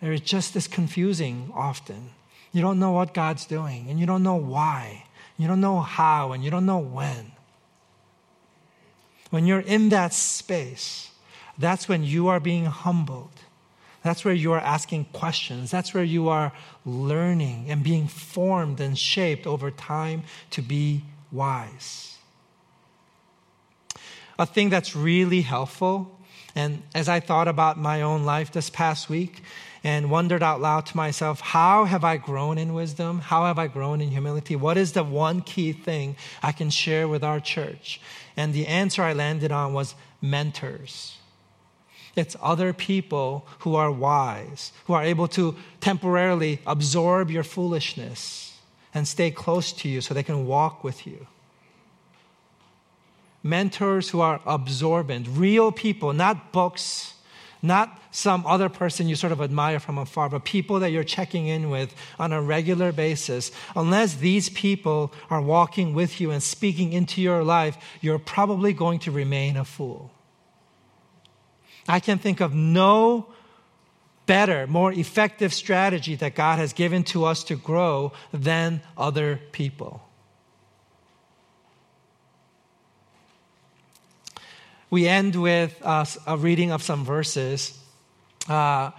It 0.00 0.24
just 0.24 0.54
is 0.56 0.68
confusing 0.68 1.50
often. 1.54 2.10
You 2.52 2.62
don't 2.62 2.78
know 2.78 2.92
what 2.92 3.14
God's 3.14 3.44
doing, 3.44 3.86
and 3.88 3.98
you 4.00 4.06
don't 4.06 4.22
know 4.22 4.36
why. 4.36 5.04
You 5.38 5.46
don't 5.46 5.60
know 5.60 5.80
how 5.80 6.32
and 6.32 6.42
you 6.44 6.50
don't 6.50 6.66
know 6.66 6.78
when. 6.78 7.32
When 9.30 9.46
you're 9.46 9.60
in 9.60 9.90
that 9.90 10.12
space, 10.12 11.10
that's 11.56 11.88
when 11.88 12.02
you 12.02 12.28
are 12.28 12.40
being 12.40 12.64
humbled. 12.66 13.30
That's 14.02 14.24
where 14.24 14.34
you 14.34 14.52
are 14.52 14.60
asking 14.60 15.06
questions. 15.12 15.70
That's 15.70 15.92
where 15.92 16.04
you 16.04 16.28
are 16.28 16.52
learning 16.84 17.66
and 17.68 17.82
being 17.82 18.08
formed 18.08 18.80
and 18.80 18.98
shaped 18.98 19.46
over 19.46 19.70
time 19.70 20.22
to 20.50 20.62
be 20.62 21.02
wise. 21.30 22.17
A 24.38 24.46
thing 24.46 24.70
that's 24.70 24.94
really 24.94 25.42
helpful. 25.42 26.18
And 26.54 26.82
as 26.94 27.08
I 27.08 27.20
thought 27.20 27.48
about 27.48 27.78
my 27.78 28.02
own 28.02 28.24
life 28.24 28.52
this 28.52 28.70
past 28.70 29.08
week 29.08 29.42
and 29.84 30.10
wondered 30.10 30.42
out 30.42 30.60
loud 30.60 30.86
to 30.86 30.96
myself, 30.96 31.40
how 31.40 31.84
have 31.84 32.04
I 32.04 32.16
grown 32.16 32.58
in 32.58 32.74
wisdom? 32.74 33.20
How 33.20 33.44
have 33.44 33.58
I 33.58 33.66
grown 33.66 34.00
in 34.00 34.10
humility? 34.10 34.56
What 34.56 34.76
is 34.76 34.92
the 34.92 35.04
one 35.04 35.40
key 35.40 35.72
thing 35.72 36.16
I 36.42 36.52
can 36.52 36.70
share 36.70 37.06
with 37.06 37.22
our 37.22 37.40
church? 37.40 38.00
And 38.36 38.52
the 38.52 38.66
answer 38.66 39.02
I 39.02 39.12
landed 39.12 39.52
on 39.52 39.72
was 39.72 39.94
mentors. 40.20 41.16
It's 42.16 42.36
other 42.42 42.72
people 42.72 43.46
who 43.60 43.76
are 43.76 43.92
wise, 43.92 44.72
who 44.86 44.94
are 44.94 45.04
able 45.04 45.28
to 45.28 45.54
temporarily 45.80 46.60
absorb 46.66 47.30
your 47.30 47.44
foolishness 47.44 48.58
and 48.92 49.06
stay 49.06 49.30
close 49.30 49.72
to 49.74 49.88
you 49.88 50.00
so 50.00 50.14
they 50.14 50.24
can 50.24 50.46
walk 50.46 50.82
with 50.82 51.06
you 51.06 51.26
mentors 53.42 54.10
who 54.10 54.20
are 54.20 54.40
absorbent, 54.46 55.26
real 55.30 55.72
people, 55.72 56.12
not 56.12 56.52
books, 56.52 57.14
not 57.62 58.00
some 58.10 58.46
other 58.46 58.68
person 58.68 59.08
you 59.08 59.16
sort 59.16 59.32
of 59.32 59.40
admire 59.40 59.80
from 59.80 59.98
afar, 59.98 60.28
but 60.28 60.44
people 60.44 60.80
that 60.80 60.90
you're 60.90 61.04
checking 61.04 61.46
in 61.46 61.70
with 61.70 61.94
on 62.18 62.32
a 62.32 62.40
regular 62.40 62.92
basis. 62.92 63.50
Unless 63.74 64.16
these 64.16 64.48
people 64.50 65.12
are 65.30 65.42
walking 65.42 65.94
with 65.94 66.20
you 66.20 66.30
and 66.30 66.42
speaking 66.42 66.92
into 66.92 67.20
your 67.20 67.42
life, 67.42 67.76
you're 68.00 68.18
probably 68.18 68.72
going 68.72 68.98
to 69.00 69.10
remain 69.10 69.56
a 69.56 69.64
fool. 69.64 70.10
I 71.86 72.00
can 72.00 72.18
think 72.18 72.40
of 72.40 72.54
no 72.54 73.26
better, 74.26 74.66
more 74.66 74.92
effective 74.92 75.54
strategy 75.54 76.14
that 76.16 76.34
God 76.34 76.58
has 76.58 76.72
given 76.72 77.02
to 77.04 77.24
us 77.24 77.42
to 77.44 77.56
grow 77.56 78.12
than 78.32 78.82
other 78.96 79.40
people. 79.52 80.07
We 84.90 85.06
end 85.06 85.36
with 85.36 85.80
uh, 85.84 86.04
a 86.26 86.36
reading 86.36 86.72
of 86.72 86.82
some 86.82 87.04
verses. 87.04 87.78
Uh, 88.48 88.90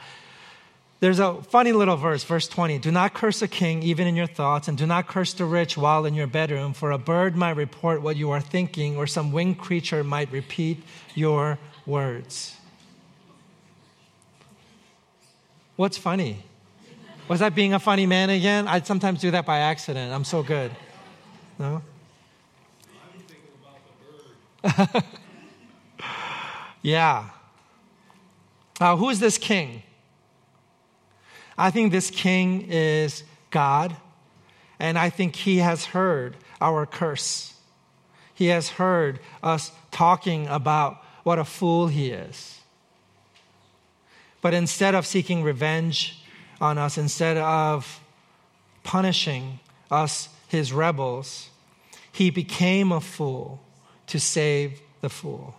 there's 0.99 1.19
a 1.19 1.41
funny 1.43 1.71
little 1.71 1.95
verse, 1.95 2.23
verse 2.23 2.47
20. 2.47 2.79
Do 2.79 2.91
not 2.91 3.13
curse 3.13 3.41
a 3.41 3.47
king 3.47 3.83
even 3.83 4.05
in 4.05 4.15
your 4.15 4.27
thoughts, 4.27 4.67
and 4.67 4.77
do 4.77 4.85
not 4.85 5.07
curse 5.07 5.33
the 5.33 5.45
rich 5.45 5.77
while 5.77 6.05
in 6.05 6.13
your 6.13 6.27
bedroom, 6.27 6.73
for 6.73 6.91
a 6.91 6.97
bird 6.97 7.35
might 7.35 7.55
report 7.55 8.01
what 8.01 8.17
you 8.17 8.31
are 8.31 8.41
thinking, 8.41 8.97
or 8.97 9.07
some 9.07 9.31
winged 9.31 9.57
creature 9.59 10.03
might 10.03 10.29
repeat 10.31 10.83
your 11.15 11.57
words. 11.85 12.55
What's 15.77 15.97
funny? 15.97 16.43
Was 17.29 17.39
that 17.39 17.55
being 17.55 17.73
a 17.73 17.79
funny 17.79 18.05
man 18.05 18.29
again? 18.29 18.67
I 18.67 18.81
sometimes 18.81 19.21
do 19.21 19.31
that 19.31 19.45
by 19.45 19.59
accident. 19.59 20.13
I'm 20.13 20.25
so 20.25 20.43
good. 20.43 20.71
No? 21.57 21.81
Yeah. 26.81 27.29
Uh, 28.79 28.95
who 28.95 29.09
is 29.09 29.19
this 29.19 29.37
king? 29.37 29.83
I 31.57 31.71
think 31.71 31.91
this 31.91 32.09
king 32.09 32.67
is 32.69 33.23
God, 33.51 33.95
and 34.79 34.97
I 34.97 35.09
think 35.09 35.35
he 35.35 35.57
has 35.57 35.85
heard 35.85 36.37
our 36.61 36.85
curse. 36.85 37.53
He 38.33 38.47
has 38.47 38.69
heard 38.69 39.19
us 39.43 39.71
talking 39.91 40.47
about 40.47 41.03
what 41.23 41.37
a 41.37 41.43
fool 41.43 41.87
he 41.87 42.11
is. 42.11 42.61
But 44.41 44.53
instead 44.53 44.95
of 44.95 45.05
seeking 45.05 45.43
revenge 45.43 46.23
on 46.61 46.77
us, 46.77 46.97
instead 46.97 47.35
of 47.35 47.99
punishing 48.83 49.59
us, 49.91 50.29
his 50.47 50.71
rebels, 50.71 51.49
he 52.11 52.29
became 52.29 52.93
a 52.93 53.01
fool 53.01 53.59
to 54.07 54.19
save 54.19 54.81
the 55.01 55.09
fool. 55.09 55.58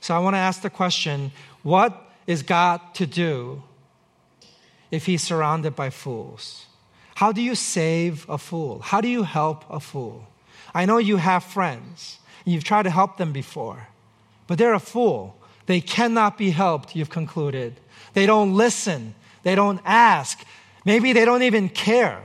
So 0.00 0.14
I 0.14 0.18
want 0.18 0.34
to 0.34 0.38
ask 0.38 0.62
the 0.62 0.70
question 0.70 1.32
what 1.62 2.10
is 2.26 2.42
God 2.42 2.80
to 2.94 3.06
do 3.06 3.62
if 4.90 5.06
he's 5.06 5.22
surrounded 5.22 5.74
by 5.74 5.90
fools? 5.90 6.66
How 7.16 7.32
do 7.32 7.42
you 7.42 7.54
save 7.54 8.28
a 8.28 8.38
fool? 8.38 8.80
How 8.80 9.00
do 9.00 9.08
you 9.08 9.24
help 9.24 9.64
a 9.68 9.80
fool? 9.80 10.28
I 10.74 10.86
know 10.86 10.98
you 10.98 11.16
have 11.16 11.42
friends, 11.42 12.18
you've 12.44 12.64
tried 12.64 12.84
to 12.84 12.90
help 12.90 13.16
them 13.16 13.32
before, 13.32 13.88
but 14.46 14.58
they're 14.58 14.74
a 14.74 14.80
fool. 14.80 15.36
They 15.66 15.80
cannot 15.80 16.38
be 16.38 16.50
helped, 16.50 16.94
you've 16.94 17.10
concluded. 17.10 17.80
They 18.14 18.24
don't 18.24 18.54
listen, 18.54 19.14
they 19.42 19.54
don't 19.54 19.80
ask, 19.84 20.44
maybe 20.84 21.12
they 21.12 21.24
don't 21.24 21.42
even 21.42 21.68
care. 21.68 22.22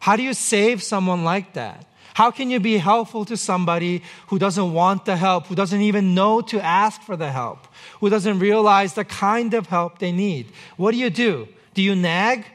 How 0.00 0.16
do 0.16 0.22
you 0.22 0.34
save 0.34 0.82
someone 0.82 1.24
like 1.24 1.54
that? 1.54 1.86
How 2.14 2.30
can 2.30 2.48
you 2.48 2.60
be 2.60 2.78
helpful 2.78 3.24
to 3.24 3.36
somebody 3.36 4.02
who 4.28 4.38
doesn't 4.38 4.72
want 4.72 5.04
the 5.04 5.16
help, 5.16 5.48
who 5.48 5.56
doesn't 5.56 5.80
even 5.80 6.14
know 6.14 6.40
to 6.42 6.60
ask 6.60 7.02
for 7.02 7.16
the 7.16 7.30
help, 7.30 7.66
who 8.00 8.08
doesn't 8.08 8.38
realize 8.38 8.94
the 8.94 9.04
kind 9.04 9.52
of 9.52 9.66
help 9.66 9.98
they 9.98 10.12
need? 10.12 10.52
What 10.76 10.92
do 10.92 10.98
you 10.98 11.10
do? 11.10 11.48
Do 11.74 11.82
you 11.82 11.96
nag? 11.96 12.46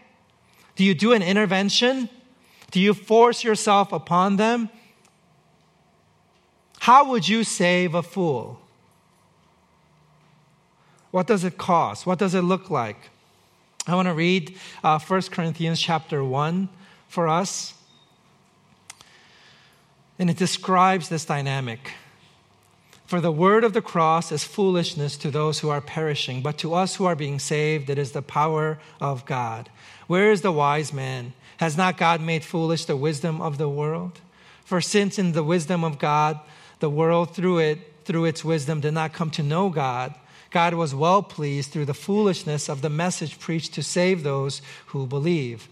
Do 0.75 0.85
you 0.85 0.93
do 0.93 1.11
an 1.11 1.21
intervention? 1.21 2.09
Do 2.71 2.79
you 2.79 2.93
force 2.93 3.43
yourself 3.43 3.91
upon 3.91 4.37
them? 4.37 4.69
How 6.79 7.09
would 7.09 7.27
you 7.27 7.43
save 7.43 7.93
a 7.93 8.01
fool? 8.01 8.61
What 11.11 11.27
does 11.27 11.43
it 11.43 11.57
cost? 11.57 12.05
What 12.05 12.17
does 12.17 12.33
it 12.33 12.41
look 12.41 12.69
like? 12.69 13.09
I 13.85 13.95
want 13.95 14.07
to 14.07 14.13
read 14.13 14.57
uh, 14.85 14.99
1 14.99 15.21
Corinthians 15.23 15.81
chapter 15.81 16.23
1 16.23 16.69
for 17.09 17.27
us. 17.27 17.73
And 20.19 20.29
it 20.29 20.37
describes 20.37 21.09
this 21.09 21.25
dynamic. 21.25 21.91
For 23.07 23.19
the 23.19 23.31
word 23.31 23.63
of 23.63 23.73
the 23.73 23.81
cross 23.81 24.31
is 24.31 24.43
foolishness 24.43 25.17
to 25.17 25.31
those 25.31 25.59
who 25.59 25.69
are 25.69 25.81
perishing, 25.81 26.43
but 26.43 26.59
to 26.59 26.75
us 26.75 26.97
who 26.97 27.05
are 27.05 27.15
being 27.15 27.39
saved, 27.39 27.89
it 27.89 27.97
is 27.97 28.11
the 28.11 28.21
power 28.21 28.77
of 29.01 29.25
God. 29.25 29.67
Where 30.05 30.31
is 30.31 30.43
the 30.43 30.51
wise 30.51 30.93
man? 30.93 31.33
Has 31.57 31.75
not 31.75 31.97
God 31.97 32.21
made 32.21 32.45
foolish 32.45 32.85
the 32.85 32.95
wisdom 32.95 33.41
of 33.41 33.57
the 33.57 33.67
world? 33.67 34.21
For 34.63 34.79
since 34.79 35.17
in 35.17 35.31
the 35.31 35.43
wisdom 35.43 35.83
of 35.83 35.97
God, 35.97 36.39
the 36.79 36.89
world 36.91 37.33
through 37.33 37.57
it, 37.57 37.79
through 38.05 38.25
its 38.25 38.45
wisdom, 38.45 38.81
did 38.81 38.93
not 38.93 39.13
come 39.13 39.31
to 39.31 39.41
know 39.41 39.69
God, 39.69 40.13
God 40.51 40.75
was 40.75 40.93
well 40.93 41.23
pleased 41.23 41.71
through 41.71 41.85
the 41.85 41.93
foolishness 41.95 42.69
of 42.69 42.83
the 42.83 42.89
message 42.89 43.39
preached 43.39 43.73
to 43.73 43.81
save 43.81 44.21
those 44.21 44.61
who 44.87 45.07
believe. 45.07 45.67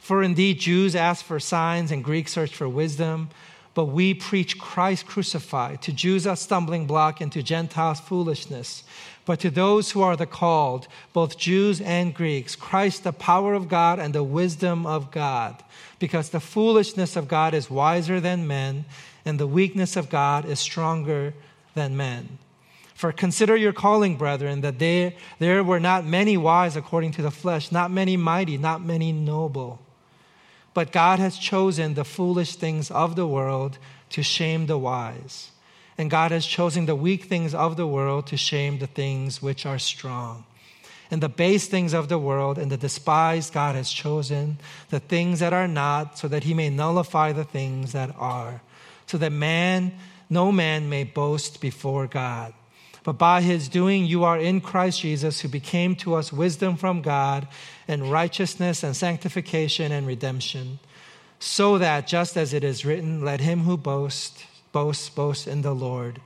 For 0.00 0.24
indeed, 0.24 0.58
Jews 0.58 0.96
ask 0.96 1.24
for 1.24 1.38
signs 1.38 1.92
and 1.92 2.02
Greeks 2.02 2.32
search 2.32 2.54
for 2.54 2.68
wisdom 2.68 3.30
but 3.74 3.86
we 3.86 4.14
preach 4.14 4.58
Christ 4.58 5.06
crucified, 5.06 5.82
to 5.82 5.92
Jews 5.92 6.26
a 6.26 6.36
stumbling 6.36 6.86
block, 6.86 7.20
and 7.20 7.30
to 7.32 7.42
Gentiles 7.42 8.00
foolishness. 8.00 8.82
But 9.24 9.40
to 9.40 9.50
those 9.50 9.92
who 9.92 10.02
are 10.02 10.16
the 10.16 10.26
called, 10.26 10.88
both 11.12 11.38
Jews 11.38 11.80
and 11.80 12.14
Greeks, 12.14 12.56
Christ 12.56 13.04
the 13.04 13.12
power 13.12 13.54
of 13.54 13.68
God 13.68 13.98
and 13.98 14.12
the 14.12 14.24
wisdom 14.24 14.86
of 14.86 15.10
God. 15.10 15.62
Because 15.98 16.30
the 16.30 16.40
foolishness 16.40 17.14
of 17.14 17.28
God 17.28 17.54
is 17.54 17.70
wiser 17.70 18.18
than 18.18 18.48
men, 18.48 18.86
and 19.24 19.38
the 19.38 19.46
weakness 19.46 19.96
of 19.96 20.10
God 20.10 20.44
is 20.44 20.58
stronger 20.58 21.34
than 21.74 21.96
men. 21.96 22.38
For 22.94 23.12
consider 23.12 23.56
your 23.56 23.72
calling, 23.72 24.16
brethren, 24.16 24.62
that 24.62 24.78
there, 24.78 25.14
there 25.38 25.62
were 25.62 25.80
not 25.80 26.04
many 26.04 26.36
wise 26.36 26.76
according 26.76 27.12
to 27.12 27.22
the 27.22 27.30
flesh, 27.30 27.70
not 27.70 27.90
many 27.90 28.16
mighty, 28.16 28.58
not 28.58 28.82
many 28.82 29.12
noble. 29.12 29.80
But 30.72 30.92
God 30.92 31.18
has 31.18 31.36
chosen 31.36 31.94
the 31.94 32.04
foolish 32.04 32.56
things 32.56 32.90
of 32.90 33.16
the 33.16 33.26
world 33.26 33.78
to 34.10 34.22
shame 34.22 34.66
the 34.66 34.78
wise. 34.78 35.50
And 35.98 36.10
God 36.10 36.30
has 36.30 36.46
chosen 36.46 36.86
the 36.86 36.96
weak 36.96 37.24
things 37.24 37.54
of 37.54 37.76
the 37.76 37.86
world 37.86 38.26
to 38.28 38.36
shame 38.36 38.78
the 38.78 38.86
things 38.86 39.42
which 39.42 39.66
are 39.66 39.78
strong. 39.78 40.44
And 41.10 41.20
the 41.20 41.28
base 41.28 41.66
things 41.66 41.92
of 41.92 42.08
the 42.08 42.18
world 42.18 42.56
and 42.56 42.70
the 42.70 42.76
despised 42.76 43.52
God 43.52 43.74
has 43.74 43.90
chosen, 43.90 44.58
the 44.90 45.00
things 45.00 45.40
that 45.40 45.52
are 45.52 45.66
not, 45.66 46.18
so 46.18 46.28
that 46.28 46.44
he 46.44 46.54
may 46.54 46.70
nullify 46.70 47.32
the 47.32 47.44
things 47.44 47.92
that 47.92 48.14
are, 48.16 48.62
so 49.06 49.18
that 49.18 49.32
man, 49.32 49.92
no 50.28 50.52
man 50.52 50.88
may 50.88 51.02
boast 51.02 51.60
before 51.60 52.06
God. 52.06 52.54
But 53.10 53.18
by 53.18 53.42
his 53.42 53.68
doing, 53.68 54.06
you 54.06 54.22
are 54.22 54.38
in 54.38 54.60
Christ 54.60 55.00
Jesus, 55.00 55.40
who 55.40 55.48
became 55.48 55.96
to 55.96 56.14
us 56.14 56.32
wisdom 56.32 56.76
from 56.76 57.02
God 57.02 57.48
and 57.88 58.08
righteousness 58.08 58.84
and 58.84 58.94
sanctification 58.94 59.90
and 59.90 60.06
redemption. 60.06 60.78
So 61.40 61.76
that, 61.78 62.06
just 62.06 62.36
as 62.36 62.54
it 62.54 62.62
is 62.62 62.84
written, 62.84 63.24
let 63.24 63.40
him 63.40 63.64
who 63.64 63.76
boasts, 63.76 64.44
boasts, 64.70 65.10
boast 65.10 65.48
in 65.48 65.62
the 65.62 65.74
Lord. 65.74 66.20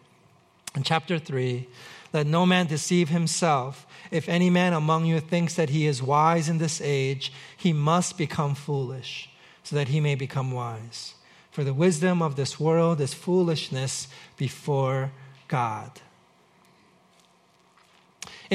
In 0.76 0.82
chapter 0.82 1.18
3, 1.18 1.66
let 2.12 2.26
no 2.26 2.44
man 2.44 2.66
deceive 2.66 3.08
himself. 3.08 3.86
If 4.10 4.28
any 4.28 4.50
man 4.50 4.74
among 4.74 5.06
you 5.06 5.20
thinks 5.20 5.54
that 5.54 5.70
he 5.70 5.86
is 5.86 6.02
wise 6.02 6.50
in 6.50 6.58
this 6.58 6.82
age, 6.82 7.32
he 7.56 7.72
must 7.72 8.18
become 8.18 8.54
foolish, 8.54 9.30
so 9.62 9.74
that 9.74 9.88
he 9.88 10.00
may 10.00 10.16
become 10.16 10.52
wise. 10.52 11.14
For 11.50 11.64
the 11.64 11.72
wisdom 11.72 12.20
of 12.20 12.36
this 12.36 12.60
world 12.60 13.00
is 13.00 13.14
foolishness 13.14 14.06
before 14.36 15.12
God 15.48 16.02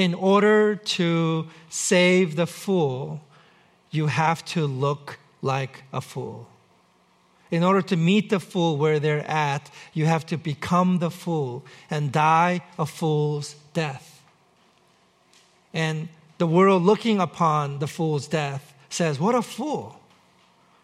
in 0.00 0.14
order 0.14 0.76
to 0.76 1.46
save 1.68 2.34
the 2.34 2.46
fool, 2.46 3.20
you 3.90 4.06
have 4.06 4.42
to 4.46 4.66
look 4.66 5.18
like 5.42 5.84
a 5.92 6.00
fool. 6.00 6.48
In 7.50 7.62
order 7.62 7.82
to 7.82 7.96
meet 7.96 8.30
the 8.30 8.40
fool 8.40 8.78
where 8.78 8.98
they're 8.98 9.28
at, 9.28 9.70
you 9.92 10.06
have 10.06 10.24
to 10.26 10.38
become 10.38 11.00
the 11.00 11.10
fool 11.10 11.64
and 11.90 12.10
die 12.12 12.62
a 12.78 12.86
fool's 12.86 13.56
death. 13.74 14.22
And 15.74 16.08
the 16.38 16.46
world 16.46 16.82
looking 16.82 17.20
upon 17.20 17.78
the 17.80 17.86
fool's 17.86 18.26
death 18.26 18.72
says, 18.88 19.20
What 19.20 19.34
a 19.34 19.42
fool! 19.42 20.00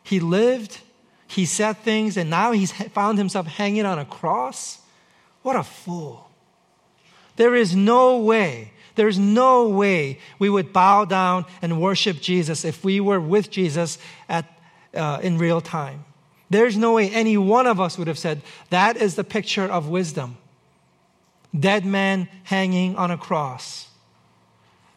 He 0.02 0.20
lived, 0.20 0.80
he 1.26 1.46
said 1.46 1.78
things, 1.78 2.16
and 2.16 2.28
now 2.28 2.52
he's 2.52 2.72
found 2.72 3.16
himself 3.16 3.46
hanging 3.46 3.86
on 3.86 3.98
a 3.98 4.04
cross. 4.04 4.80
What 5.42 5.56
a 5.56 5.64
fool. 5.64 6.28
There 7.36 7.54
is 7.54 7.76
no 7.76 8.18
way, 8.18 8.72
there's 8.96 9.18
no 9.18 9.68
way 9.68 10.18
we 10.38 10.50
would 10.50 10.72
bow 10.72 11.04
down 11.04 11.44
and 11.62 11.80
worship 11.80 12.20
Jesus 12.20 12.64
if 12.64 12.84
we 12.84 13.00
were 13.00 13.20
with 13.20 13.50
Jesus 13.50 13.98
at, 14.28 14.46
uh, 14.94 15.20
in 15.22 15.38
real 15.38 15.60
time. 15.60 16.04
There's 16.48 16.76
no 16.76 16.94
way 16.94 17.10
any 17.10 17.36
one 17.36 17.66
of 17.66 17.80
us 17.80 17.98
would 17.98 18.08
have 18.08 18.18
said, 18.18 18.42
That 18.70 18.96
is 18.96 19.14
the 19.14 19.24
picture 19.24 19.64
of 19.64 19.88
wisdom. 19.88 20.38
Dead 21.58 21.84
man 21.84 22.28
hanging 22.44 22.96
on 22.96 23.10
a 23.10 23.18
cross, 23.18 23.88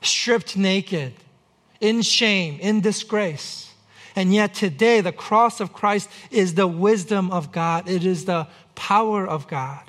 stripped 0.02 0.58
naked, 0.58 1.14
in 1.80 2.02
shame, 2.02 2.60
in 2.60 2.82
disgrace. 2.82 3.72
And 4.16 4.34
yet 4.34 4.54
today, 4.54 5.02
the 5.02 5.12
cross 5.12 5.60
of 5.60 5.72
Christ 5.72 6.10
is 6.30 6.56
the 6.56 6.68
wisdom 6.68 7.32
of 7.32 7.52
God, 7.52 7.88
it 7.90 8.06
is 8.06 8.26
the 8.26 8.48
power 8.76 9.26
of 9.28 9.48
God. 9.48 9.89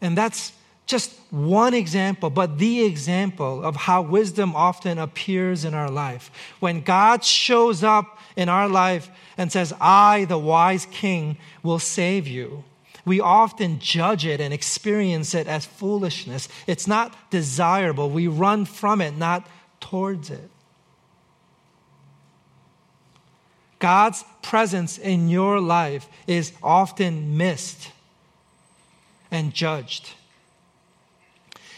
And 0.00 0.16
that's 0.16 0.52
just 0.86 1.12
one 1.30 1.74
example, 1.74 2.30
but 2.30 2.58
the 2.58 2.82
example 2.84 3.62
of 3.62 3.76
how 3.76 4.00
wisdom 4.00 4.56
often 4.56 4.98
appears 4.98 5.64
in 5.64 5.74
our 5.74 5.90
life. 5.90 6.30
When 6.60 6.80
God 6.80 7.22
shows 7.22 7.84
up 7.84 8.18
in 8.36 8.48
our 8.48 8.68
life 8.68 9.10
and 9.36 9.52
says, 9.52 9.74
I, 9.80 10.24
the 10.24 10.38
wise 10.38 10.86
king, 10.86 11.36
will 11.62 11.78
save 11.78 12.26
you, 12.26 12.64
we 13.04 13.20
often 13.20 13.80
judge 13.80 14.24
it 14.24 14.40
and 14.40 14.52
experience 14.52 15.34
it 15.34 15.46
as 15.46 15.66
foolishness. 15.66 16.48
It's 16.66 16.86
not 16.86 17.30
desirable. 17.30 18.08
We 18.10 18.26
run 18.26 18.64
from 18.64 19.00
it, 19.00 19.16
not 19.16 19.46
towards 19.80 20.30
it. 20.30 20.50
God's 23.78 24.24
presence 24.42 24.98
in 24.98 25.28
your 25.28 25.60
life 25.60 26.08
is 26.26 26.52
often 26.62 27.36
missed 27.36 27.92
and 29.30 29.52
judged. 29.52 30.10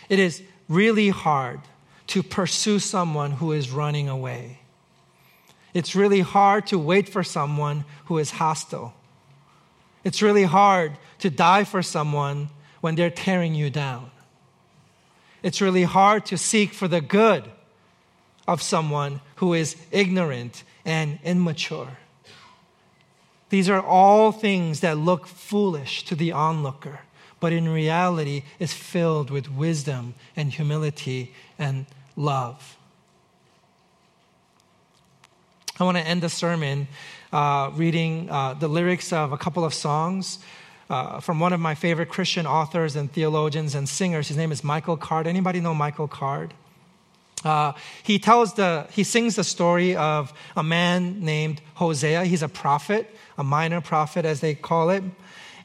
It 0.08 0.18
is 0.18 0.42
really 0.68 1.08
hard 1.08 1.60
to 2.08 2.22
pursue 2.22 2.78
someone 2.78 3.32
who 3.32 3.52
is 3.52 3.70
running 3.70 4.08
away. 4.08 4.58
It's 5.72 5.94
really 5.94 6.20
hard 6.20 6.66
to 6.68 6.78
wait 6.78 7.08
for 7.08 7.22
someone 7.22 7.84
who 8.06 8.18
is 8.18 8.32
hostile. 8.32 8.94
It's 10.02 10.22
really 10.22 10.44
hard 10.44 10.96
to 11.20 11.30
die 11.30 11.64
for 11.64 11.82
someone 11.82 12.50
when 12.80 12.94
they're 12.96 13.10
tearing 13.10 13.54
you 13.54 13.70
down. 13.70 14.10
It's 15.42 15.60
really 15.60 15.84
hard 15.84 16.26
to 16.26 16.38
seek 16.38 16.72
for 16.72 16.88
the 16.88 17.00
good 17.00 17.44
of 18.48 18.62
someone 18.62 19.20
who 19.36 19.54
is 19.54 19.76
ignorant 19.92 20.64
and 20.84 21.18
immature. 21.22 21.98
These 23.50 23.68
are 23.68 23.80
all 23.80 24.32
things 24.32 24.80
that 24.80 24.98
look 24.98 25.26
foolish 25.26 26.04
to 26.06 26.14
the 26.14 26.32
onlooker 26.32 27.00
but 27.40 27.52
in 27.52 27.68
reality 27.68 28.44
is 28.58 28.72
filled 28.72 29.30
with 29.30 29.50
wisdom 29.50 30.14
and 30.36 30.52
humility 30.52 31.34
and 31.58 31.86
love. 32.16 32.76
I 35.78 35.84
want 35.84 35.96
to 35.96 36.06
end 36.06 36.22
the 36.22 36.28
sermon 36.28 36.88
uh, 37.32 37.70
reading 37.74 38.28
uh, 38.30 38.54
the 38.54 38.68
lyrics 38.68 39.12
of 39.12 39.32
a 39.32 39.38
couple 39.38 39.64
of 39.64 39.72
songs 39.72 40.38
uh, 40.90 41.20
from 41.20 41.40
one 41.40 41.54
of 41.54 41.60
my 41.60 41.74
favorite 41.74 42.10
Christian 42.10 42.46
authors 42.46 42.96
and 42.96 43.10
theologians 43.10 43.74
and 43.74 43.88
singers. 43.88 44.28
His 44.28 44.36
name 44.36 44.52
is 44.52 44.62
Michael 44.62 44.98
Card. 44.98 45.26
Anybody 45.26 45.60
know 45.60 45.72
Michael 45.72 46.08
Card? 46.08 46.52
Uh, 47.44 47.72
he 48.02 48.18
tells 48.18 48.54
the 48.54 48.86
he 48.90 49.04
sings 49.04 49.36
the 49.36 49.44
story 49.44 49.96
of 49.96 50.32
a 50.56 50.62
man 50.62 51.24
named 51.24 51.62
Hosea. 51.74 52.24
He's 52.24 52.42
a 52.42 52.48
prophet, 52.48 53.08
a 53.38 53.44
minor 53.44 53.80
prophet 53.80 54.26
as 54.26 54.40
they 54.40 54.54
call 54.54 54.90
it. 54.90 55.02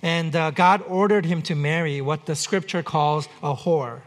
And 0.05 0.35
uh, 0.35 0.51
God 0.51 0.83
ordered 0.87 1.25
him 1.25 1.41
to 1.41 1.55
marry 1.55 1.99
what 1.99 2.27
the 2.27 2.35
scripture 2.35 2.83
calls 2.83 3.27
a 3.41 3.55
whore. 3.55 4.01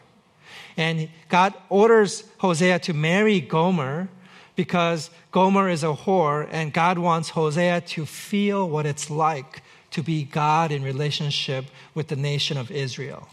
And 0.77 1.09
God 1.29 1.55
orders 1.71 2.23
Hosea 2.39 2.79
to 2.79 2.95
marry 2.95 3.41
Gomer 3.41 4.09
because 4.55 5.11
Gomer 5.33 5.69
is 5.69 5.83
a 5.83 5.93
whore, 5.93 6.49
and 6.53 6.73
God 6.73 6.99
wants 6.99 7.31
Hosea 7.31 7.81
to 7.81 8.07
feel 8.07 8.69
what 8.69 8.87
it's 8.87 9.11
like 9.11 9.65
to 9.91 10.01
be 10.05 10.23
God 10.23 10.71
in 10.71 10.85
relationship 10.85 11.65
with 11.95 12.07
the 12.07 12.17
nation 12.17 12.57
of 12.57 12.71
Israel. 12.71 13.27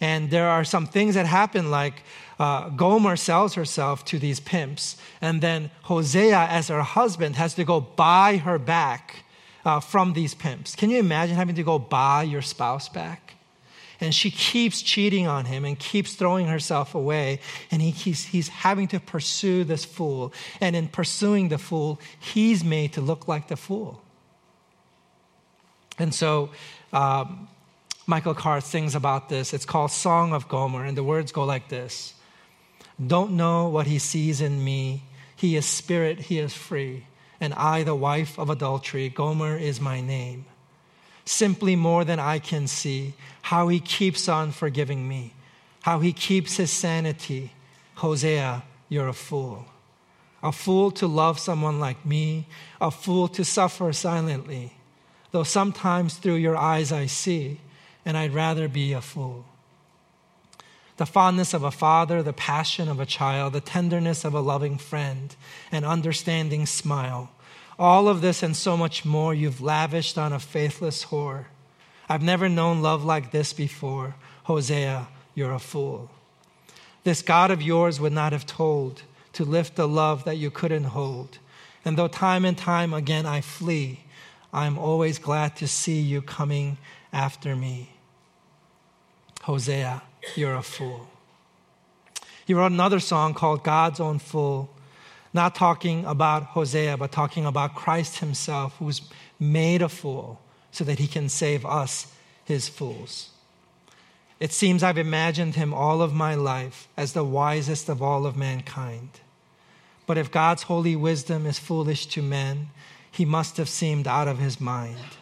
And 0.00 0.30
there 0.30 0.48
are 0.48 0.62
some 0.62 0.86
things 0.86 1.16
that 1.16 1.26
happen, 1.26 1.68
like 1.68 2.04
uh, 2.38 2.68
Gomer 2.68 3.16
sells 3.16 3.54
herself 3.54 4.04
to 4.04 4.20
these 4.20 4.38
pimps, 4.38 4.96
and 5.20 5.40
then 5.40 5.72
Hosea, 5.82 6.46
as 6.48 6.68
her 6.68 6.82
husband, 6.82 7.34
has 7.34 7.54
to 7.54 7.64
go 7.64 7.80
buy 7.80 8.36
her 8.36 8.60
back 8.60 9.24
uh, 9.68 9.80
from 9.80 10.14
these 10.14 10.32
pimps. 10.32 10.74
Can 10.74 10.88
you 10.88 10.98
imagine 10.98 11.36
having 11.36 11.56
to 11.56 11.62
go 11.62 11.78
buy 11.78 12.22
your 12.22 12.40
spouse 12.40 12.88
back? 12.88 13.34
And 14.00 14.14
she 14.14 14.30
keeps 14.30 14.80
cheating 14.80 15.26
on 15.26 15.44
him 15.44 15.66
and 15.66 15.78
keeps 15.78 16.14
throwing 16.14 16.46
herself 16.46 16.94
away. 16.94 17.40
And 17.70 17.82
he, 17.82 17.90
he's, 17.90 18.24
he's 18.24 18.48
having 18.48 18.88
to 18.88 19.00
pursue 19.00 19.64
this 19.64 19.84
fool. 19.84 20.32
And 20.62 20.74
in 20.74 20.88
pursuing 20.88 21.50
the 21.50 21.58
fool, 21.58 22.00
he's 22.18 22.64
made 22.64 22.94
to 22.94 23.02
look 23.02 23.28
like 23.28 23.48
the 23.48 23.56
fool. 23.56 24.00
And 25.98 26.14
so 26.14 26.48
um, 26.94 27.48
Michael 28.06 28.34
Card 28.34 28.62
sings 28.62 28.94
about 28.94 29.28
this. 29.28 29.52
It's 29.52 29.66
called 29.66 29.90
Song 29.90 30.32
of 30.32 30.48
Gomer. 30.48 30.84
And 30.84 30.96
the 30.96 31.04
words 31.04 31.30
go 31.30 31.44
like 31.44 31.68
this 31.68 32.14
Don't 33.04 33.32
know 33.32 33.68
what 33.68 33.86
he 33.86 33.98
sees 33.98 34.40
in 34.40 34.64
me. 34.64 35.02
He 35.36 35.56
is 35.56 35.66
spirit, 35.66 36.20
he 36.20 36.38
is 36.38 36.54
free 36.54 37.04
and 37.40 37.54
I, 37.54 37.82
the 37.82 37.94
wife 37.94 38.38
of 38.38 38.50
adultery. 38.50 39.08
Gomer 39.08 39.56
is 39.56 39.80
my 39.80 40.00
name. 40.00 40.46
Simply 41.24 41.76
more 41.76 42.04
than 42.04 42.18
I 42.18 42.38
can 42.38 42.66
see, 42.66 43.14
how 43.42 43.68
he 43.68 43.80
keeps 43.80 44.28
on 44.28 44.52
forgiving 44.52 45.06
me, 45.06 45.34
how 45.82 46.00
he 46.00 46.12
keeps 46.12 46.56
his 46.56 46.70
sanity. 46.70 47.52
Hosea, 47.96 48.62
you're 48.88 49.08
a 49.08 49.12
fool. 49.12 49.66
A 50.42 50.52
fool 50.52 50.90
to 50.92 51.06
love 51.06 51.38
someone 51.38 51.80
like 51.80 52.06
me, 52.06 52.46
a 52.80 52.90
fool 52.90 53.28
to 53.28 53.44
suffer 53.44 53.92
silently, 53.92 54.72
though 55.32 55.42
sometimes 55.42 56.14
through 56.14 56.36
your 56.36 56.56
eyes 56.56 56.92
I 56.92 57.06
see, 57.06 57.60
and 58.04 58.16
I'd 58.16 58.32
rather 58.32 58.68
be 58.68 58.92
a 58.92 59.00
fool 59.00 59.44
the 60.98 61.06
fondness 61.06 61.54
of 61.54 61.62
a 61.62 61.70
father, 61.70 62.22
the 62.22 62.32
passion 62.32 62.88
of 62.88 63.00
a 63.00 63.06
child, 63.06 63.52
the 63.52 63.60
tenderness 63.60 64.24
of 64.24 64.34
a 64.34 64.40
loving 64.40 64.76
friend, 64.76 65.34
an 65.72 65.84
understanding 65.84 66.66
smile. 66.66 67.30
All 67.78 68.08
of 68.08 68.20
this 68.20 68.42
and 68.42 68.56
so 68.56 68.76
much 68.76 69.04
more 69.04 69.32
you've 69.32 69.60
lavished 69.60 70.18
on 70.18 70.32
a 70.32 70.40
faithless 70.40 71.06
whore. 71.06 71.46
I've 72.08 72.22
never 72.22 72.48
known 72.48 72.82
love 72.82 73.04
like 73.04 73.30
this 73.30 73.52
before. 73.52 74.16
Hosea, 74.44 75.06
you're 75.36 75.52
a 75.52 75.60
fool. 75.60 76.10
This 77.04 77.22
God 77.22 77.52
of 77.52 77.62
yours 77.62 78.00
would 78.00 78.12
not 78.12 78.32
have 78.32 78.44
told 78.44 79.02
to 79.34 79.44
lift 79.44 79.76
the 79.76 79.86
love 79.86 80.24
that 80.24 80.36
you 80.36 80.50
couldn't 80.50 80.84
hold. 80.84 81.38
And 81.84 81.96
though 81.96 82.08
time 82.08 82.44
and 82.44 82.58
time 82.58 82.92
again 82.92 83.24
I 83.24 83.40
flee, 83.40 84.00
I'm 84.52 84.76
always 84.76 85.18
glad 85.18 85.54
to 85.56 85.68
see 85.68 86.00
you 86.00 86.22
coming 86.22 86.76
after 87.12 87.54
me. 87.54 87.90
Hosea, 89.42 90.02
you're 90.36 90.54
a 90.54 90.62
fool. 90.62 91.08
He 92.46 92.54
wrote 92.54 92.72
another 92.72 93.00
song 93.00 93.34
called 93.34 93.62
God's 93.62 94.00
Own 94.00 94.18
Fool, 94.18 94.70
not 95.34 95.54
talking 95.54 96.04
about 96.04 96.44
Hosea, 96.44 96.96
but 96.96 97.12
talking 97.12 97.44
about 97.44 97.74
Christ 97.74 98.18
himself, 98.18 98.76
who's 98.78 99.02
made 99.38 99.82
a 99.82 99.88
fool 99.88 100.40
so 100.72 100.84
that 100.84 100.98
he 100.98 101.06
can 101.06 101.28
save 101.28 101.66
us, 101.66 102.12
his 102.44 102.68
fools. 102.68 103.30
It 104.40 104.52
seems 104.52 104.82
I've 104.82 104.98
imagined 104.98 105.56
him 105.56 105.74
all 105.74 106.00
of 106.00 106.14
my 106.14 106.34
life 106.34 106.88
as 106.96 107.12
the 107.12 107.24
wisest 107.24 107.88
of 107.88 108.00
all 108.00 108.24
of 108.24 108.36
mankind. 108.36 109.10
But 110.06 110.16
if 110.16 110.30
God's 110.30 110.62
holy 110.62 110.96
wisdom 110.96 111.44
is 111.44 111.58
foolish 111.58 112.06
to 112.06 112.22
men, 112.22 112.70
he 113.10 113.24
must 113.24 113.56
have 113.56 113.68
seemed 113.68 114.06
out 114.06 114.28
of 114.28 114.38
his 114.38 114.60
mind. 114.60 115.16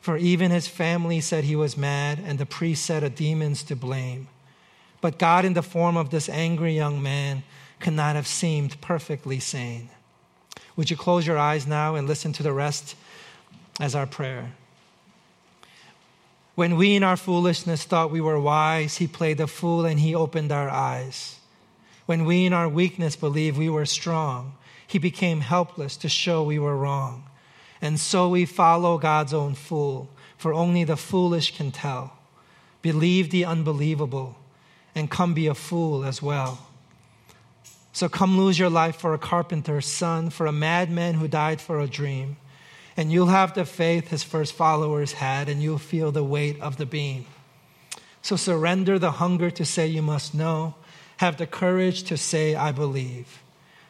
For 0.00 0.16
even 0.16 0.50
his 0.50 0.68
family 0.68 1.20
said 1.20 1.44
he 1.44 1.56
was 1.56 1.76
mad, 1.76 2.18
and 2.24 2.38
the 2.38 2.46
priest 2.46 2.84
said 2.84 3.02
a 3.02 3.10
demon's 3.10 3.62
to 3.64 3.76
blame. 3.76 4.28
But 5.02 5.18
God, 5.18 5.44
in 5.44 5.52
the 5.52 5.62
form 5.62 5.98
of 5.98 6.08
this 6.08 6.30
angry 6.30 6.74
young 6.74 7.02
man, 7.02 7.42
could 7.80 7.92
not 7.92 8.16
have 8.16 8.26
seemed 8.26 8.80
perfectly 8.80 9.40
sane. 9.40 9.90
Would 10.76 10.90
you 10.90 10.96
close 10.96 11.26
your 11.26 11.36
eyes 11.36 11.66
now 11.66 11.96
and 11.96 12.08
listen 12.08 12.32
to 12.34 12.42
the 12.42 12.52
rest 12.52 12.94
as 13.78 13.94
our 13.94 14.06
prayer? 14.06 14.52
When 16.54 16.76
we 16.76 16.94
in 16.94 17.02
our 17.02 17.16
foolishness 17.16 17.84
thought 17.84 18.10
we 18.10 18.20
were 18.20 18.38
wise, 18.38 18.98
he 18.98 19.06
played 19.06 19.38
the 19.38 19.46
fool 19.46 19.84
and 19.84 19.98
he 19.98 20.14
opened 20.14 20.52
our 20.52 20.70
eyes. 20.70 21.36
When 22.06 22.24
we 22.24 22.46
in 22.46 22.52
our 22.52 22.68
weakness 22.68 23.16
believed 23.16 23.58
we 23.58 23.68
were 23.68 23.86
strong, 23.86 24.54
he 24.86 24.98
became 24.98 25.40
helpless 25.40 25.96
to 25.98 26.08
show 26.08 26.44
we 26.44 26.58
were 26.58 26.76
wrong. 26.76 27.24
And 27.80 27.98
so 27.98 28.28
we 28.28 28.44
follow 28.44 28.98
God's 28.98 29.34
own 29.34 29.54
fool, 29.54 30.10
for 30.36 30.52
only 30.54 30.84
the 30.84 30.96
foolish 30.96 31.56
can 31.56 31.72
tell. 31.72 32.18
Believe 32.82 33.30
the 33.30 33.44
unbelievable, 33.44 34.36
and 34.94 35.10
come 35.10 35.34
be 35.34 35.46
a 35.46 35.54
fool 35.54 36.04
as 36.04 36.22
well. 36.22 36.66
So 37.92 38.08
come 38.08 38.38
lose 38.38 38.58
your 38.58 38.70
life 38.70 38.96
for 38.96 39.12
a 39.12 39.18
carpenter's 39.18 39.86
son, 39.86 40.30
for 40.30 40.46
a 40.46 40.52
madman 40.52 41.14
who 41.14 41.28
died 41.28 41.60
for 41.60 41.80
a 41.80 41.86
dream. 41.86 42.36
And 42.96 43.12
you'll 43.12 43.26
have 43.26 43.54
the 43.54 43.64
faith 43.64 44.08
his 44.08 44.22
first 44.22 44.54
followers 44.54 45.12
had, 45.12 45.48
and 45.48 45.62
you'll 45.62 45.78
feel 45.78 46.12
the 46.12 46.24
weight 46.24 46.60
of 46.60 46.76
the 46.76 46.86
beam. 46.86 47.26
So 48.22 48.36
surrender 48.36 48.98
the 48.98 49.12
hunger 49.12 49.50
to 49.50 49.64
say 49.64 49.86
you 49.86 50.02
must 50.02 50.34
know 50.34 50.74
have 51.18 51.36
the 51.36 51.46
courage 51.46 52.02
to 52.04 52.16
say, 52.16 52.54
I 52.54 52.72
believe. 52.72 53.42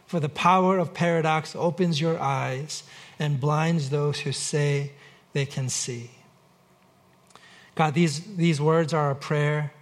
For 0.06 0.20
the 0.20 0.28
power 0.28 0.78
of 0.78 0.92
paradox 0.92 1.56
opens 1.56 2.00
your 2.00 2.18
eyes 2.18 2.82
and 3.18 3.40
blinds 3.40 3.88
those 3.88 4.20
who 4.20 4.32
say 4.32 4.92
they 5.32 5.46
can 5.46 5.70
see. 5.70 6.10
God, 7.74 7.94
these, 7.94 8.36
these 8.36 8.60
words 8.60 8.92
are 8.92 9.10
a 9.10 9.14
prayer 9.14 9.72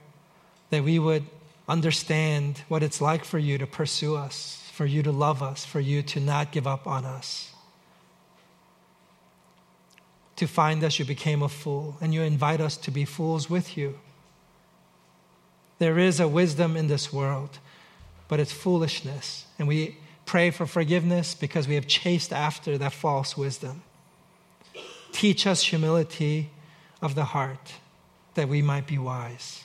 that 0.71 0.85
we 0.85 0.99
would 0.99 1.25
understand 1.69 2.63
what 2.69 2.83
it's 2.83 3.01
like 3.01 3.25
for 3.25 3.39
you 3.39 3.59
to 3.59 3.67
pursue 3.67 4.17
us, 4.17 4.69
for 4.73 4.87
you 4.87 5.03
to 5.03 5.13
love 5.13 5.43
us, 5.43 5.65
for 5.65 5.81
you 5.81 6.03
to 6.03 6.21
not 6.21 6.53
give 6.53 6.67
up 6.67 6.87
on 6.87 7.05
us. 7.05 7.53
To 10.37 10.47
find 10.47 10.83
us, 10.83 10.99
you 10.99 11.05
became 11.05 11.43
a 11.43 11.49
fool, 11.49 11.97
and 12.01 12.15
you 12.15 12.23
invite 12.23 12.61
us 12.61 12.77
to 12.79 12.91
be 12.91 13.05
fools 13.05 13.51
with 13.51 13.77
you. 13.77 13.99
There 15.79 15.99
is 15.99 16.19
a 16.19 16.29
wisdom 16.29 16.77
in 16.77 16.89
this 16.89 17.13
world, 17.13 17.59
but 18.29 18.41
it's 18.41 18.53
foolishness. 18.53 19.45
And 19.59 19.69
we 19.69 19.97
pray 20.27 20.51
for 20.51 20.67
forgiveness 20.67 21.35
because 21.35 21.67
we 21.69 21.75
have 21.75 21.87
chased 21.87 22.33
after 22.33 22.79
that 22.79 22.93
false 22.93 23.37
wisdom. 23.37 23.83
Teach 25.13 25.47
us 25.47 25.63
humility 25.63 26.51
of 27.03 27.15
the 27.15 27.25
heart 27.25 27.75
that 28.35 28.49
we 28.49 28.63
might 28.63 28.87
be 28.87 28.99
wise. 28.99 29.65